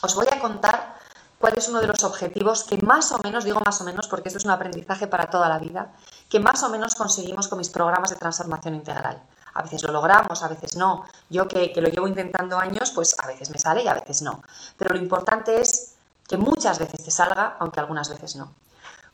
Os 0.00 0.14
voy 0.14 0.26
a 0.30 0.38
contar 0.38 0.96
cuál 1.38 1.54
es 1.56 1.68
uno 1.68 1.80
de 1.80 1.88
los 1.88 2.04
objetivos 2.04 2.62
que 2.62 2.78
más 2.78 3.10
o 3.10 3.18
menos, 3.24 3.44
digo 3.44 3.58
más 3.60 3.80
o 3.80 3.84
menos 3.84 4.06
porque 4.06 4.28
esto 4.28 4.38
es 4.38 4.44
un 4.44 4.52
aprendizaje 4.52 5.08
para 5.08 5.28
toda 5.28 5.48
la 5.48 5.58
vida, 5.58 5.92
que 6.28 6.38
más 6.38 6.62
o 6.62 6.68
menos 6.68 6.94
conseguimos 6.94 7.48
con 7.48 7.58
mis 7.58 7.68
programas 7.68 8.10
de 8.10 8.16
transformación 8.16 8.76
integral. 8.76 9.20
A 9.54 9.62
veces 9.62 9.82
lo 9.82 9.92
logramos, 9.92 10.44
a 10.44 10.48
veces 10.48 10.76
no. 10.76 11.04
Yo 11.30 11.48
que, 11.48 11.72
lo 11.76 11.88
llevo 11.88 12.06
intentando 12.06 12.58
años, 12.58 12.92
pues 12.92 13.16
a 13.18 13.26
veces 13.26 13.50
me 13.50 13.58
sale 13.58 13.82
y 13.82 13.88
a 13.88 13.94
veces 13.94 14.22
no. 14.22 14.40
Pero 14.76 14.94
lo 14.94 15.00
importante 15.00 15.60
es 15.60 15.96
que 16.28 16.36
muchas 16.36 16.78
veces 16.78 17.02
te 17.02 17.10
salga, 17.10 17.56
aunque 17.58 17.80
algunas 17.80 18.08
veces 18.08 18.36
no. 18.36 18.52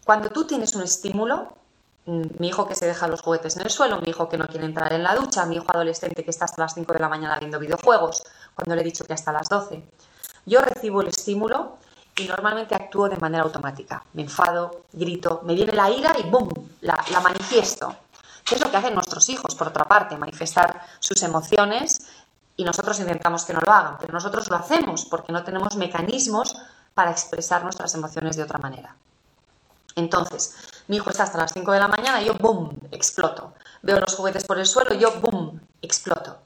Cuando 0.04 0.28
tú 0.28 0.46
tienes 0.46 0.74
un 0.74 0.82
estímulo, 0.82 1.54
mm, 2.04 2.22
mi 2.40 2.48
hijo 2.48 2.68
que 2.68 2.74
se 2.74 2.84
deja 2.84 3.08
los 3.08 3.22
juguetes 3.22 3.56
en 3.56 3.62
el 3.62 3.70
suelo, 3.70 4.00
mi 4.02 4.10
hijo 4.10 4.28
que 4.28 4.36
no 4.36 4.46
quiere 4.48 4.66
entrar 4.66 4.92
en 4.92 5.02
la 5.02 5.14
ducha, 5.14 5.46
mi 5.46 5.56
hijo 5.56 5.66
adolescente 5.68 6.24
que 6.24 6.30
está 6.30 6.44
hasta 6.44 6.60
las 6.60 6.74
5 6.74 6.92
de 6.92 6.98
la 6.98 7.08
mañana 7.08 7.38
viendo 7.38 7.58
videojuegos, 7.58 8.22
cuando 8.54 8.74
le 8.74 8.82
he 8.82 8.84
dicho 8.84 9.04
que 9.04 9.14
hasta 9.14 9.32
las 9.32 9.48
12. 9.48 9.82
Yo 10.46 10.60
recibo 10.60 11.00
el 11.00 11.08
estímulo 11.08 11.78
y 12.16 12.24
normalmente 12.28 12.74
actúo 12.74 13.08
de 13.08 13.16
manera 13.16 13.44
automática. 13.44 14.04
Me 14.12 14.22
enfado, 14.22 14.84
grito, 14.92 15.40
me 15.44 15.54
viene 15.54 15.72
la 15.72 15.90
ira 15.90 16.14
y 16.18 16.28
¡boom! 16.28 16.50
La, 16.82 17.02
manifiesto. 17.22 17.96
¿Qué 18.44 18.56
es 18.56 18.60
lo 18.60 18.70
que 18.70 18.76
hacen 18.76 18.94
nuestros 18.94 19.28
hijos, 19.30 19.54
por 19.54 19.68
otra 19.68 19.84
parte? 19.84 20.16
Manifestar 20.16 20.82
sus 21.00 21.22
emociones 21.22 22.02
y 22.56 22.64
nosotros 22.64 23.00
intentamos 23.00 23.44
que 23.44 23.54
no 23.54 23.60
lo 23.60 23.72
hagan, 23.72 23.96
pero 23.98 24.12
nosotros 24.12 24.48
lo 24.50 24.56
hacemos 24.56 25.06
porque 25.06 25.32
no 25.32 25.42
tenemos 25.42 25.76
mecanismos 25.76 26.56
para 26.92 27.10
expresar 27.10 27.64
nuestras 27.64 27.94
emociones 27.94 28.36
de 28.36 28.42
otra 28.42 28.58
manera. 28.58 28.94
Entonces, 29.96 30.54
mi 30.88 30.96
hijo 30.96 31.10
está 31.10 31.22
hasta 31.22 31.38
las 31.38 31.52
5 31.52 31.72
de 31.72 31.80
la 31.80 31.88
mañana 31.88 32.20
y 32.20 32.26
yo, 32.26 32.34
¡boom!, 32.34 32.76
exploto. 32.90 33.54
Veo 33.82 33.98
los 33.98 34.14
juguetes 34.14 34.44
por 34.44 34.58
el 34.58 34.66
suelo 34.66 34.94
y 34.94 34.98
yo, 34.98 35.20
¡boom!, 35.20 35.60
exploto. 35.82 36.38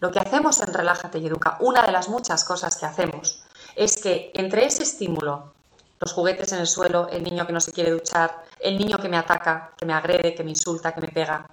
Lo 0.00 0.12
que 0.12 0.20
hacemos 0.20 0.60
en 0.60 0.72
Relájate 0.72 1.18
y 1.18 1.26
Educa, 1.26 1.56
una 1.60 1.82
de 1.82 1.90
las 1.90 2.08
muchas 2.08 2.44
cosas 2.44 2.76
que 2.76 2.86
hacemos, 2.86 3.42
es 3.74 3.96
que 4.00 4.30
entre 4.34 4.64
ese 4.64 4.84
estímulo 4.84 5.52
los 6.00 6.12
juguetes 6.12 6.52
en 6.52 6.60
el 6.60 6.68
suelo, 6.68 7.08
el 7.08 7.24
niño 7.24 7.46
que 7.46 7.52
no 7.52 7.60
se 7.60 7.72
quiere 7.72 7.90
duchar, 7.90 8.44
el 8.60 8.78
niño 8.78 8.98
que 8.98 9.08
me 9.08 9.16
ataca, 9.16 9.72
que 9.76 9.84
me 9.84 9.92
agrede, 9.92 10.34
que 10.36 10.44
me 10.44 10.50
insulta, 10.50 10.94
que 10.94 11.00
me 11.00 11.08
pega. 11.08 11.48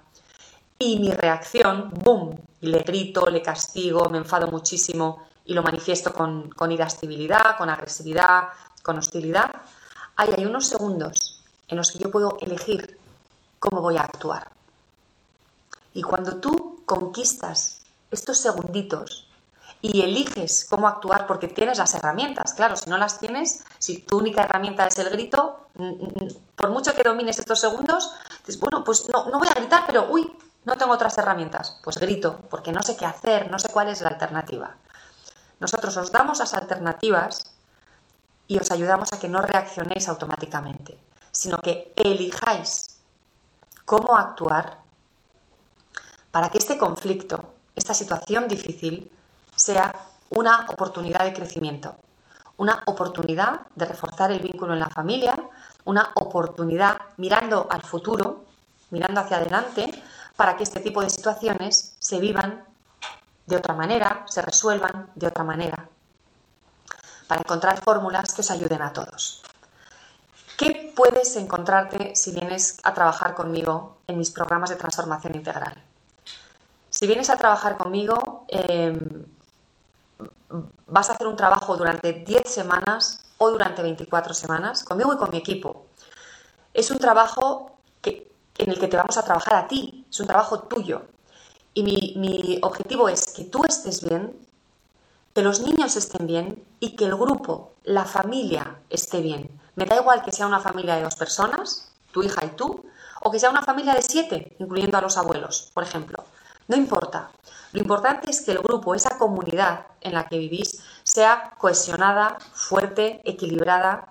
Y 0.78 1.00
mi 1.00 1.10
reacción, 1.10 1.90
¡boom! 1.90 2.38
Le 2.60 2.78
grito, 2.80 3.26
le 3.26 3.42
castigo, 3.42 4.08
me 4.08 4.18
enfado 4.18 4.46
muchísimo 4.46 5.26
y 5.44 5.54
lo 5.54 5.64
manifiesto 5.64 6.12
con, 6.12 6.50
con 6.50 6.70
irascibilidad, 6.70 7.56
con 7.56 7.68
agresividad, 7.68 8.48
con 8.82 8.98
hostilidad. 8.98 9.50
Ahí 10.14 10.32
hay 10.36 10.46
unos 10.46 10.68
segundos 10.68 11.42
en 11.66 11.78
los 11.78 11.90
que 11.90 11.98
yo 11.98 12.12
puedo 12.12 12.36
elegir 12.40 12.96
cómo 13.58 13.80
voy 13.80 13.96
a 13.96 14.02
actuar. 14.02 14.48
Y 15.94 16.02
cuando 16.02 16.36
tú 16.36 16.82
conquistas 16.84 17.85
estos 18.16 18.38
segunditos 18.38 19.28
y 19.80 20.02
eliges 20.02 20.66
cómo 20.68 20.88
actuar 20.88 21.26
porque 21.26 21.48
tienes 21.48 21.78
las 21.78 21.94
herramientas. 21.94 22.54
Claro, 22.54 22.76
si 22.76 22.90
no 22.90 22.98
las 22.98 23.20
tienes, 23.20 23.64
si 23.78 23.98
tu 23.98 24.18
única 24.18 24.42
herramienta 24.42 24.86
es 24.86 24.98
el 24.98 25.10
grito, 25.10 25.68
por 26.56 26.70
mucho 26.70 26.94
que 26.94 27.02
domines 27.02 27.38
estos 27.38 27.60
segundos, 27.60 28.12
dices, 28.40 28.58
bueno, 28.58 28.82
pues 28.82 29.08
no, 29.12 29.26
no 29.26 29.38
voy 29.38 29.48
a 29.48 29.54
gritar, 29.54 29.84
pero 29.86 30.08
uy, 30.10 30.36
no 30.64 30.76
tengo 30.76 30.92
otras 30.92 31.16
herramientas. 31.18 31.78
Pues 31.84 31.98
grito, 31.98 32.40
porque 32.50 32.72
no 32.72 32.82
sé 32.82 32.96
qué 32.96 33.06
hacer, 33.06 33.50
no 33.50 33.58
sé 33.58 33.68
cuál 33.68 33.88
es 33.88 34.00
la 34.00 34.08
alternativa. 34.08 34.76
Nosotros 35.60 35.96
os 35.96 36.10
damos 36.10 36.38
las 36.38 36.54
alternativas 36.54 37.52
y 38.48 38.58
os 38.58 38.70
ayudamos 38.70 39.12
a 39.12 39.18
que 39.18 39.28
no 39.28 39.42
reaccionéis 39.42 40.08
automáticamente, 40.08 40.98
sino 41.30 41.58
que 41.58 41.92
elijáis 41.96 42.98
cómo 43.84 44.16
actuar 44.16 44.78
para 46.30 46.50
que 46.50 46.58
este 46.58 46.76
conflicto, 46.76 47.54
esta 47.76 47.94
situación 47.94 48.48
difícil, 48.48 49.12
sea 49.54 49.94
una 50.30 50.66
oportunidad 50.68 51.24
de 51.24 51.32
crecimiento, 51.32 51.96
una 52.56 52.82
oportunidad 52.86 53.60
de 53.74 53.84
reforzar 53.84 54.32
el 54.32 54.40
vínculo 54.40 54.72
en 54.72 54.80
la 54.80 54.88
familia, 54.88 55.36
una 55.84 56.10
oportunidad 56.14 56.96
mirando 57.18 57.68
al 57.70 57.82
futuro, 57.82 58.44
mirando 58.90 59.20
hacia 59.20 59.36
adelante, 59.36 60.02
para 60.36 60.56
que 60.56 60.64
este 60.64 60.80
tipo 60.80 61.02
de 61.02 61.10
situaciones 61.10 61.94
se 61.98 62.18
vivan 62.18 62.64
de 63.46 63.56
otra 63.56 63.74
manera, 63.74 64.24
se 64.26 64.42
resuelvan 64.42 65.10
de 65.14 65.26
otra 65.28 65.44
manera, 65.44 65.88
para 67.28 67.40
encontrar 67.40 67.80
fórmulas 67.80 68.32
que 68.34 68.40
os 68.40 68.50
ayuden 68.50 68.82
a 68.82 68.92
todos. 68.92 69.42
¿Qué 70.56 70.92
puedes 70.96 71.36
encontrarte 71.36 72.16
si 72.16 72.32
vienes 72.32 72.78
a 72.82 72.94
trabajar 72.94 73.34
conmigo 73.34 73.98
en 74.06 74.16
mis 74.16 74.30
programas 74.30 74.70
de 74.70 74.76
transformación 74.76 75.34
integral? 75.34 75.85
Si 76.96 77.06
vienes 77.06 77.28
a 77.28 77.36
trabajar 77.36 77.76
conmigo, 77.76 78.46
em, 78.48 79.26
vas 80.86 81.10
a 81.10 81.12
hacer 81.12 81.26
un 81.26 81.36
trabajo 81.36 81.76
durante 81.76 82.24
10 82.24 82.48
semanas 82.48 83.20
o 83.36 83.50
durante 83.50 83.82
24 83.82 84.32
semanas, 84.32 84.82
conmigo 84.82 85.12
y 85.12 85.18
con 85.18 85.28
mi 85.28 85.36
equipo. 85.36 85.84
Es 86.72 86.90
un 86.90 86.98
trabajo 86.98 87.76
en 88.02 88.70
el 88.70 88.78
que 88.80 88.88
te 88.88 88.96
vamos 88.96 89.18
a 89.18 89.24
trabajar 89.24 89.56
a 89.56 89.68
ti, 89.68 90.06
es 90.08 90.20
un 90.20 90.26
trabajo 90.26 90.60
tuyo. 90.60 91.02
Y 91.74 91.82
mi 92.16 92.58
objetivo 92.62 93.10
es 93.10 93.34
que 93.36 93.44
tú 93.44 93.62
estés 93.68 94.02
bien, 94.02 94.34
que 95.34 95.42
los 95.42 95.60
niños 95.60 95.96
estén 95.96 96.26
bien 96.26 96.64
y 96.80 96.96
que 96.96 97.04
el 97.04 97.14
grupo, 97.14 97.74
la 97.84 98.06
familia, 98.06 98.78
esté 98.88 99.20
bien. 99.20 99.50
Me 99.74 99.84
da 99.84 99.96
igual 99.96 100.22
que 100.22 100.32
sea 100.32 100.46
una 100.46 100.60
familia 100.60 100.96
de 100.96 101.02
dos 101.02 101.16
personas, 101.16 101.92
tu 102.10 102.22
hija 102.22 102.46
y 102.46 102.56
tú, 102.56 102.86
o 103.20 103.30
que 103.30 103.38
sea 103.38 103.50
una 103.50 103.60
familia 103.60 103.92
de 103.92 104.00
siete, 104.00 104.56
incluyendo 104.58 104.96
a 104.96 105.02
los 105.02 105.18
abuelos, 105.18 105.70
por 105.74 105.82
ejemplo. 105.82 106.24
No 106.68 106.76
importa. 106.76 107.30
Lo 107.72 107.80
importante 107.80 108.30
es 108.30 108.40
que 108.40 108.52
el 108.52 108.58
grupo, 108.58 108.94
esa 108.94 109.18
comunidad 109.18 109.86
en 110.00 110.14
la 110.14 110.26
que 110.26 110.38
vivís, 110.38 110.82
sea 111.02 111.52
cohesionada, 111.58 112.38
fuerte, 112.52 113.20
equilibrada, 113.24 114.08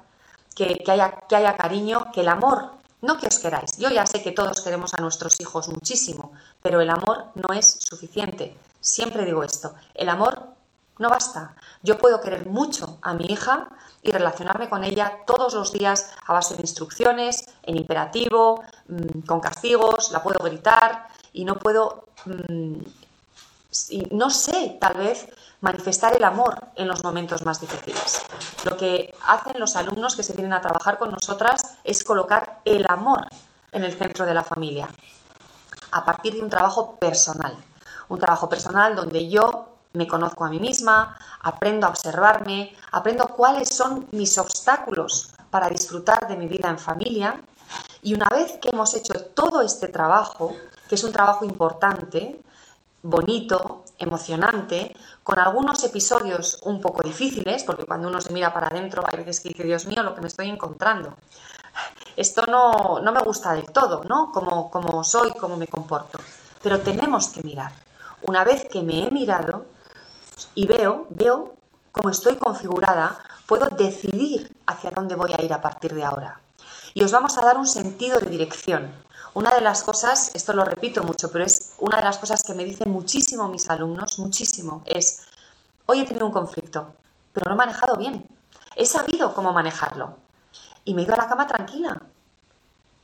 que, 0.56 0.84
haya, 0.88 1.12
que 1.28 1.36
haya 1.36 1.58
cariño, 1.58 2.12
que 2.14 2.22
el 2.22 2.30
amor, 2.30 2.72
no 3.02 3.18
que 3.18 3.28
os 3.28 3.40
queráis. 3.40 3.78
Yo 3.78 3.90
ya 3.90 4.06
sé 4.06 4.24
que 4.24 4.32
todos 4.32 4.62
queremos 4.62 4.94
a 4.94 5.02
nuestros 5.02 5.40
hijos 5.42 5.68
muchísimo, 5.68 6.32
pero 6.62 6.80
el 6.80 6.90
amor 6.90 7.26
no 7.36 7.54
es 7.54 7.78
suficiente. 7.80 8.58
Siempre 8.80 9.26
digo 9.26 9.44
esto, 9.44 9.76
el 9.94 10.10
amor 10.10 10.56
no 10.98 11.10
basta. 11.10 11.56
Yo 11.84 11.98
puedo 11.98 12.22
querer 12.22 12.48
mucho 12.48 13.00
a 13.02 13.14
mi 13.14 13.26
hija 13.26 13.68
y 14.02 14.12
relacionarme 14.12 14.70
con 14.70 14.84
ella 14.84 15.20
todos 15.26 15.54
los 15.54 15.74
días 15.74 16.12
a 16.26 16.34
base 16.34 16.56
de 16.56 16.62
instrucciones, 16.62 17.46
en 17.64 17.78
imperativo, 17.78 18.64
mm, 18.88 19.22
con 19.28 19.40
castigos, 19.42 20.12
la 20.12 20.24
puedo 20.24 20.40
gritar 20.44 21.08
y 21.36 21.46
no 21.46 21.58
puedo 21.60 22.06
mm, 22.26 22.80
y 23.90 24.08
no 24.12 24.30
sé, 24.30 24.78
tal 24.80 24.96
vez, 24.96 25.28
manifestar 25.62 26.16
el 26.16 26.24
amor 26.24 26.68
en 26.76 26.88
los 26.88 27.04
momentos 27.04 27.46
más 27.46 27.60
difíciles. 27.60 28.22
Lo 28.64 28.78
que 28.78 29.14
hacen 29.26 29.60
los 29.60 29.76
alumnos 29.76 30.16
que 30.16 30.24
se 30.24 30.34
vienen 30.34 30.54
a 30.54 30.62
trabajar 30.62 30.98
con 30.98 31.12
nosotras 31.12 31.78
es 31.84 32.04
colocar 32.04 32.62
el 32.66 32.86
amor 32.88 33.28
en 33.72 33.84
el 33.84 33.94
centro 33.98 34.26
de 34.26 34.34
la 34.34 34.44
familia, 34.44 34.88
a 35.92 36.06
partir 36.06 36.34
de 36.34 36.42
un 36.42 36.50
trabajo 36.50 36.96
personal. 36.96 37.56
Un 38.08 38.20
trabajo 38.20 38.48
personal 38.48 38.96
donde 38.96 39.28
yo 39.28 39.70
me 39.94 40.08
conozco 40.08 40.46
a 40.46 40.50
mí 40.50 40.60
misma, 40.60 41.18
aprendo 41.42 41.88
a 41.88 41.90
observarme, 41.90 42.76
aprendo 42.92 43.28
cuáles 43.30 43.70
son 43.70 44.08
mis 44.12 44.38
obstáculos 44.38 45.34
para 45.50 45.70
disfrutar 45.70 46.28
de 46.28 46.38
mi 46.38 46.48
vida 46.48 46.70
en 46.70 46.80
familia. 46.80 47.42
Y 48.04 48.14
una 48.14 48.28
vez 48.30 48.58
que 48.62 48.70
hemos 48.70 48.94
hecho 48.94 49.14
todo 49.34 49.62
este 49.62 49.88
trabajo, 49.88 50.56
que 50.88 50.96
es 50.96 51.04
un 51.04 51.12
trabajo 51.12 51.46
importante, 51.46 52.40
bonito, 53.02 53.84
emocionante, 53.98 54.96
con 55.24 55.40
algunos 55.40 55.84
episodios 55.84 56.60
un 56.64 56.82
poco 56.82 57.04
difíciles, 57.04 57.64
porque 57.64 57.86
cuando 57.86 58.08
uno 58.08 58.20
se 58.20 58.34
mira 58.34 58.54
para 58.54 58.68
adentro 58.68 59.04
hay 59.08 59.18
veces 59.18 59.40
que 59.40 59.50
dice, 59.50 59.64
Dios 59.64 59.86
mío, 59.86 60.04
lo 60.04 60.14
que 60.16 60.22
me 60.22 60.28
estoy 60.28 60.50
encontrando. 60.50 61.16
Esto 62.16 62.46
no, 62.48 63.00
no 63.02 63.12
me 63.12 63.22
gusta 63.22 63.54
del 63.54 63.66
todo, 63.72 64.04
¿no? 64.04 64.32
Como, 64.32 64.70
como 64.72 65.04
soy, 65.04 65.32
cómo 65.34 65.58
me 65.58 65.68
comporto. 65.68 66.20
Pero 66.62 66.80
tenemos 66.82 67.30
que 67.30 67.44
mirar. 67.44 67.72
Una 68.24 68.44
vez 68.44 68.68
que 68.70 68.82
me 68.82 69.06
he 69.06 69.12
mirado 69.12 69.66
y 70.56 70.66
veo, 70.66 71.08
veo 71.10 71.56
cómo 71.92 72.10
estoy 72.10 72.38
configurada, 72.38 73.20
puedo 73.46 73.68
decidir 73.68 74.56
hacia 74.66 74.92
dónde 74.92 75.16
voy 75.16 75.32
a 75.38 75.42
ir 75.44 75.54
a 75.54 75.62
partir 75.62 75.94
de 75.94 76.04
ahora. 76.04 76.40
y 76.94 77.04
os 77.04 77.12
vamos 77.12 77.38
a 77.38 77.42
dar 77.42 77.58
un 77.58 77.68
sentido 77.68 78.20
de 78.20 78.30
dirección. 78.30 78.90
Una 79.36 79.54
de 79.54 79.60
las 79.60 79.84
cosas, 79.84 80.32
esto 80.34 80.54
lo 80.54 80.64
repito 80.64 81.04
mucho, 81.04 81.30
pero 81.30 81.44
es 81.44 81.74
una 81.80 81.98
de 81.98 82.04
las 82.04 82.20
cosas 82.20 82.42
que 82.42 82.54
me 82.54 82.64
dicen 82.64 82.90
muchísimo 82.90 83.50
mis 83.50 83.70
alumnos, 83.70 84.18
muchísimo, 84.18 84.82
es, 84.86 85.24
hoy 85.88 86.00
he 86.00 86.06
tenido 86.06 86.26
un 86.26 86.32
conflicto, 86.32 86.94
pero 87.34 87.48
lo 87.50 87.54
he 87.54 87.58
manejado 87.58 87.98
bien. 87.98 88.26
He 88.78 88.86
sabido 88.86 89.34
cómo 89.34 89.52
manejarlo. 89.52 90.16
Y 90.86 90.94
me 90.94 91.02
he 91.02 91.04
ido 91.04 91.16
a 91.16 91.18
la 91.18 91.28
cama 91.28 91.48
tranquila. 91.48 92.02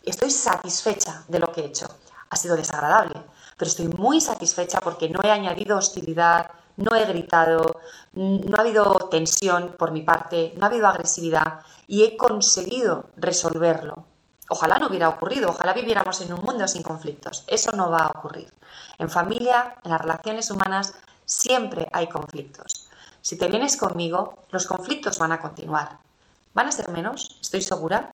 Estoy 0.03 0.31
satisfecha 0.31 1.25
de 1.27 1.39
lo 1.39 1.51
que 1.51 1.61
he 1.61 1.65
hecho. 1.65 1.89
Ha 2.29 2.37
sido 2.37 2.55
desagradable, 2.55 3.21
pero 3.57 3.69
estoy 3.69 3.89
muy 3.89 4.21
satisfecha 4.21 4.79
porque 4.79 5.09
no 5.09 5.19
he 5.25 5.31
añadido 5.31 5.77
hostilidad, 5.77 6.49
no 6.77 6.95
he 6.95 7.03
gritado, 7.07 7.81
no 8.13 8.55
ha 8.55 8.61
habido 8.61 8.93
tensión 9.11 9.75
por 9.77 9.91
mi 9.91 10.03
parte, 10.03 10.53
no 10.55 10.63
ha 10.63 10.69
habido 10.69 10.87
agresividad 10.87 11.59
y 11.87 12.05
he 12.05 12.15
conseguido 12.15 13.09
resolverlo. 13.17 14.05
Ojalá 14.53 14.79
no 14.79 14.87
hubiera 14.87 15.07
ocurrido, 15.07 15.51
ojalá 15.51 15.71
viviéramos 15.71 16.19
en 16.19 16.33
un 16.33 16.41
mundo 16.41 16.67
sin 16.67 16.83
conflictos. 16.83 17.45
Eso 17.47 17.71
no 17.71 17.89
va 17.89 17.99
a 17.99 18.19
ocurrir. 18.19 18.51
En 18.97 19.09
familia, 19.09 19.77
en 19.81 19.91
las 19.91 20.01
relaciones 20.01 20.51
humanas, 20.51 20.93
siempre 21.23 21.87
hay 21.93 22.09
conflictos. 22.09 22.89
Si 23.21 23.37
te 23.37 23.47
vienes 23.47 23.77
conmigo, 23.77 24.43
los 24.49 24.67
conflictos 24.67 25.19
van 25.19 25.31
a 25.31 25.39
continuar. 25.39 25.99
¿Van 26.53 26.67
a 26.67 26.73
ser 26.73 26.89
menos? 26.89 27.37
Estoy 27.39 27.61
segura. 27.61 28.13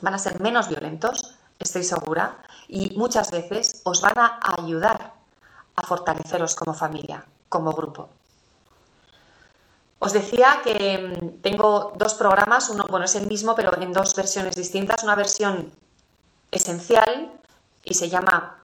¿Van 0.00 0.14
a 0.14 0.18
ser 0.18 0.40
menos 0.40 0.70
violentos? 0.70 1.36
Estoy 1.58 1.84
segura. 1.84 2.38
Y 2.66 2.96
muchas 2.96 3.30
veces 3.30 3.82
os 3.84 4.00
van 4.00 4.18
a 4.18 4.40
ayudar 4.56 5.12
a 5.76 5.82
fortaleceros 5.86 6.54
como 6.54 6.72
familia, 6.72 7.26
como 7.50 7.72
grupo. 7.72 8.08
Os 10.04 10.12
decía 10.12 10.62
que 10.64 10.98
mm, 10.98 11.42
tengo 11.42 11.92
dos 11.94 12.14
programas, 12.14 12.68
uno, 12.70 12.86
bueno, 12.90 13.04
es 13.06 13.14
el 13.14 13.28
mismo, 13.28 13.54
pero 13.54 13.70
en 13.80 13.92
dos 13.92 14.16
versiones 14.16 14.56
distintas. 14.56 15.04
Una 15.04 15.14
versión 15.14 15.70
esencial 16.50 17.30
y 17.84 17.94
se 17.94 18.08
llama 18.08 18.58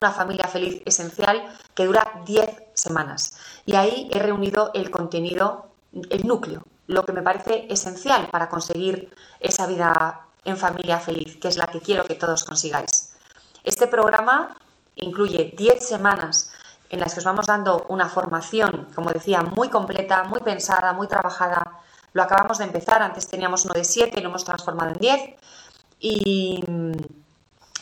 Una 0.00 0.12
familia 0.12 0.48
feliz 0.48 0.80
esencial, 0.86 1.36
que 1.74 1.84
dura 1.84 2.22
10 2.24 2.72
semanas. 2.72 3.36
Y 3.66 3.76
ahí 3.76 4.08
he 4.10 4.18
reunido 4.18 4.70
el 4.72 4.90
contenido, 4.90 5.66
el 6.08 6.26
núcleo, 6.26 6.62
lo 6.86 7.04
que 7.04 7.12
me 7.12 7.22
parece 7.22 7.66
esencial 7.68 8.28
para 8.30 8.48
conseguir 8.48 9.14
esa 9.40 9.66
vida 9.66 10.26
en 10.44 10.56
familia 10.56 10.98
feliz, 11.00 11.36
que 11.36 11.48
es 11.48 11.58
la 11.58 11.66
que 11.66 11.80
quiero 11.80 12.04
que 12.04 12.14
todos 12.14 12.44
consigáis. 12.44 13.12
Este 13.62 13.88
programa 13.88 14.56
incluye 14.96 15.52
10 15.54 15.86
semanas 15.86 16.50
en 16.90 17.00
las 17.00 17.12
que 17.14 17.20
os 17.20 17.24
vamos 17.24 17.46
dando 17.46 17.86
una 17.88 18.08
formación, 18.08 18.88
como 18.94 19.10
decía, 19.10 19.42
muy 19.42 19.68
completa, 19.68 20.24
muy 20.24 20.40
pensada, 20.40 20.92
muy 20.92 21.06
trabajada. 21.06 21.80
Lo 22.12 22.22
acabamos 22.22 22.58
de 22.58 22.64
empezar, 22.64 23.02
antes 23.02 23.28
teníamos 23.28 23.64
uno 23.64 23.74
de 23.74 23.84
7 23.84 24.18
y 24.18 24.22
lo 24.22 24.30
hemos 24.30 24.44
transformado 24.44 24.90
en 24.90 24.98
10. 24.98 25.20
Y 26.00 26.64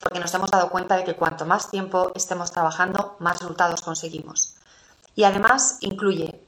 porque 0.02 0.20
nos 0.20 0.32
hemos 0.34 0.50
dado 0.50 0.70
cuenta 0.70 0.96
de 0.96 1.04
que 1.04 1.16
cuanto 1.16 1.46
más 1.46 1.70
tiempo 1.70 2.12
estemos 2.14 2.52
trabajando, 2.52 3.16
más 3.18 3.40
resultados 3.40 3.82
conseguimos. 3.82 4.54
Y 5.14 5.24
además 5.24 5.78
incluye 5.80 6.46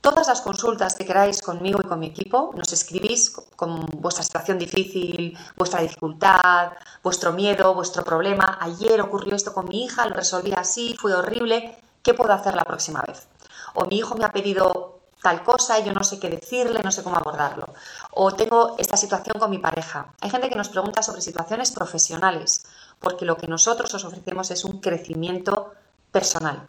todas 0.00 0.28
las 0.28 0.40
consultas 0.40 0.94
que 0.94 1.04
queráis 1.04 1.42
conmigo 1.42 1.80
y 1.82 1.86
con 1.86 1.98
mi 1.98 2.06
equipo, 2.06 2.52
nos 2.56 2.72
escribís 2.72 3.30
con 3.56 3.84
vuestra 3.98 4.22
situación 4.22 4.58
difícil, 4.58 5.36
vuestra 5.56 5.82
dificultad, 5.82 6.72
vuestro 7.02 7.32
miedo, 7.32 7.74
vuestro 7.74 8.04
problema. 8.04 8.58
Ayer 8.60 9.00
ocurrió 9.00 9.34
esto 9.34 9.52
con 9.52 9.68
mi 9.68 9.84
hija, 9.84 10.06
lo 10.06 10.14
resolví 10.14 10.52
así, 10.52 10.96
fue 10.98 11.12
horrible. 11.14 11.76
¿Qué 12.06 12.14
puedo 12.14 12.32
hacer 12.32 12.54
la 12.54 12.62
próxima 12.62 13.02
vez? 13.04 13.26
O 13.74 13.84
mi 13.86 13.96
hijo 13.96 14.14
me 14.14 14.24
ha 14.24 14.30
pedido 14.30 15.00
tal 15.20 15.42
cosa 15.42 15.76
y 15.80 15.82
yo 15.82 15.92
no 15.92 16.04
sé 16.04 16.20
qué 16.20 16.30
decirle, 16.30 16.80
no 16.84 16.92
sé 16.92 17.02
cómo 17.02 17.16
abordarlo. 17.16 17.74
O 18.12 18.32
tengo 18.32 18.76
esta 18.78 18.96
situación 18.96 19.40
con 19.40 19.50
mi 19.50 19.58
pareja. 19.58 20.14
Hay 20.20 20.30
gente 20.30 20.48
que 20.48 20.54
nos 20.54 20.68
pregunta 20.68 21.02
sobre 21.02 21.20
situaciones 21.20 21.72
profesionales, 21.72 22.64
porque 23.00 23.24
lo 23.24 23.36
que 23.36 23.48
nosotros 23.48 23.92
os 23.92 24.04
ofrecemos 24.04 24.52
es 24.52 24.64
un 24.64 24.80
crecimiento 24.80 25.74
personal. 26.12 26.68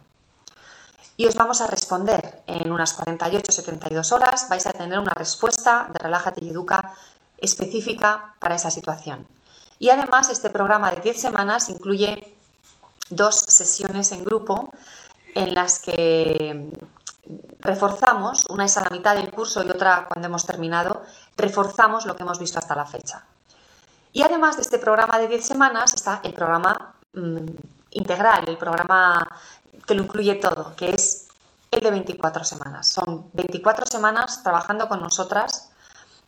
Y 1.16 1.26
os 1.26 1.36
vamos 1.36 1.60
a 1.60 1.68
responder 1.68 2.42
en 2.48 2.72
unas 2.72 2.98
48-72 2.98 4.10
horas. 4.10 4.48
Vais 4.48 4.66
a 4.66 4.72
tener 4.72 4.98
una 4.98 5.14
respuesta 5.14 5.88
de 5.92 6.00
Relájate 6.00 6.44
y 6.44 6.50
Educa 6.50 6.94
específica 7.36 8.34
para 8.40 8.56
esa 8.56 8.72
situación. 8.72 9.24
Y 9.78 9.90
además 9.90 10.30
este 10.30 10.50
programa 10.50 10.90
de 10.90 11.00
10 11.00 11.20
semanas 11.20 11.68
incluye 11.68 12.34
dos 13.10 13.36
sesiones 13.36 14.10
en 14.10 14.24
grupo 14.24 14.72
en 15.34 15.54
las 15.54 15.78
que 15.80 16.70
reforzamos, 17.60 18.46
una 18.48 18.64
es 18.64 18.76
a 18.76 18.84
la 18.84 18.90
mitad 18.90 19.16
del 19.16 19.30
curso 19.30 19.62
y 19.62 19.70
otra 19.70 20.06
cuando 20.08 20.28
hemos 20.28 20.46
terminado, 20.46 21.02
reforzamos 21.36 22.06
lo 22.06 22.16
que 22.16 22.22
hemos 22.22 22.38
visto 22.38 22.58
hasta 22.58 22.74
la 22.74 22.86
fecha. 22.86 23.24
Y 24.12 24.22
además 24.22 24.56
de 24.56 24.62
este 24.62 24.78
programa 24.78 25.18
de 25.18 25.28
10 25.28 25.46
semanas 25.46 25.94
está 25.94 26.20
el 26.22 26.32
programa 26.32 26.94
mm, 27.12 27.46
integral, 27.90 28.44
el 28.48 28.56
programa 28.56 29.28
que 29.86 29.94
lo 29.94 30.02
incluye 30.02 30.34
todo, 30.36 30.74
que 30.76 30.90
es 30.90 31.28
el 31.70 31.80
de 31.80 31.90
24 31.90 32.44
semanas. 32.44 32.88
Son 32.88 33.30
24 33.32 33.86
semanas 33.86 34.42
trabajando 34.42 34.88
con 34.88 35.00
nosotras, 35.00 35.70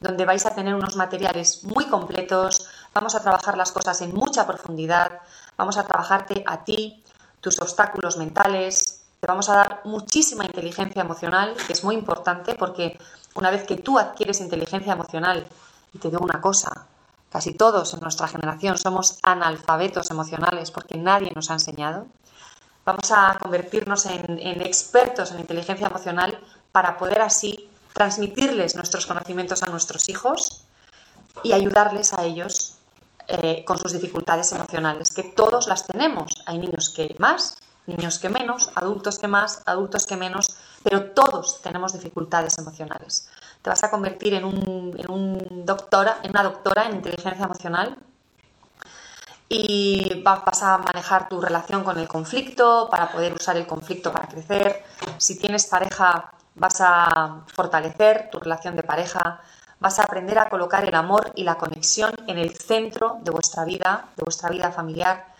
donde 0.00 0.24
vais 0.24 0.44
a 0.46 0.54
tener 0.54 0.74
unos 0.74 0.96
materiales 0.96 1.64
muy 1.64 1.86
completos, 1.86 2.68
vamos 2.94 3.14
a 3.14 3.20
trabajar 3.20 3.56
las 3.56 3.72
cosas 3.72 4.00
en 4.00 4.14
mucha 4.14 4.46
profundidad, 4.46 5.20
vamos 5.56 5.76
a 5.76 5.84
trabajarte 5.84 6.42
a 6.46 6.64
ti, 6.64 7.02
tus 7.40 7.60
obstáculos 7.60 8.16
mentales, 8.16 9.02
te 9.20 9.26
vamos 9.26 9.48
a 9.48 9.54
dar 9.54 9.80
muchísima 9.84 10.44
inteligencia 10.44 11.02
emocional, 11.02 11.54
que 11.66 11.72
es 11.72 11.84
muy 11.84 11.94
importante 11.94 12.54
porque 12.54 12.98
una 13.34 13.50
vez 13.50 13.64
que 13.64 13.76
tú 13.76 13.98
adquieres 13.98 14.40
inteligencia 14.40 14.92
emocional, 14.92 15.46
y 15.92 15.98
te 15.98 16.08
digo 16.08 16.24
una 16.24 16.40
cosa, 16.40 16.86
casi 17.30 17.54
todos 17.54 17.94
en 17.94 18.00
nuestra 18.00 18.28
generación 18.28 18.78
somos 18.78 19.18
analfabetos 19.22 20.10
emocionales 20.10 20.70
porque 20.70 20.96
nadie 20.96 21.32
nos 21.34 21.50
ha 21.50 21.54
enseñado, 21.54 22.06
vamos 22.84 23.12
a 23.12 23.36
convertirnos 23.40 24.06
en, 24.06 24.38
expertos 24.62 25.32
en 25.32 25.40
inteligencia 25.40 25.86
emocional 25.86 26.38
para 26.72 26.96
poder 26.96 27.20
así 27.20 27.68
transmitirles 27.92 28.76
nuestros 28.76 29.06
conocimientos 29.06 29.62
a 29.62 29.66
nuestros 29.66 30.08
hijos 30.08 30.64
y 31.42 31.52
ayudarles 31.52 32.12
a 32.14 32.24
ellos 32.24 32.76
eh, 33.32 33.64
con 33.64 33.78
sus 33.78 33.92
dificultades 33.92 34.50
emocionales, 34.50 35.12
que 35.12 35.22
todos 35.22 35.68
las 35.68 35.86
tenemos. 35.86 36.32
Hay 36.46 36.58
niños 36.58 36.90
que 36.90 37.14
más, 37.20 37.58
niños 37.86 38.18
que 38.18 38.28
menos, 38.28 38.72
adultos 38.74 39.20
que 39.20 39.28
más, 39.28 39.62
adultos 39.66 40.04
que 40.04 40.16
menos, 40.16 40.56
pero 40.82 41.12
todos 41.12 41.62
tenemos 41.62 41.92
dificultades 41.92 42.58
emocionales. 42.58 43.28
Te 43.62 43.70
vas 43.70 43.84
a 43.84 43.90
convertir 43.90 44.34
en, 44.34 44.44
un, 44.44 45.62
doctora, 45.64 46.18
en 46.24 46.30
una 46.30 46.42
doctora 46.42 46.86
en 46.86 46.96
inteligencia 46.96 47.44
emocional 47.44 47.96
y 49.48 50.22
vas 50.24 50.62
a 50.64 50.78
manejar 50.78 51.28
tu 51.28 51.40
relación 51.40 51.84
con 51.84 52.00
el 52.00 52.08
conflicto 52.08 52.88
para 52.90 53.12
poder 53.12 53.32
usar 53.32 53.56
el 53.56 53.66
conflicto 53.66 54.12
para 54.12 54.26
crecer. 54.26 54.84
Si 55.18 55.38
tienes 55.38 55.66
pareja, 55.66 56.32
vas 56.56 56.80
a 56.80 57.42
fortalecer 57.54 58.28
tu 58.32 58.40
relación 58.40 58.74
de 58.74 58.82
pareja, 58.82 59.40
vas 59.80 59.98
a 59.98 60.02
aprender 60.02 60.38
a 60.38 60.48
colocar 60.48 60.84
el 60.84 60.94
amor 60.94 61.32
y 61.34 61.42
la 61.42 61.56
conexión 61.56 62.12
en 62.26 62.38
el 62.38 62.54
centro 62.56 63.18
de 63.22 63.30
vuestra 63.30 63.64
vida, 63.64 64.04
de 64.14 64.22
vuestra 64.22 64.50
vida 64.50 64.70
familiar. 64.70 65.34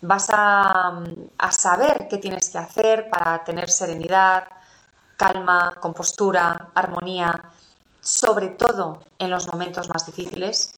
Vas 0.00 0.28
a, 0.32 1.02
saber 1.50 2.06
qué 2.08 2.18
tienes 2.18 2.48
que 2.50 2.58
hacer 2.58 3.10
para 3.10 3.44
tener 3.44 3.68
serenidad, 3.70 4.44
calma, 5.16 5.74
compostura, 5.80 6.70
armonía, 6.74 7.50
sobre 8.00 8.48
todo 8.48 9.02
en 9.18 9.30
los 9.30 9.48
momentos 9.48 9.88
más 9.88 10.06
difíciles. 10.06 10.74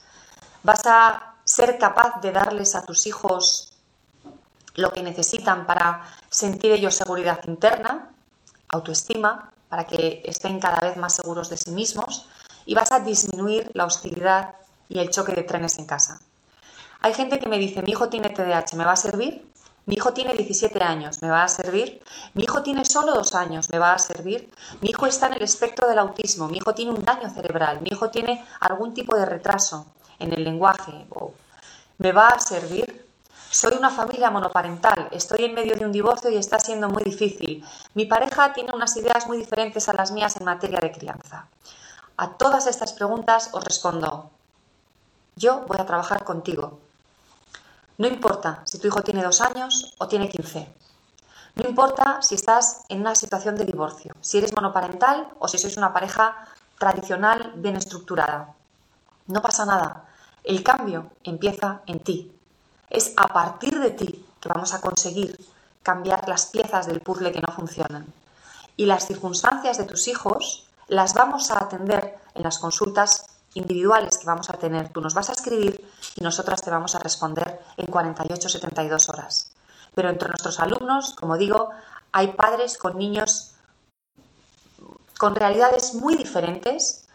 Vas 0.62 0.84
a 0.86 1.34
ser 1.44 1.78
capaz 1.78 2.20
de 2.22 2.32
darles 2.32 2.74
a 2.74 2.84
tus 2.84 3.06
hijos 3.06 3.72
lo 4.74 4.92
que 4.92 5.02
necesitan 5.02 5.66
para 5.66 6.02
sentir 6.30 6.72
ellos 6.72 6.94
seguridad 6.94 7.40
interna, 7.46 8.10
autoestima, 8.68 9.52
para 9.68 9.86
que 9.86 10.22
estén 10.24 10.58
cada 10.58 10.80
vez 10.80 10.96
más 10.96 11.14
seguros 11.14 11.48
de 11.48 11.56
sí 11.56 11.70
mismos 11.70 12.28
y 12.66 12.74
vas 12.74 12.92
a 12.92 13.00
disminuir 13.00 13.70
la 13.74 13.86
hostilidad 13.86 14.54
y 14.88 14.98
el 14.98 15.10
choque 15.10 15.32
de 15.32 15.42
trenes 15.42 15.78
en 15.78 15.86
casa. 15.86 16.20
Hay 17.00 17.14
gente 17.14 17.38
que 17.38 17.48
me 17.48 17.58
dice, 17.58 17.82
mi 17.82 17.92
hijo 17.92 18.08
tiene 18.08 18.30
TDAH, 18.30 18.76
¿me 18.76 18.84
va 18.84 18.92
a 18.92 18.96
servir? 18.96 19.46
Mi 19.86 19.96
hijo 19.96 20.14
tiene 20.14 20.32
17 20.32 20.82
años, 20.82 21.20
¿me 21.20 21.28
va 21.28 21.44
a 21.44 21.48
servir? 21.48 22.00
Mi 22.32 22.44
hijo 22.44 22.62
tiene 22.62 22.86
solo 22.86 23.12
dos 23.12 23.34
años, 23.34 23.68
¿me 23.70 23.78
va 23.78 23.92
a 23.92 23.98
servir? 23.98 24.50
Mi 24.80 24.88
hijo 24.88 25.04
está 25.04 25.26
en 25.26 25.34
el 25.34 25.42
espectro 25.42 25.86
del 25.86 25.98
autismo, 25.98 26.48
mi 26.48 26.56
hijo 26.56 26.74
tiene 26.74 26.92
un 26.92 27.04
daño 27.04 27.28
cerebral, 27.28 27.82
mi 27.82 27.90
hijo 27.90 28.08
tiene 28.08 28.42
algún 28.60 28.94
tipo 28.94 29.14
de 29.14 29.26
retraso 29.26 29.86
en 30.18 30.32
el 30.32 30.42
lenguaje. 30.42 31.06
¿Me 31.98 32.12
va 32.12 32.28
a 32.28 32.40
servir? 32.40 33.04
Soy 33.50 33.74
una 33.76 33.90
familia 33.90 34.30
monoparental, 34.30 35.08
estoy 35.12 35.44
en 35.44 35.54
medio 35.54 35.76
de 35.76 35.84
un 35.84 35.92
divorcio 35.92 36.30
y 36.30 36.36
está 36.36 36.58
siendo 36.58 36.88
muy 36.88 37.04
difícil. 37.04 37.62
Mi 37.92 38.06
pareja 38.06 38.54
tiene 38.54 38.72
unas 38.74 38.96
ideas 38.96 39.26
muy 39.26 39.36
diferentes 39.36 39.88
a 39.90 39.92
las 39.92 40.10
mías 40.10 40.36
en 40.38 40.44
materia 40.46 40.80
de 40.80 40.90
crianza. 40.90 41.46
A 42.16 42.38
todas 42.38 42.68
estas 42.68 42.92
preguntas 42.92 43.50
os 43.50 43.64
respondo, 43.64 44.30
yo 45.34 45.66
voy 45.66 45.78
a 45.80 45.86
trabajar 45.86 46.22
contigo. 46.22 46.78
No 47.98 48.06
importa 48.06 48.62
si 48.66 48.78
tu 48.78 48.86
hijo 48.86 49.02
tiene 49.02 49.24
dos 49.24 49.40
años 49.40 49.96
o 49.98 50.06
tiene 50.06 50.28
15. 50.28 50.72
No 51.56 51.68
importa 51.68 52.22
si 52.22 52.36
estás 52.36 52.84
en 52.88 53.00
una 53.00 53.16
situación 53.16 53.56
de 53.56 53.64
divorcio, 53.64 54.14
si 54.20 54.38
eres 54.38 54.54
monoparental 54.54 55.26
o 55.40 55.48
si 55.48 55.58
sois 55.58 55.76
una 55.76 55.92
pareja 55.92 56.46
tradicional 56.78 57.50
bien 57.56 57.74
estructurada. 57.74 58.54
No 59.26 59.42
pasa 59.42 59.66
nada. 59.66 60.06
El 60.44 60.62
cambio 60.62 61.10
empieza 61.24 61.82
en 61.86 61.98
ti. 61.98 62.30
Es 62.90 63.12
a 63.16 63.26
partir 63.26 63.80
de 63.80 63.90
ti 63.90 64.24
que 64.38 64.48
vamos 64.48 64.72
a 64.72 64.80
conseguir 64.80 65.34
cambiar 65.82 66.28
las 66.28 66.46
piezas 66.46 66.86
del 66.86 67.00
puzzle 67.00 67.32
que 67.32 67.42
no 67.42 67.52
funcionan. 67.52 68.06
Y 68.76 68.86
las 68.86 69.06
circunstancias 69.06 69.78
de 69.78 69.84
tus 69.84 70.06
hijos 70.06 70.64
las 70.88 71.14
vamos 71.14 71.50
a 71.50 71.62
atender 71.62 72.18
en 72.34 72.42
las 72.42 72.58
consultas 72.58 73.26
individuales 73.54 74.18
que 74.18 74.26
vamos 74.26 74.50
a 74.50 74.54
tener. 74.54 74.88
Tú 74.90 75.00
nos 75.00 75.14
vas 75.14 75.30
a 75.30 75.32
escribir 75.32 75.88
y 76.16 76.22
nosotras 76.22 76.62
te 76.62 76.70
vamos 76.70 76.94
a 76.94 76.98
responder 76.98 77.60
en 77.76 77.86
48-72 77.86 79.08
horas. 79.08 79.52
Pero 79.94 80.10
entre 80.10 80.28
nuestros 80.28 80.58
alumnos, 80.60 81.14
como 81.14 81.36
digo, 81.36 81.70
hay 82.12 82.28
padres 82.32 82.78
con 82.78 82.98
niños 82.98 83.54
con 85.18 85.36
realidades 85.36 85.94
muy 85.94 86.16
diferentes, 86.16 87.06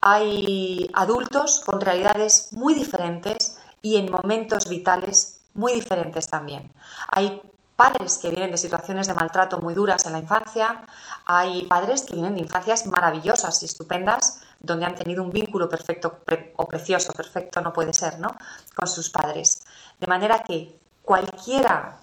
hay 0.00 0.90
adultos 0.94 1.60
con 1.64 1.80
realidades 1.80 2.52
muy 2.52 2.74
diferentes 2.74 3.58
y 3.82 3.96
en 3.96 4.10
momentos 4.10 4.68
vitales 4.68 5.40
muy 5.54 5.74
diferentes 5.74 6.28
también. 6.28 6.72
Hay 7.08 7.42
padres 7.78 8.18
que 8.18 8.30
vienen 8.30 8.50
de 8.50 8.58
situaciones 8.58 9.06
de 9.06 9.14
maltrato 9.14 9.60
muy 9.60 9.72
duras 9.72 10.04
en 10.04 10.12
la 10.12 10.18
infancia, 10.18 10.84
hay 11.24 11.62
padres 11.66 12.02
que 12.02 12.14
vienen 12.14 12.34
de 12.34 12.40
infancias 12.40 12.86
maravillosas 12.86 13.62
y 13.62 13.66
estupendas, 13.66 14.40
donde 14.58 14.84
han 14.84 14.96
tenido 14.96 15.22
un 15.22 15.30
vínculo 15.30 15.68
perfecto 15.68 16.18
o 16.56 16.66
precioso, 16.66 17.12
perfecto 17.12 17.60
no 17.60 17.72
puede 17.72 17.92
ser, 17.92 18.18
¿no? 18.18 18.36
Con 18.74 18.88
sus 18.88 19.10
padres. 19.10 19.62
De 20.00 20.08
manera 20.08 20.42
que 20.42 20.76
cualquiera 21.04 21.98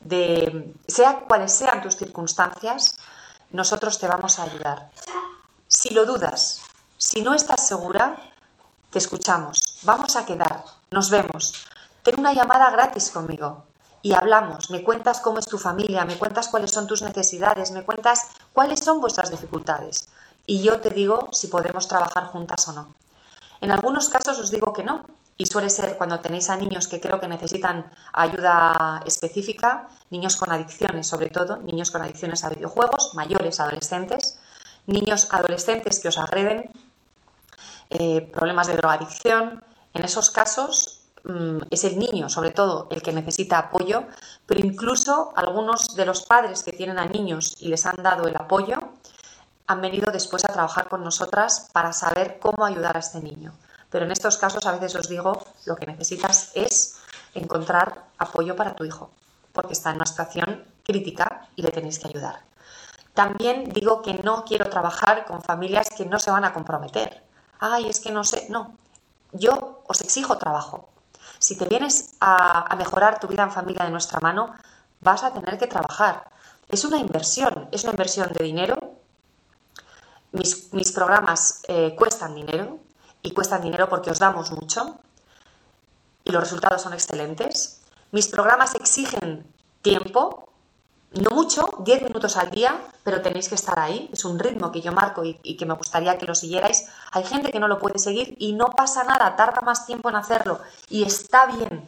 de, 0.00 0.74
sea 0.88 1.20
cuales 1.20 1.52
sean 1.52 1.80
tus 1.80 1.94
circunstancias, 1.96 2.98
nosotros 3.52 4.00
te 4.00 4.08
vamos 4.08 4.40
a 4.40 4.42
ayudar. 4.42 4.90
Si 5.68 5.94
lo 5.94 6.06
dudas, 6.06 6.62
si 6.98 7.22
no 7.22 7.34
estás 7.34 7.68
segura, 7.68 8.16
te 8.90 8.98
escuchamos. 8.98 9.78
Vamos 9.82 10.16
a 10.16 10.26
quedar, 10.26 10.64
nos 10.90 11.08
vemos. 11.08 11.66
Ten 12.02 12.18
una 12.18 12.32
llamada 12.32 12.68
gratis 12.70 13.10
conmigo 13.10 13.69
y 14.02 14.14
hablamos, 14.14 14.70
me 14.70 14.82
cuentas 14.82 15.20
cómo 15.20 15.38
es 15.38 15.46
tu 15.46 15.58
familia, 15.58 16.04
me 16.04 16.16
cuentas 16.16 16.48
cuáles 16.48 16.70
son 16.70 16.86
tus 16.86 17.02
necesidades, 17.02 17.70
me 17.70 17.84
cuentas 17.84 18.28
cuáles 18.52 18.80
son 18.80 19.00
vuestras 19.00 19.30
dificultades 19.30 20.08
y 20.46 20.62
yo 20.62 20.80
te 20.80 20.90
digo 20.90 21.28
si 21.32 21.48
podemos 21.48 21.86
trabajar 21.86 22.24
juntas 22.26 22.66
o 22.68 22.72
no. 22.72 22.94
En 23.60 23.70
algunos 23.70 24.08
casos 24.08 24.38
os 24.38 24.50
digo 24.50 24.72
que 24.72 24.82
no, 24.82 25.04
y 25.36 25.46
suele 25.46 25.70
ser 25.70 25.96
cuando 25.96 26.20
tenéis 26.20 26.50
a 26.50 26.56
niños 26.56 26.88
que 26.88 27.00
creo 27.00 27.20
que 27.20 27.28
necesitan 27.28 27.90
ayuda 28.12 29.02
específica, 29.06 29.88
niños 30.10 30.36
con 30.36 30.50
adicciones 30.50 31.06
sobre 31.06 31.30
todo, 31.30 31.58
niños 31.58 31.90
con 31.90 32.02
adicciones 32.02 32.44
a 32.44 32.50
videojuegos, 32.50 33.14
mayores, 33.14 33.60
adolescentes, 33.60 34.38
niños 34.86 35.28
adolescentes 35.30 36.00
que 36.00 36.08
os 36.08 36.18
agreden, 36.18 36.70
eh, 37.90 38.20
problemas 38.32 38.66
de 38.66 38.76
drogadicción. 38.76 39.64
En 39.94 40.04
esos 40.04 40.30
casos 40.30 40.99
es 41.70 41.84
el 41.84 41.98
niño, 41.98 42.28
sobre 42.28 42.50
todo, 42.50 42.88
el 42.90 43.02
que 43.02 43.12
necesita 43.12 43.58
apoyo, 43.58 44.04
pero 44.46 44.64
incluso 44.64 45.32
algunos 45.36 45.94
de 45.94 46.06
los 46.06 46.22
padres 46.22 46.62
que 46.62 46.72
tienen 46.72 46.98
a 46.98 47.06
niños 47.06 47.56
y 47.60 47.68
les 47.68 47.86
han 47.86 48.02
dado 48.02 48.26
el 48.26 48.36
apoyo 48.36 48.78
han 49.66 49.80
venido 49.80 50.10
después 50.10 50.44
a 50.44 50.52
trabajar 50.52 50.88
con 50.88 51.04
nosotras 51.04 51.68
para 51.72 51.92
saber 51.92 52.38
cómo 52.40 52.64
ayudar 52.64 52.96
a 52.96 53.00
este 53.00 53.20
niño. 53.20 53.52
Pero 53.88 54.04
en 54.04 54.10
estos 54.10 54.36
casos 54.36 54.66
a 54.66 54.72
veces 54.72 54.94
os 54.96 55.08
digo, 55.08 55.42
lo 55.64 55.76
que 55.76 55.86
necesitas 55.86 56.50
es 56.54 56.96
encontrar 57.34 58.04
apoyo 58.18 58.56
para 58.56 58.74
tu 58.74 58.84
hijo, 58.84 59.10
porque 59.52 59.72
está 59.72 59.90
en 59.90 59.96
una 59.96 60.06
situación 60.06 60.64
crítica 60.84 61.48
y 61.56 61.62
le 61.62 61.70
tenéis 61.70 61.98
que 61.98 62.08
ayudar. 62.08 62.40
También 63.14 63.70
digo 63.72 64.02
que 64.02 64.14
no 64.14 64.44
quiero 64.44 64.68
trabajar 64.68 65.24
con 65.24 65.42
familias 65.42 65.88
que 65.96 66.06
no 66.06 66.18
se 66.18 66.30
van 66.30 66.44
a 66.44 66.52
comprometer. 66.52 67.22
Ay, 67.58 67.88
es 67.88 68.00
que 68.00 68.10
no 68.10 68.24
sé, 68.24 68.46
no. 68.50 68.76
Yo 69.32 69.82
os 69.86 70.00
exijo 70.00 70.36
trabajo, 70.38 70.88
si 71.40 71.56
te 71.56 71.64
vienes 71.64 72.12
a, 72.20 72.76
mejorar 72.76 73.18
tu 73.18 73.26
vida 73.26 73.42
en 73.42 73.50
familia 73.50 73.84
de 73.84 73.90
nuestra 73.90 74.20
mano, 74.20 74.54
vas 75.00 75.24
a 75.24 75.32
tener 75.32 75.58
que 75.58 75.66
trabajar. 75.66 76.30
Es 76.68 76.84
una 76.84 76.98
inversión, 76.98 77.68
es 77.72 77.82
una 77.84 77.92
inversión 77.92 78.30
de 78.32 78.44
dinero. 78.44 78.76
Mis, 80.32 80.92
programas 80.94 81.62
eh, 81.66 81.96
cuestan 81.96 82.34
dinero 82.34 82.78
y 83.22 83.32
cuestan 83.32 83.62
dinero 83.62 83.88
porque 83.88 84.10
os 84.10 84.18
damos 84.18 84.52
mucho 84.52 85.00
y 86.24 86.30
los 86.30 86.42
resultados 86.42 86.82
son 86.82 86.92
excelentes. 86.92 87.80
Mis 88.12 88.28
programas 88.28 88.74
exigen 88.74 89.46
tiempo, 89.80 90.49
no 91.12 91.30
mucho, 91.30 91.68
10 91.80 92.02
minutos 92.02 92.36
al 92.36 92.50
día, 92.50 92.80
pero 93.02 93.20
tenéis 93.20 93.48
que 93.48 93.56
estar 93.56 93.78
ahí. 93.78 94.08
Es 94.12 94.24
un 94.24 94.38
ritmo 94.38 94.70
que 94.70 94.80
yo 94.80 94.92
marco 94.92 95.24
y, 95.24 95.56
que 95.56 95.66
me 95.66 95.74
gustaría 95.74 96.16
que 96.18 96.26
lo 96.26 96.34
siguierais. 96.34 96.86
Hay 97.10 97.24
gente 97.24 97.50
que 97.50 97.58
no 97.58 97.66
lo 97.66 97.78
puede 97.78 97.98
seguir 97.98 98.36
y 98.38 98.52
no 98.52 98.66
pasa 98.66 99.02
nada, 99.02 99.34
tarda 99.34 99.60
más 99.62 99.86
tiempo 99.86 100.08
en 100.08 100.16
hacerlo 100.16 100.60
y 100.88 101.02
está 101.02 101.46
bien. 101.46 101.84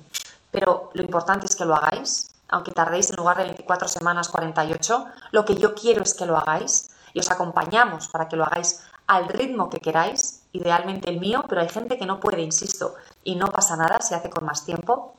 Pero 0.51 0.91
lo 0.95 1.03
importante 1.03 1.47
es 1.47 1.55
que 1.55 1.64
lo 1.64 1.77
hagáis, 1.77 2.31
aunque 2.49 2.73
tardéis 2.73 3.11
en 3.11 3.16
lugar 3.16 3.39
de 3.39 3.45
24 3.45 3.89
semanas 3.89 4.29
48. 4.29 5.07
Lo 5.31 5.45
que 5.45 5.55
yo 5.55 5.75
quiero 5.75 6.03
es 6.03 6.14
que 6.14 6.27
lo 6.27 6.37
hagáis 6.37 6.91
y 7.14 7.20
os 7.20 7.31
acompañamos 7.31 8.09
para 8.09 8.29
que 8.29 8.37
lo 8.37 8.45
hagáis 8.45 8.81
al 9.07 9.29
ritmo 9.29 9.70
que 9.70 9.79
queráis, 9.79 10.43
idealmente 10.53 11.11
el 11.11 11.20
mío, 11.20 11.45
pero 11.49 11.61
hay 11.61 11.68
gente 11.68 11.99
que 11.99 12.07
no 12.07 12.18
puede, 12.20 12.43
insisto, 12.43 12.95
y 13.25 13.37
no 13.37 13.49
pasa 13.49 13.77
nada, 13.77 14.01
se 14.01 14.14
hace 14.14 14.31
con 14.31 14.45
más 14.45 14.64
tiempo. 14.64 15.14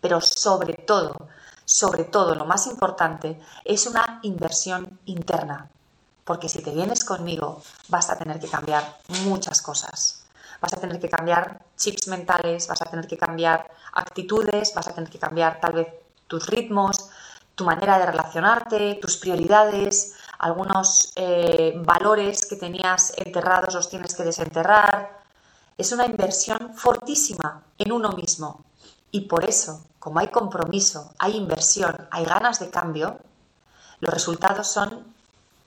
Pero 0.00 0.20
sobre 0.20 0.74
todo, 0.74 1.28
sobre 1.68 2.04
todo, 2.04 2.34
lo 2.34 2.46
más 2.46 2.66
importante, 2.66 3.38
es 3.62 3.86
una 3.86 4.20
inversión 4.22 4.98
interna. 5.04 5.68
Porque 6.24 6.48
si 6.48 6.62
te 6.62 6.70
vienes 6.70 7.04
conmigo, 7.04 7.62
vas 7.88 8.08
a 8.08 8.16
tener 8.16 8.40
que 8.40 8.48
cambiar 8.48 8.96
muchas 9.24 9.60
cosas. 9.60 10.24
Vas 10.62 10.72
a 10.72 10.80
tener 10.80 10.98
que 10.98 11.10
cambiar 11.10 11.60
chips 11.76 12.08
mentales, 12.08 12.68
vas 12.68 12.80
a 12.80 12.86
tener 12.86 13.06
que 13.06 13.18
cambiar 13.18 13.70
actitudes, 13.92 14.72
vas 14.74 14.88
a 14.88 14.94
tener 14.94 15.10
que 15.10 15.18
cambiar 15.18 15.60
tal 15.60 15.74
vez 15.74 15.88
tus 16.26 16.46
ritmos, 16.46 17.10
tu 17.54 17.66
manera 17.66 17.98
de 17.98 18.06
relacionarte, 18.06 18.94
tus 18.94 19.18
prioridades, 19.18 20.14
algunos 20.38 21.12
eh, 21.16 21.74
valores 21.84 22.46
que 22.46 22.56
tenías 22.56 23.12
enterrados 23.18 23.74
los 23.74 23.90
tienes 23.90 24.16
que 24.16 24.22
desenterrar. 24.22 25.20
Es 25.76 25.92
una 25.92 26.06
inversión 26.06 26.72
fortísima 26.74 27.62
en 27.76 27.92
uno 27.92 28.12
mismo. 28.12 28.64
Y 29.10 29.22
por 29.22 29.48
eso 29.48 29.88
como 29.98 30.20
hay 30.20 30.28
compromiso, 30.28 31.12
hay 31.18 31.36
inversión, 31.36 32.08
hay 32.10 32.24
ganas 32.24 32.60
de 32.60 32.70
cambio, 32.70 33.18
los 34.00 34.14
resultados 34.14 34.68
son 34.68 35.14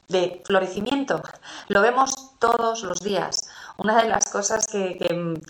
de 0.08 0.42
florecimiento. 0.46 1.22
Lo 1.68 1.82
vemos 1.82 2.14
todos 2.39 2.84
los 2.84 3.02
días. 3.02 3.48
Una 3.78 4.02
de 4.02 4.10
las 4.10 4.30
cosas 4.30 4.68
que, 4.68 4.98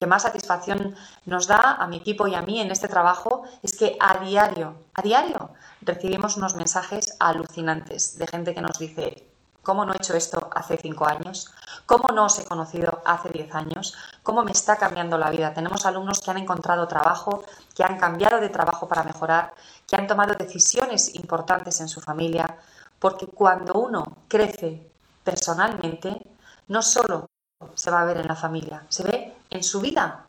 más 0.08 0.24
satisfacción 0.24 0.96
nos 1.26 1.48
da 1.48 1.78
a 1.80 1.88
mi 1.88 1.98
equipo 1.98 2.28
y 2.28 2.36
a 2.36 2.42
mí 2.42 2.60
en 2.60 2.70
este 2.70 2.88
trabajo 2.88 3.44
es 3.64 3.78
que 3.78 3.98
a 4.00 4.18
diario, 4.18 4.76
a 4.94 5.02
diario, 5.02 5.52
recibimos 5.82 6.38
unos 6.38 6.56
mensajes 6.56 7.16
alucinantes 7.20 8.18
de 8.18 8.28
gente 8.28 8.54
que 8.54 8.62
nos 8.62 8.78
dice, 8.78 9.31
¿cómo 9.64 9.86
no 9.86 9.94
he 9.94 9.98
hecho 9.98 10.16
esto 10.16 10.50
hace 10.54 10.78
cinco 10.78 11.06
años? 11.08 11.52
¿Cómo 11.86 12.10
no 12.10 12.26
os 12.26 12.40
he 12.40 12.46
conocido 12.46 13.02
hace 13.06 13.30
diez 13.30 13.54
años? 13.54 13.96
¿Cómo 14.24 14.44
me 14.44 14.52
está 14.52 14.78
cambiando 14.78 15.18
la 15.18 15.30
vida? 15.30 15.54
Tenemos 15.54 15.86
alumnos 15.86 16.22
que 16.22 16.32
han 16.32 16.38
encontrado 16.38 16.88
trabajo, 16.88 17.44
que 17.76 17.84
han 17.84 17.98
cambiado 17.98 18.40
de 18.40 18.50
trabajo 18.50 18.88
para 18.88 19.04
mejorar, 19.04 19.54
que 19.88 19.96
han 19.96 20.08
tomado 20.08 20.34
decisiones 20.34 21.16
importantes 21.16 21.82
en 21.82 21.90
su 21.90 22.02
familia, 22.02 22.58
porque 23.00 23.28
cuando 23.28 23.74
uno 23.74 24.04
crece 24.28 24.92
personalmente, 25.24 26.22
no 26.68 26.82
solo 26.82 27.28
se 27.74 27.92
va 27.92 28.02
a 28.02 28.06
ver 28.06 28.18
en 28.18 28.28
la 28.28 28.36
familia, 28.36 28.86
se 28.90 29.04
ve 29.04 29.38
en 29.50 29.64
su 29.64 29.82
vida 29.82 30.26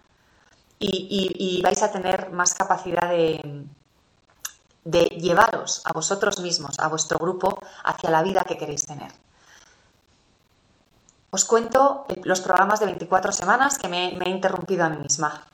y, 0.78 1.60
vais 1.62 1.82
a 1.82 1.92
tener 1.92 2.30
más 2.30 2.54
capacidad 2.54 3.08
de, 3.08 3.64
de 4.84 5.04
llevaros 5.06 5.82
a 5.84 5.92
vosotros 5.92 6.40
mismos, 6.40 6.78
a 6.78 6.88
vuestro 6.88 7.18
grupo, 7.18 7.58
hacia 7.84 8.10
la 8.10 8.22
vida 8.22 8.44
que 8.46 8.58
queréis 8.58 8.86
tener. 8.86 9.12
Os 11.30 11.46
cuento 11.46 12.04
los 12.24 12.42
programas 12.42 12.80
de 12.80 12.86
24 12.86 13.32
semanas 13.32 13.78
que 13.78 13.88
me, 13.88 14.18
he 14.18 14.28
interrumpido 14.28 14.84
a 14.84 14.90
mí 14.90 14.98
misma. 14.98 15.46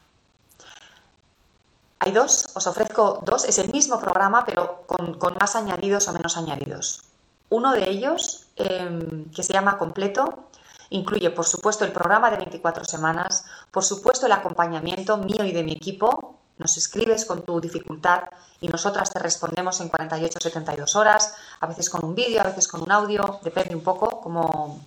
Hay 2.01 2.11
dos, 2.11 2.47
os 2.55 2.67
ofrezco 2.67 3.23
dos, 3.25 3.45
es 3.45 3.59
el 3.59 3.71
mismo 3.71 4.01
programa, 4.01 4.45
pero 4.45 4.83
con, 4.87 5.35
más 5.39 5.55
añadidos 5.55 6.09
o 6.09 6.13
menos 6.13 6.37
añadidos. 6.37 7.03
Uno 7.51 7.73
de 7.73 7.89
ellos, 7.89 8.47
em, 8.57 9.31
que 9.31 9.45
se 9.45 9.53
llama 9.53 9.79
Completo, 9.79 10.51
incluye, 10.91 11.31
por 11.31 11.47
supuesto, 11.47 11.85
el 11.85 11.93
programa 11.93 12.31
de 12.33 12.39
24 12.39 12.85
semanas, 12.85 13.45
por 13.71 13.85
supuesto, 13.85 14.27
el 14.27 14.33
acompañamiento 14.33 15.17
mío 15.17 15.45
y 15.45 15.53
de 15.53 15.63
mi 15.63 15.73
equipo. 15.73 16.39
Nos 16.59 16.77
escribes 16.77 17.25
con 17.25 17.43
tu 17.43 17.61
dificultad 17.61 18.25
y 18.61 18.69
nosotras 18.69 19.11
te 19.13 19.19
respondemos 19.19 19.81
en 19.81 19.91
48-72 19.91 20.97
horas, 20.97 21.35
a 21.61 21.67
veces 21.67 21.89
con 21.89 22.05
un 22.05 22.15
vídeo, 22.15 22.41
a 22.41 22.45
veces 22.45 22.67
con 22.67 22.83
un 22.83 22.91
audio, 22.91 23.41
depende 23.43 23.75
un 23.75 23.83
poco 23.83 24.21
como, 24.21 24.81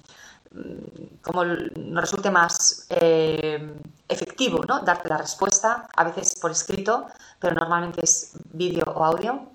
como 1.22 1.46
nos 1.46 2.02
resulte 2.02 2.30
más 2.30 2.86
eh, 2.90 3.74
efectivo, 4.08 4.64
¿no? 4.68 4.82
Darte 4.82 5.08
la 5.08 5.18
respuesta, 5.18 5.88
a 5.96 6.04
veces 6.04 6.36
por 6.40 6.52
escrito, 6.52 7.08
pero 7.40 7.56
normalmente 7.56 8.02
es 8.04 8.32
vídeo 8.52 8.84
o 8.94 9.06
audio. 9.06 9.48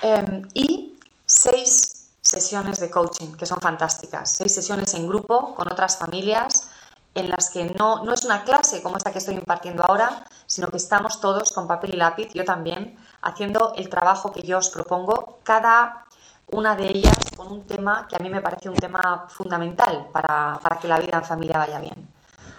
Em, 0.00 0.48
y 0.54 0.98
seis 1.26 2.08
sesiones 2.20 2.80
de 2.80 2.90
coaching, 2.90 3.32
que 3.36 3.46
son 3.46 3.60
fantásticas. 3.60 4.30
Seis 4.30 4.54
sesiones 4.54 4.94
en 4.94 5.06
grupo 5.06 5.54
con 5.54 5.70
otras 5.70 5.98
familias 5.98 6.68
en 7.14 7.30
las 7.30 7.50
que 7.50 7.64
no, 7.66 8.04
no 8.04 8.12
es 8.12 8.24
una 8.24 8.42
clase 8.42 8.82
como 8.82 8.96
esta 8.96 9.12
que 9.12 9.18
estoy 9.18 9.36
impartiendo 9.36 9.84
ahora, 9.84 10.24
sino 10.46 10.68
que 10.68 10.76
estamos 10.76 11.20
todos 11.20 11.52
con 11.52 11.68
papel 11.68 11.94
y 11.94 11.96
lápiz, 11.96 12.32
yo 12.34 12.44
también, 12.44 12.96
haciendo 13.22 13.72
el 13.76 13.88
trabajo 13.88 14.32
que 14.32 14.42
yo 14.42 14.58
os 14.58 14.68
propongo, 14.70 15.38
cada 15.44 16.04
una 16.50 16.74
de 16.76 16.88
ellas 16.88 17.16
con 17.36 17.50
un 17.50 17.62
tema 17.66 18.06
que 18.08 18.16
a 18.16 18.18
mí 18.18 18.28
me 18.28 18.40
parece 18.40 18.68
un 18.68 18.76
tema 18.76 19.26
fundamental 19.28 20.08
para, 20.12 20.58
que 20.80 20.88
la 20.88 20.98
vida 20.98 21.18
en 21.18 21.24
familia 21.24 21.58
vaya 21.58 21.78
bien. 21.78 22.08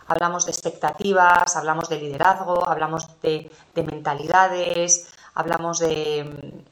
Hablamos 0.08 0.46
de 0.46 0.52
expectativas, 0.52 1.56
hablamos 1.56 1.90
de 1.90 2.00
liderazgo, 2.00 2.68
hablamos 2.68 3.08
de, 3.22 3.52
mentalidades, 3.76 5.08
hablamos 5.34 5.80
de, 5.80 6.64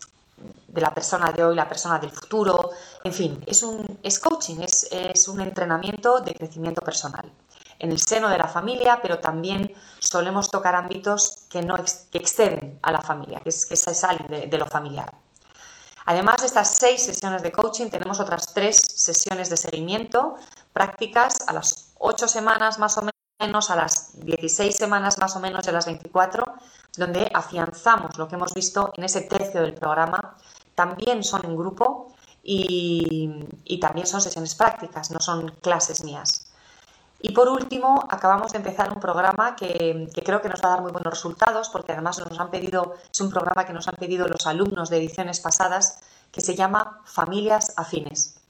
de, 0.67 0.81
la 0.81 0.93
persona 0.93 1.31
de 1.31 1.43
hoy, 1.43 1.55
la 1.55 1.67
persona 1.67 1.99
del 1.99 2.11
futuro, 2.11 2.71
en 3.03 3.13
fin, 3.13 3.43
es, 3.45 3.63
un, 3.63 3.99
es 4.03 4.19
coaching, 4.19 4.61
es, 4.61 4.87
es 4.91 5.27
un 5.27 5.41
entrenamiento 5.41 6.19
de 6.19 6.33
crecimiento 6.35 6.81
personal 6.81 7.31
en 7.83 7.91
el 7.91 7.99
seno 7.99 8.29
de 8.29 8.37
la 8.37 8.47
familia, 8.47 8.99
pero 9.01 9.19
también 9.19 9.73
solemos 9.99 10.49
tocar 10.49 10.73
ámbitos 10.73 11.45
que, 11.49 11.61
no 11.61 11.75
exceden 11.75 12.79
a 12.81 12.93
la 12.93 13.01
familia, 13.01 13.41
que, 13.41 13.49
es, 13.49 13.65
que 13.65 13.75
se 13.75 13.93
salen 13.93 14.49
de, 14.49 14.57
lo 14.57 14.65
familiar. 14.65 15.13
Además 16.05 16.37
de 16.39 16.47
estas 16.47 16.77
seis 16.77 17.03
sesiones 17.03 17.43
de 17.43 17.51
coaching, 17.51 17.89
tenemos 17.89 18.21
otras 18.21 18.53
tres 18.53 18.77
sesiones 18.77 19.49
de 19.49 19.57
seguimiento 19.57 20.35
prácticas 20.71 21.45
a 21.45 21.53
las 21.53 21.93
ocho 21.99 22.29
semanas 22.29 22.79
más 22.79 22.97
o 22.97 23.03
menos, 23.41 23.69
a 23.69 23.75
las 23.75 24.17
16 24.25 24.75
semanas 24.77 25.17
más 25.17 25.35
o 25.35 25.41
menos 25.41 25.65
de 25.65 25.73
las 25.73 25.85
24, 25.85 26.41
donde 26.95 27.29
afianzamos 27.33 28.17
lo 28.17 28.29
que 28.29 28.35
hemos 28.35 28.53
visto 28.53 28.93
en 28.95 29.03
ese 29.03 29.21
tercio 29.21 29.61
del 29.61 29.73
programa. 29.73 30.37
También 30.73 31.21
son 31.21 31.45
en 31.45 31.57
grupo 31.57 32.13
y 32.43 33.77
también 33.81 34.07
son 34.07 34.21
sesiones 34.21 34.55
prácticas, 34.55 35.11
no 35.11 35.19
son 35.19 35.49
clases 35.61 36.03
mías. 36.05 36.52
Y 37.25 37.31
por 37.31 37.47
último, 37.47 38.05
acabamos 38.09 38.51
de 38.51 38.57
empezar 38.57 38.91
un 38.91 38.99
programa 38.99 39.55
que, 39.55 40.09
creo 40.25 40.41
que 40.41 40.49
nos 40.49 40.61
va 40.61 40.67
a 40.67 40.71
dar 40.71 40.81
muy 40.81 40.91
buenos 40.91 41.13
resultados, 41.13 41.69
porque 41.69 41.93
además 41.93 42.19
nos 42.19 42.37
han 42.37 42.51
pedido, 42.51 42.95
es 43.09 43.21
un 43.21 43.29
programa 43.29 43.65
que 43.65 43.71
nos 43.71 43.87
han 43.87 43.95
pedido 43.95 44.27
los 44.27 44.45
alumnos 44.45 44.89
de 44.89 44.97
ediciones 44.97 45.39
pasadas, 45.39 46.01
que 46.33 46.41
se 46.41 46.53
llama 46.53 46.99
Familias 47.05 47.75
Afines. 47.77 48.41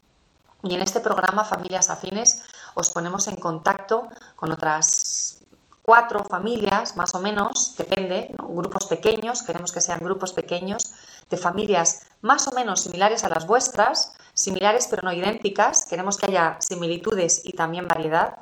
Y 0.64 0.74
en 0.74 0.82
este 0.82 1.02
programa, 1.02 1.46
Familias 1.46 1.92
Afines, 1.92 2.42
os 2.74 2.90
ponemos 2.90 3.28
en 3.28 3.36
contacto 3.36 4.08
con 4.36 4.52
otras 4.52 5.44
cuatro 5.84 6.24
familias, 6.24 6.96
más 6.96 7.14
o 7.14 7.20
menos, 7.20 7.76
depende, 7.78 8.34
grupos 8.40 8.88
pequeños, 8.88 9.44
queremos 9.44 9.72
que 9.72 9.82
sean 9.82 10.00
grupos 10.00 10.34
pequeños, 10.34 10.96
de 11.30 11.38
familias 11.38 12.08
más 12.22 12.48
o 12.48 12.52
menos 12.54 12.82
similares 12.82 13.24
a 13.24 13.30
las 13.30 13.46
vuestras, 13.46 14.14
similares 14.34 14.88
pero 14.90 15.04
no 15.04 15.14
idénticas, 15.14 15.86
queremos 15.86 16.18
que 16.18 16.26
haya 16.26 16.58
similitudes 16.60 17.42
y 17.44 17.52
también 17.52 17.88
variedad, 17.88 18.40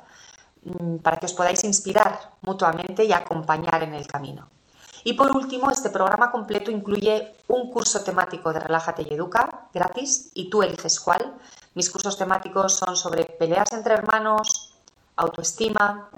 para 1.02 1.16
que 1.18 1.26
os 1.26 1.34
podáis 1.34 1.64
inspirar 1.64 2.32
mutuamente 2.42 3.04
y 3.04 3.12
acompañar 3.12 3.82
en 3.82 3.94
el 3.94 4.06
camino. 4.06 4.48
Y 5.04 5.14
por 5.14 5.36
último, 5.36 5.70
este 5.70 5.90
programa 5.90 6.30
completo 6.30 6.70
incluye 6.70 7.34
un 7.48 7.70
curso 7.70 8.04
temático 8.04 8.52
de 8.52 8.60
Relájate 8.60 9.02
y 9.02 9.14
Educa, 9.14 9.66
gratis, 9.74 10.30
y 10.34 10.48
tú 10.48 10.62
eliges 10.62 11.00
cuál. 11.00 11.34
Mis 11.74 11.90
cursos 11.90 12.16
temáticos 12.16 12.76
son 12.76 12.96
sobre 12.96 13.24
peleas 13.24 13.72
entre 13.72 13.94
hermanos, 13.94 14.74
autoestima, 15.16 16.08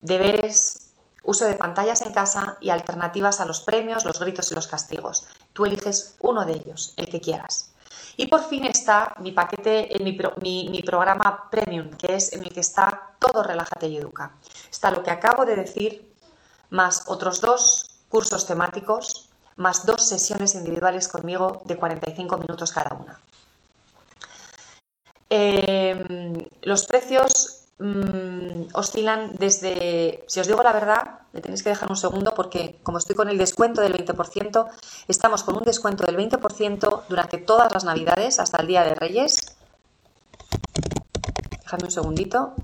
deberes, 0.00 0.92
uso 1.24 1.44
de 1.44 1.54
pantallas 1.54 2.02
en 2.02 2.12
casa 2.12 2.56
y 2.60 2.70
alternativas 2.70 3.40
a 3.40 3.46
los 3.46 3.60
premios, 3.60 4.04
los 4.04 4.20
gritos 4.20 4.52
y 4.52 4.54
los 4.54 4.68
castigos. 4.68 5.26
Tú 5.52 5.66
eliges 5.66 6.14
uno 6.20 6.44
de 6.44 6.52
ellos, 6.52 6.94
el 6.96 7.08
que 7.08 7.20
quieras. 7.20 7.72
Y 8.20 8.26
por 8.26 8.42
fin 8.42 8.64
está 8.64 9.14
mi 9.20 9.30
paquete, 9.30 9.90
mi, 10.00 10.68
mi, 10.68 10.82
programa 10.82 11.48
premium, 11.48 11.90
que 11.90 12.16
es 12.16 12.32
en 12.32 12.42
el 12.42 12.52
que 12.52 12.58
está 12.58 13.14
todo 13.20 13.44
Relájate 13.44 13.86
y 13.86 13.96
Educa. 13.96 14.32
Está 14.68 14.90
lo 14.90 15.04
que 15.04 15.12
acabo 15.12 15.44
de 15.44 15.54
decir, 15.54 16.12
más 16.70 17.04
otros 17.06 17.40
dos 17.40 18.02
cursos 18.08 18.44
temáticos, 18.44 19.28
más 19.54 19.86
dos 19.86 20.02
sesiones 20.02 20.56
individuales 20.56 21.06
conmigo 21.06 21.62
de 21.64 21.76
45 21.76 22.38
minutos 22.38 22.72
cada 22.72 22.96
una. 22.96 23.20
Em, 25.30 26.44
los 26.62 26.86
precios 26.86 27.57
Mm, 27.80 28.74
oscilan 28.74 29.36
desde, 29.38 30.24
si 30.26 30.40
os 30.40 30.48
digo 30.48 30.62
la 30.64 30.72
verdad, 30.72 31.20
me 31.32 31.40
tenéis 31.40 31.62
que 31.62 31.68
dejar 31.68 31.88
un 31.88 31.96
segundo 31.96 32.34
porque 32.34 32.80
como 32.82 32.98
estoy 32.98 33.14
con 33.14 33.28
el 33.28 33.38
descuento 33.38 33.80
del 33.80 33.94
20%, 33.94 34.66
estamos 35.06 35.44
con 35.44 35.56
un 35.56 35.62
descuento 35.62 36.04
del 36.04 36.16
20% 36.16 37.02
durante 37.08 37.38
todas 37.38 37.72
las 37.72 37.84
navidades 37.84 38.40
hasta 38.40 38.60
el 38.60 38.66
Día 38.66 38.82
de 38.82 38.96
Reyes. 38.96 39.56
Dejadme 41.62 41.84
un 41.84 41.92
segundito 41.92 42.54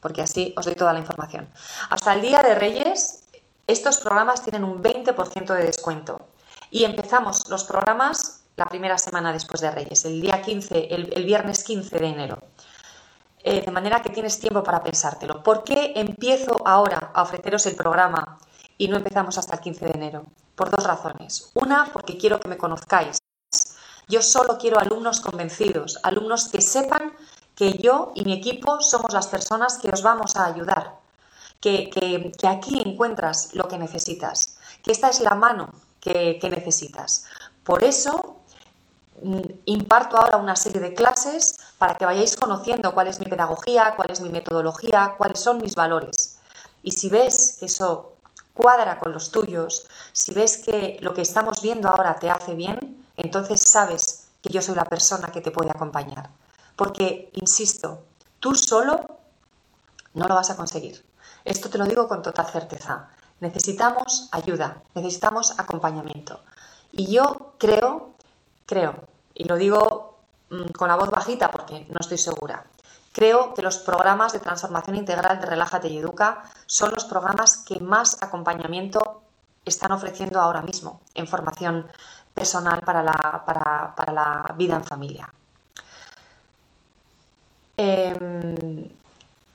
porque 0.00 0.22
así 0.22 0.54
os 0.56 0.64
doy 0.64 0.74
toda 0.74 0.94
la 0.94 1.00
información. 1.00 1.48
Hasta 1.90 2.14
el 2.14 2.22
Día 2.22 2.40
de 2.40 2.54
Reyes, 2.54 3.24
estos 3.66 3.98
programas 3.98 4.42
tienen 4.42 4.64
un 4.64 4.82
20% 4.82 5.54
de 5.54 5.64
descuento. 5.64 6.22
Y 6.70 6.84
empezamos 6.84 7.46
los 7.50 7.64
programas 7.64 8.44
la 8.58 8.66
primera 8.66 8.98
semana 8.98 9.32
después 9.32 9.60
de 9.60 9.70
Reyes, 9.70 10.04
el 10.04 10.20
día 10.20 10.42
15, 10.42 10.88
el, 10.92 11.24
viernes 11.24 11.62
15 11.62 11.96
de 11.96 12.06
enero. 12.06 12.38
Eh, 13.44 13.62
de 13.64 13.70
manera 13.70 14.02
que 14.02 14.10
tienes 14.10 14.40
tiempo 14.40 14.64
para 14.64 14.82
pensártelo. 14.82 15.44
¿Por 15.44 15.62
qué 15.62 15.92
empiezo 15.94 16.66
ahora 16.66 17.12
a 17.14 17.22
ofreceros 17.22 17.64
el 17.66 17.76
programa 17.76 18.36
y 18.76 18.88
no 18.88 18.96
empezamos 18.96 19.38
hasta 19.38 19.54
el 19.54 19.60
15 19.60 19.86
de 19.86 19.92
enero? 19.92 20.26
Por 20.56 20.70
dos 20.70 20.84
razones. 20.84 21.52
Una, 21.54 21.88
porque 21.92 22.18
quiero 22.18 22.40
que 22.40 22.48
me 22.48 22.58
conozcáis. 22.58 23.18
Yo 24.08 24.22
solo 24.22 24.58
quiero 24.58 24.80
alumnos 24.80 25.20
convencidos, 25.20 26.00
alumnos 26.02 26.48
que 26.48 26.60
sepan 26.60 27.12
que 27.54 27.78
yo 27.78 28.10
y 28.16 28.24
mi 28.24 28.32
equipo 28.32 28.80
somos 28.80 29.12
las 29.12 29.28
personas 29.28 29.78
que 29.78 29.90
os 29.90 30.02
vamos 30.02 30.34
a 30.34 30.46
ayudar, 30.46 30.96
que, 31.60 32.32
aquí 32.48 32.82
encuentras 32.84 33.54
lo 33.54 33.68
que 33.68 33.78
necesitas, 33.78 34.58
que 34.82 34.90
esta 34.90 35.10
es 35.10 35.20
la 35.20 35.36
mano 35.36 35.72
que 36.00 36.40
necesitas. 36.50 37.26
Por 37.62 37.84
eso 37.84 38.38
imparto 39.64 40.16
ahora 40.16 40.36
una 40.36 40.56
serie 40.56 40.80
de 40.80 40.94
clases 40.94 41.58
para 41.78 41.94
que 41.94 42.04
vayáis 42.04 42.36
conociendo 42.36 42.92
cuál 42.94 43.08
es 43.08 43.20
mi 43.20 43.26
pedagogía, 43.26 43.94
cuál 43.96 44.10
es 44.10 44.20
mi 44.20 44.30
metodología, 44.30 45.14
cuáles 45.16 45.40
son 45.40 45.58
mis 45.58 45.74
valores. 45.74 46.38
Y 46.82 46.92
si 46.92 47.08
ves 47.08 47.56
que 47.58 47.66
eso 47.66 48.14
cuadra 48.54 48.98
con 48.98 49.12
los 49.12 49.30
tuyos, 49.30 49.86
si 50.12 50.34
ves 50.34 50.58
que 50.58 50.98
lo 51.00 51.14
que 51.14 51.22
estamos 51.22 51.62
viendo 51.62 51.88
ahora 51.88 52.16
te 52.16 52.30
hace 52.30 52.54
bien, 52.54 53.06
entonces 53.16 53.60
sabes 53.62 54.28
que 54.42 54.52
yo 54.52 54.62
soy 54.62 54.74
la 54.74 54.84
persona 54.84 55.28
que 55.28 55.40
te 55.40 55.50
puede 55.50 55.70
acompañar. 55.70 56.30
Porque, 56.76 57.30
insisto, 57.34 58.02
tú 58.40 58.54
solo 58.54 59.18
no 60.14 60.26
lo 60.26 60.34
vas 60.34 60.50
a 60.50 60.56
conseguir. 60.56 61.04
Esto 61.44 61.70
te 61.70 61.78
lo 61.78 61.86
digo 61.86 62.08
con 62.08 62.22
total 62.22 62.46
certeza. 62.46 63.08
Necesitamos 63.40 64.28
ayuda, 64.32 64.82
necesitamos 64.94 65.58
acompañamiento. 65.58 66.40
Y 66.92 67.12
yo 67.12 67.54
creo 67.58 68.14
Creo, 68.68 68.94
y 69.32 69.44
lo 69.44 69.56
digo 69.56 70.18
mm, 70.50 70.72
con 70.76 70.88
la 70.88 70.96
voz 70.96 71.08
bajita 71.08 71.50
porque 71.50 71.86
no 71.88 71.96
estoy 72.00 72.18
segura, 72.18 72.66
creo 73.12 73.54
que 73.54 73.62
los 73.62 73.78
programas 73.78 74.34
de 74.34 74.40
transformación 74.40 74.94
integral 74.96 75.40
de 75.40 75.46
Relájate 75.46 75.88
y 75.88 75.96
Educa 75.96 76.44
son 76.66 76.90
los 76.92 77.06
programas 77.06 77.64
que 77.66 77.80
más 77.80 78.22
acompañamiento 78.22 79.22
están 79.64 79.92
ofreciendo 79.92 80.38
ahora 80.38 80.60
mismo 80.60 81.00
en 81.14 81.26
formación 81.26 81.90
personal 82.34 82.82
para 82.82 83.02
la, 83.02 84.54
vida 84.54 84.76
en 84.76 84.84
familia. 84.84 85.32
Em, 87.78 88.86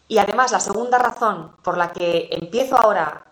y 0.07 0.17
además, 0.17 0.51
la 0.51 0.59
segunda 0.59 0.97
razón 0.97 1.55
por 1.61 1.77
la 1.77 1.91
que 1.91 2.29
empiezo 2.31 2.77
ahora 2.77 3.23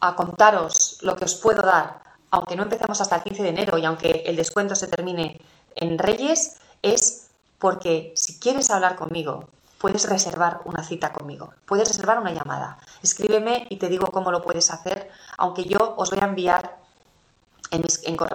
a 0.00 0.14
contaros 0.14 0.98
lo 1.00 1.16
que 1.16 1.24
os 1.24 1.36
puedo 1.36 1.62
dar 1.62 2.09
aunque 2.30 2.56
no 2.56 2.62
empezamos 2.62 3.00
hasta 3.00 3.16
el 3.16 3.22
15 3.22 3.42
de 3.42 3.48
enero 3.48 3.78
y 3.78 3.84
aunque 3.84 4.24
el 4.26 4.36
descuento 4.36 4.74
se 4.74 4.88
termine 4.88 5.40
en 5.74 5.98
Reyes, 5.98 6.58
es 6.82 7.28
porque 7.58 8.12
si 8.16 8.38
quieres 8.38 8.70
hablar 8.70 8.96
conmigo, 8.96 9.48
puedes 9.78 10.08
reservar 10.08 10.60
una 10.64 10.82
cita 10.82 11.12
conmigo, 11.12 11.52
puedes 11.66 11.88
reservar 11.88 12.18
una 12.18 12.32
llamada. 12.32 12.78
Escríbeme 13.02 13.66
y 13.70 13.76
te 13.76 13.88
digo 13.88 14.06
cómo 14.08 14.30
lo 14.30 14.42
puedes 14.42 14.70
hacer, 14.70 15.10
aunque 15.38 15.64
yo 15.64 15.94
os 15.96 16.10
voy 16.10 16.20
a 16.22 16.26
enviar 16.26 16.80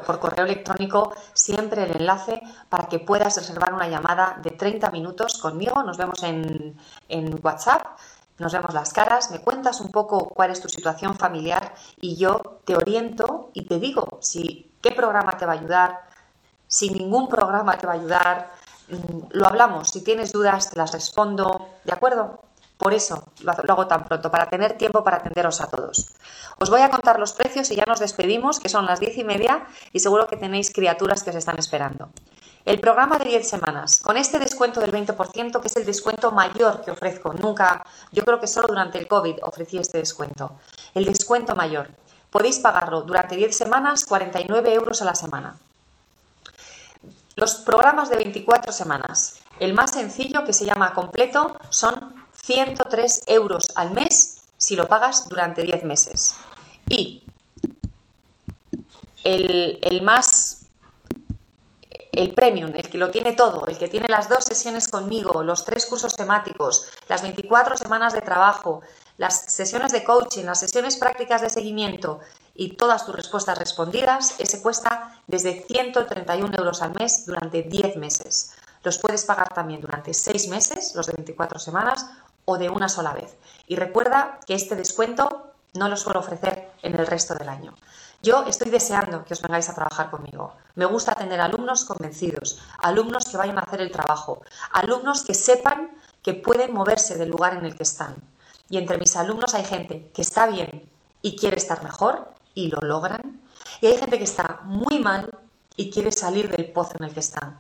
por 0.05 0.19
correo 0.19 0.45
electrónico 0.45 1.13
siempre 1.33 1.83
el 1.83 1.97
enlace 1.97 2.41
para 2.69 2.87
que 2.87 2.99
puedas 2.99 3.35
reservar 3.35 3.73
una 3.73 3.87
llamada 3.87 4.39
de 4.41 4.51
30 4.51 4.91
minutos 4.91 5.37
conmigo. 5.39 5.83
Nos 5.83 5.97
vemos 5.97 6.23
en, 6.23 6.77
en 7.09 7.39
WhatsApp 7.43 7.97
nos 8.37 8.53
vemos 8.53 8.73
las 8.73 8.91
caras, 8.91 9.31
me 9.31 9.39
cuentas 9.39 9.79
un 9.79 9.91
poco 9.91 10.27
cuál 10.29 10.51
es 10.51 10.61
tu 10.61 10.67
situación 10.67 11.15
familiar 11.15 11.73
y 12.01 12.15
yo 12.17 12.59
te 12.65 12.75
oriento 12.75 13.49
y 13.53 13.65
te 13.65 13.79
digo 13.79 14.19
si 14.21 14.71
qué 14.81 14.91
programa 14.91 15.37
te 15.37 15.45
va 15.45 15.53
a 15.53 15.55
ayudar, 15.55 16.01
si 16.67 16.89
ningún 16.89 17.29
programa 17.29 17.77
te 17.77 17.87
va 17.87 17.93
a 17.93 17.95
ayudar, 17.95 18.51
mm, 18.89 19.27
lo 19.31 19.47
hablamos, 19.47 19.89
si 19.89 20.03
tienes 20.03 20.31
dudas 20.31 20.69
te 20.69 20.77
las 20.77 20.91
respondo, 20.91 21.69
¿de 21.83 21.93
acuerdo? 21.93 22.41
Por 22.77 22.93
eso 22.93 23.23
lo 23.41 23.51
hago 23.51 23.87
tan 23.87 24.03
pronto, 24.03 24.29
para 24.29 24.49
tener 24.49 24.77
tiempo 24.77 25.01
para 25.01 25.17
atenderos 25.17 25.61
a 25.61 25.67
todos. 25.67 26.13
Os 26.59 26.69
voy 26.69 26.81
a 26.81 26.89
contar 26.89 27.19
los 27.19 27.31
precios 27.31 27.71
y 27.71 27.75
ya 27.75 27.85
nos 27.85 27.99
despedimos, 27.99 28.59
que 28.59 28.67
son 28.67 28.85
las 28.85 28.99
diez 28.99 29.17
y 29.17 29.23
media, 29.23 29.65
y 29.93 29.99
seguro 29.99 30.27
que 30.27 30.35
tenéis 30.35 30.73
criaturas 30.73 31.23
que 31.23 31.29
os 31.29 31.37
están 31.37 31.57
esperando. 31.57 32.09
El 32.65 32.79
programa 32.79 33.19
de 33.19 33.25
10 33.25 33.47
semanas, 33.47 33.99
con 34.01 34.17
este 34.17 34.39
descuento 34.39 34.79
del 34.79 34.91
20%, 34.91 35.61
que 35.61 35.67
es 35.67 35.75
el 35.75 35.85
descuento 35.85 36.31
mayor 36.31 36.83
que 36.83 36.89
ofrezco. 36.89 37.31
Nunca, 37.31 37.85
yo 38.11 38.25
creo 38.25 38.39
que 38.39 38.47
solo 38.47 38.67
durante 38.69 38.97
el 38.97 39.07
COVID 39.07 39.35
ofrecí 39.43 39.77
este 39.77 39.99
descuento. 39.99 40.57
El 40.95 41.05
descuento 41.05 41.55
mayor. 41.55 41.91
Podéis 42.31 42.57
pagarlo 42.57 43.03
durante 43.03 43.35
10 43.35 43.55
semanas, 43.55 44.03
49 44.05 44.73
euros 44.73 44.99
a 45.03 45.05
la 45.05 45.13
semana. 45.13 45.55
Los 47.35 47.53
programas 47.53 48.09
de 48.09 48.15
24 48.15 48.71
semanas. 48.71 49.41
El 49.59 49.75
más 49.75 49.91
sencillo, 49.91 50.43
que 50.43 50.51
se 50.51 50.65
llama 50.65 50.95
completo, 50.95 51.55
son 51.69 52.25
103 52.41 53.25
euros 53.27 53.67
al 53.75 53.91
mes 53.91 54.41
si 54.57 54.75
lo 54.75 54.87
pagas 54.87 55.29
durante 55.29 55.61
10 55.61 55.83
meses. 55.83 56.35
Y 56.89 57.21
el, 59.23 59.77
el 59.83 60.01
más 60.01 60.64
el 62.15 62.33
premium, 62.33 62.71
el 62.75 62.89
que 62.89 62.97
lo 62.97 63.11
tiene 63.11 63.33
todo, 63.33 63.65
el 63.67 63.77
que 63.77 63.87
tiene 63.87 64.07
las 64.07 64.29
dos 64.29 64.45
sesiones 64.45 64.87
conmigo, 64.87 65.43
los 65.43 65.65
tres 65.65 65.85
cursos 65.85 66.15
temáticos, 66.15 66.87
las 67.07 67.21
24 67.21 67.77
semanas 67.77 68.13
de 68.13 68.21
trabajo, 68.21 68.81
las 69.17 69.51
sesiones 69.51 69.91
de 69.91 70.03
coaching, 70.03 70.45
las 70.45 70.59
sesiones 70.59 70.97
prácticas 70.97 71.41
de 71.41 71.49
seguimiento 71.49 72.19
y 72.53 72.75
todas 72.75 73.05
tus 73.05 73.15
respuestas 73.15 73.57
respondidas, 73.57 74.35
ese 74.39 74.61
cuesta 74.61 75.21
desde 75.27 75.63
131 75.67 76.57
euros 76.57 76.81
al 76.81 76.93
mes 76.93 77.25
durante 77.25 77.63
10 77.63 77.97
meses. 77.97 78.53
Los 78.83 78.99
puedes 78.99 79.25
pagar 79.25 79.53
también 79.53 79.81
durante 79.81 80.13
6 80.13 80.47
meses, 80.49 80.93
los 80.95 81.07
de 81.07 81.13
24 81.13 81.59
semanas, 81.59 82.05
o 82.45 82.57
de 82.57 82.69
una 82.69 82.87
sola 82.87 83.13
vez. 83.13 83.35
Y 83.67 83.75
recuerda 83.75 84.39
que 84.45 84.53
este 84.53 84.75
descuento 84.75 85.51
no 85.73 85.89
lo 85.89 85.97
suelo 85.97 86.19
ofrecer 86.19 86.69
en 86.83 86.95
el 86.99 87.07
resto 87.07 87.35
del 87.35 87.49
año. 87.49 87.73
Yo 88.25 88.43
estoy 88.47 88.71
deseando 88.71 89.23
que 89.23 89.35
os 89.35 89.41
vengáis 89.43 89.69
a 89.69 89.75
trabajar 89.75 90.09
conmigo. 90.09 90.55
Me 90.73 90.85
gusta 90.85 91.13
tener 91.13 91.39
alumnos 91.39 91.85
convencidos, 91.85 92.57
alumnos 92.81 93.25
que 93.25 93.37
vayan 93.37 93.59
a 93.59 93.61
hacer 93.61 93.81
el 93.81 93.91
trabajo, 93.91 94.41
alumnos 94.71 95.21
que 95.21 95.35
sepan 95.35 95.91
que 96.23 96.33
pueden 96.33 96.73
moverse 96.73 97.19
del 97.19 97.29
lugar 97.29 97.53
en 97.55 97.65
el 97.65 97.75
que 97.75 97.83
están. 97.83 98.15
Y 98.67 98.77
entre 98.77 98.97
mis 98.97 99.15
alumnos 99.15 99.53
hay 99.53 99.63
gente 99.63 100.09
que 100.11 100.23
está 100.23 100.47
bien 100.47 100.89
y 101.21 101.35
quiere 101.35 101.57
estar 101.57 101.83
mejor 101.83 102.33
y 102.55 102.69
lo 102.69 102.81
logran. 102.81 103.43
Y 103.79 103.85
hay 103.85 103.97
gente 103.99 104.17
que 104.17 104.23
está 104.23 104.61
muy 104.63 104.97
mal 104.97 105.29
y 105.75 105.91
quiere 105.91 106.11
salir 106.11 106.49
del 106.49 106.71
pozo 106.71 106.93
en 106.97 107.05
el 107.05 107.13
que 107.13 107.19
están 107.19 107.59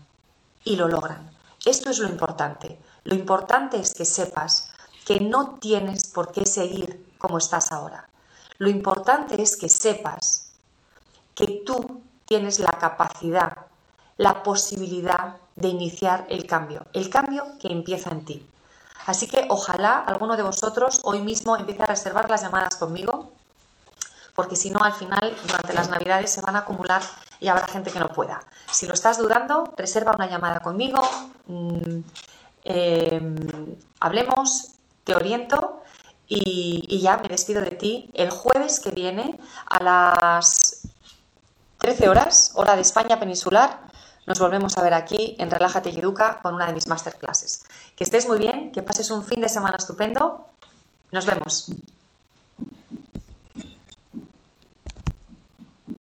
y 0.63 0.77
lo 0.77 0.87
logran. 0.87 1.29
Esto 1.63 1.91
es 1.91 1.99
lo 1.99 2.09
importante. 2.09 2.79
Lo 3.03 3.13
importante 3.13 3.77
es 3.77 3.93
que 3.93 4.05
sepas 4.05 4.71
que 5.05 5.19
no 5.19 5.59
tienes 5.59 6.07
por 6.07 6.31
qué 6.31 6.47
seguir 6.47 7.13
como 7.19 7.37
estás 7.37 7.71
ahora. 7.71 8.09
Lo 8.57 8.67
importante 8.67 9.39
es 9.39 9.57
que 9.57 9.69
sepas 9.69 10.44
que 11.35 11.61
tú 11.65 12.01
tienes 12.25 12.59
la 12.59 12.71
capacidad, 12.71 13.67
la 14.17 14.41
posibilidad 14.41 15.35
de 15.55 15.67
iniciar 15.67 16.25
el 16.29 16.45
cambio, 16.45 16.85
el 16.93 17.09
cambio 17.09 17.45
que 17.59 17.67
empieza 17.67 18.09
en 18.11 18.25
ti. 18.25 18.49
Así 19.05 19.27
que 19.27 19.45
ojalá 19.49 19.99
alguno 19.99 20.35
de 20.35 20.43
vosotros 20.43 21.01
hoy 21.03 21.21
mismo 21.21 21.55
empiece 21.57 21.83
a 21.83 21.85
reservar 21.85 22.29
las 22.29 22.41
llamadas 22.41 22.75
conmigo, 22.75 23.31
porque 24.33 24.55
si 24.55 24.69
no, 24.69 24.79
al 24.83 24.93
final, 24.93 25.35
durante 25.45 25.73
las 25.73 25.89
navidades 25.89 26.31
se 26.31 26.41
van 26.41 26.55
a 26.55 26.59
acumular 26.59 27.01
y 27.39 27.47
habrá 27.47 27.67
gente 27.67 27.91
que 27.91 27.99
no 27.99 28.09
pueda. 28.09 28.43
Si 28.69 28.85
lo 28.85 28.93
estás 28.93 29.17
dudando, 29.17 29.73
reserva 29.77 30.13
una 30.13 30.27
llamada 30.27 30.59
conmigo, 30.59 30.99
mm, 31.45 31.99
em, 32.63 33.75
hablemos, 33.99 34.71
te 35.03 35.15
oriento 35.15 35.83
y, 36.27 36.83
y 36.89 36.99
ya 36.99 37.17
me 37.17 37.27
despido 37.29 37.61
de 37.61 37.71
ti 37.71 38.09
el 38.13 38.31
jueves 38.31 38.79
que 38.79 38.89
viene 38.89 39.39
a 39.67 39.83
las 39.83 40.84
13 41.77 42.09
horas, 42.09 42.51
hora 42.55 42.75
de 42.75 42.81
España 42.81 43.19
peninsular, 43.19 43.81
nos 44.25 44.39
volvemos 44.39 44.77
a 44.77 44.81
ver 44.81 44.93
aquí 44.93 45.35
en 45.37 45.51
Relájate 45.51 45.91
y 45.91 45.99
Educa 45.99 46.39
con 46.41 46.55
una 46.55 46.65
de 46.65 46.73
mis 46.73 46.87
masterclasses. 46.87 47.63
Que 47.95 48.03
estés 48.03 48.27
muy 48.27 48.39
bien, 48.39 48.71
que 48.71 48.81
pases 48.81 49.11
un 49.11 49.23
fin 49.23 49.39
de 49.39 49.49
semana 49.49 49.77
estupendo. 49.77 50.47
Nos 51.11 51.25
vemos. 51.25 51.71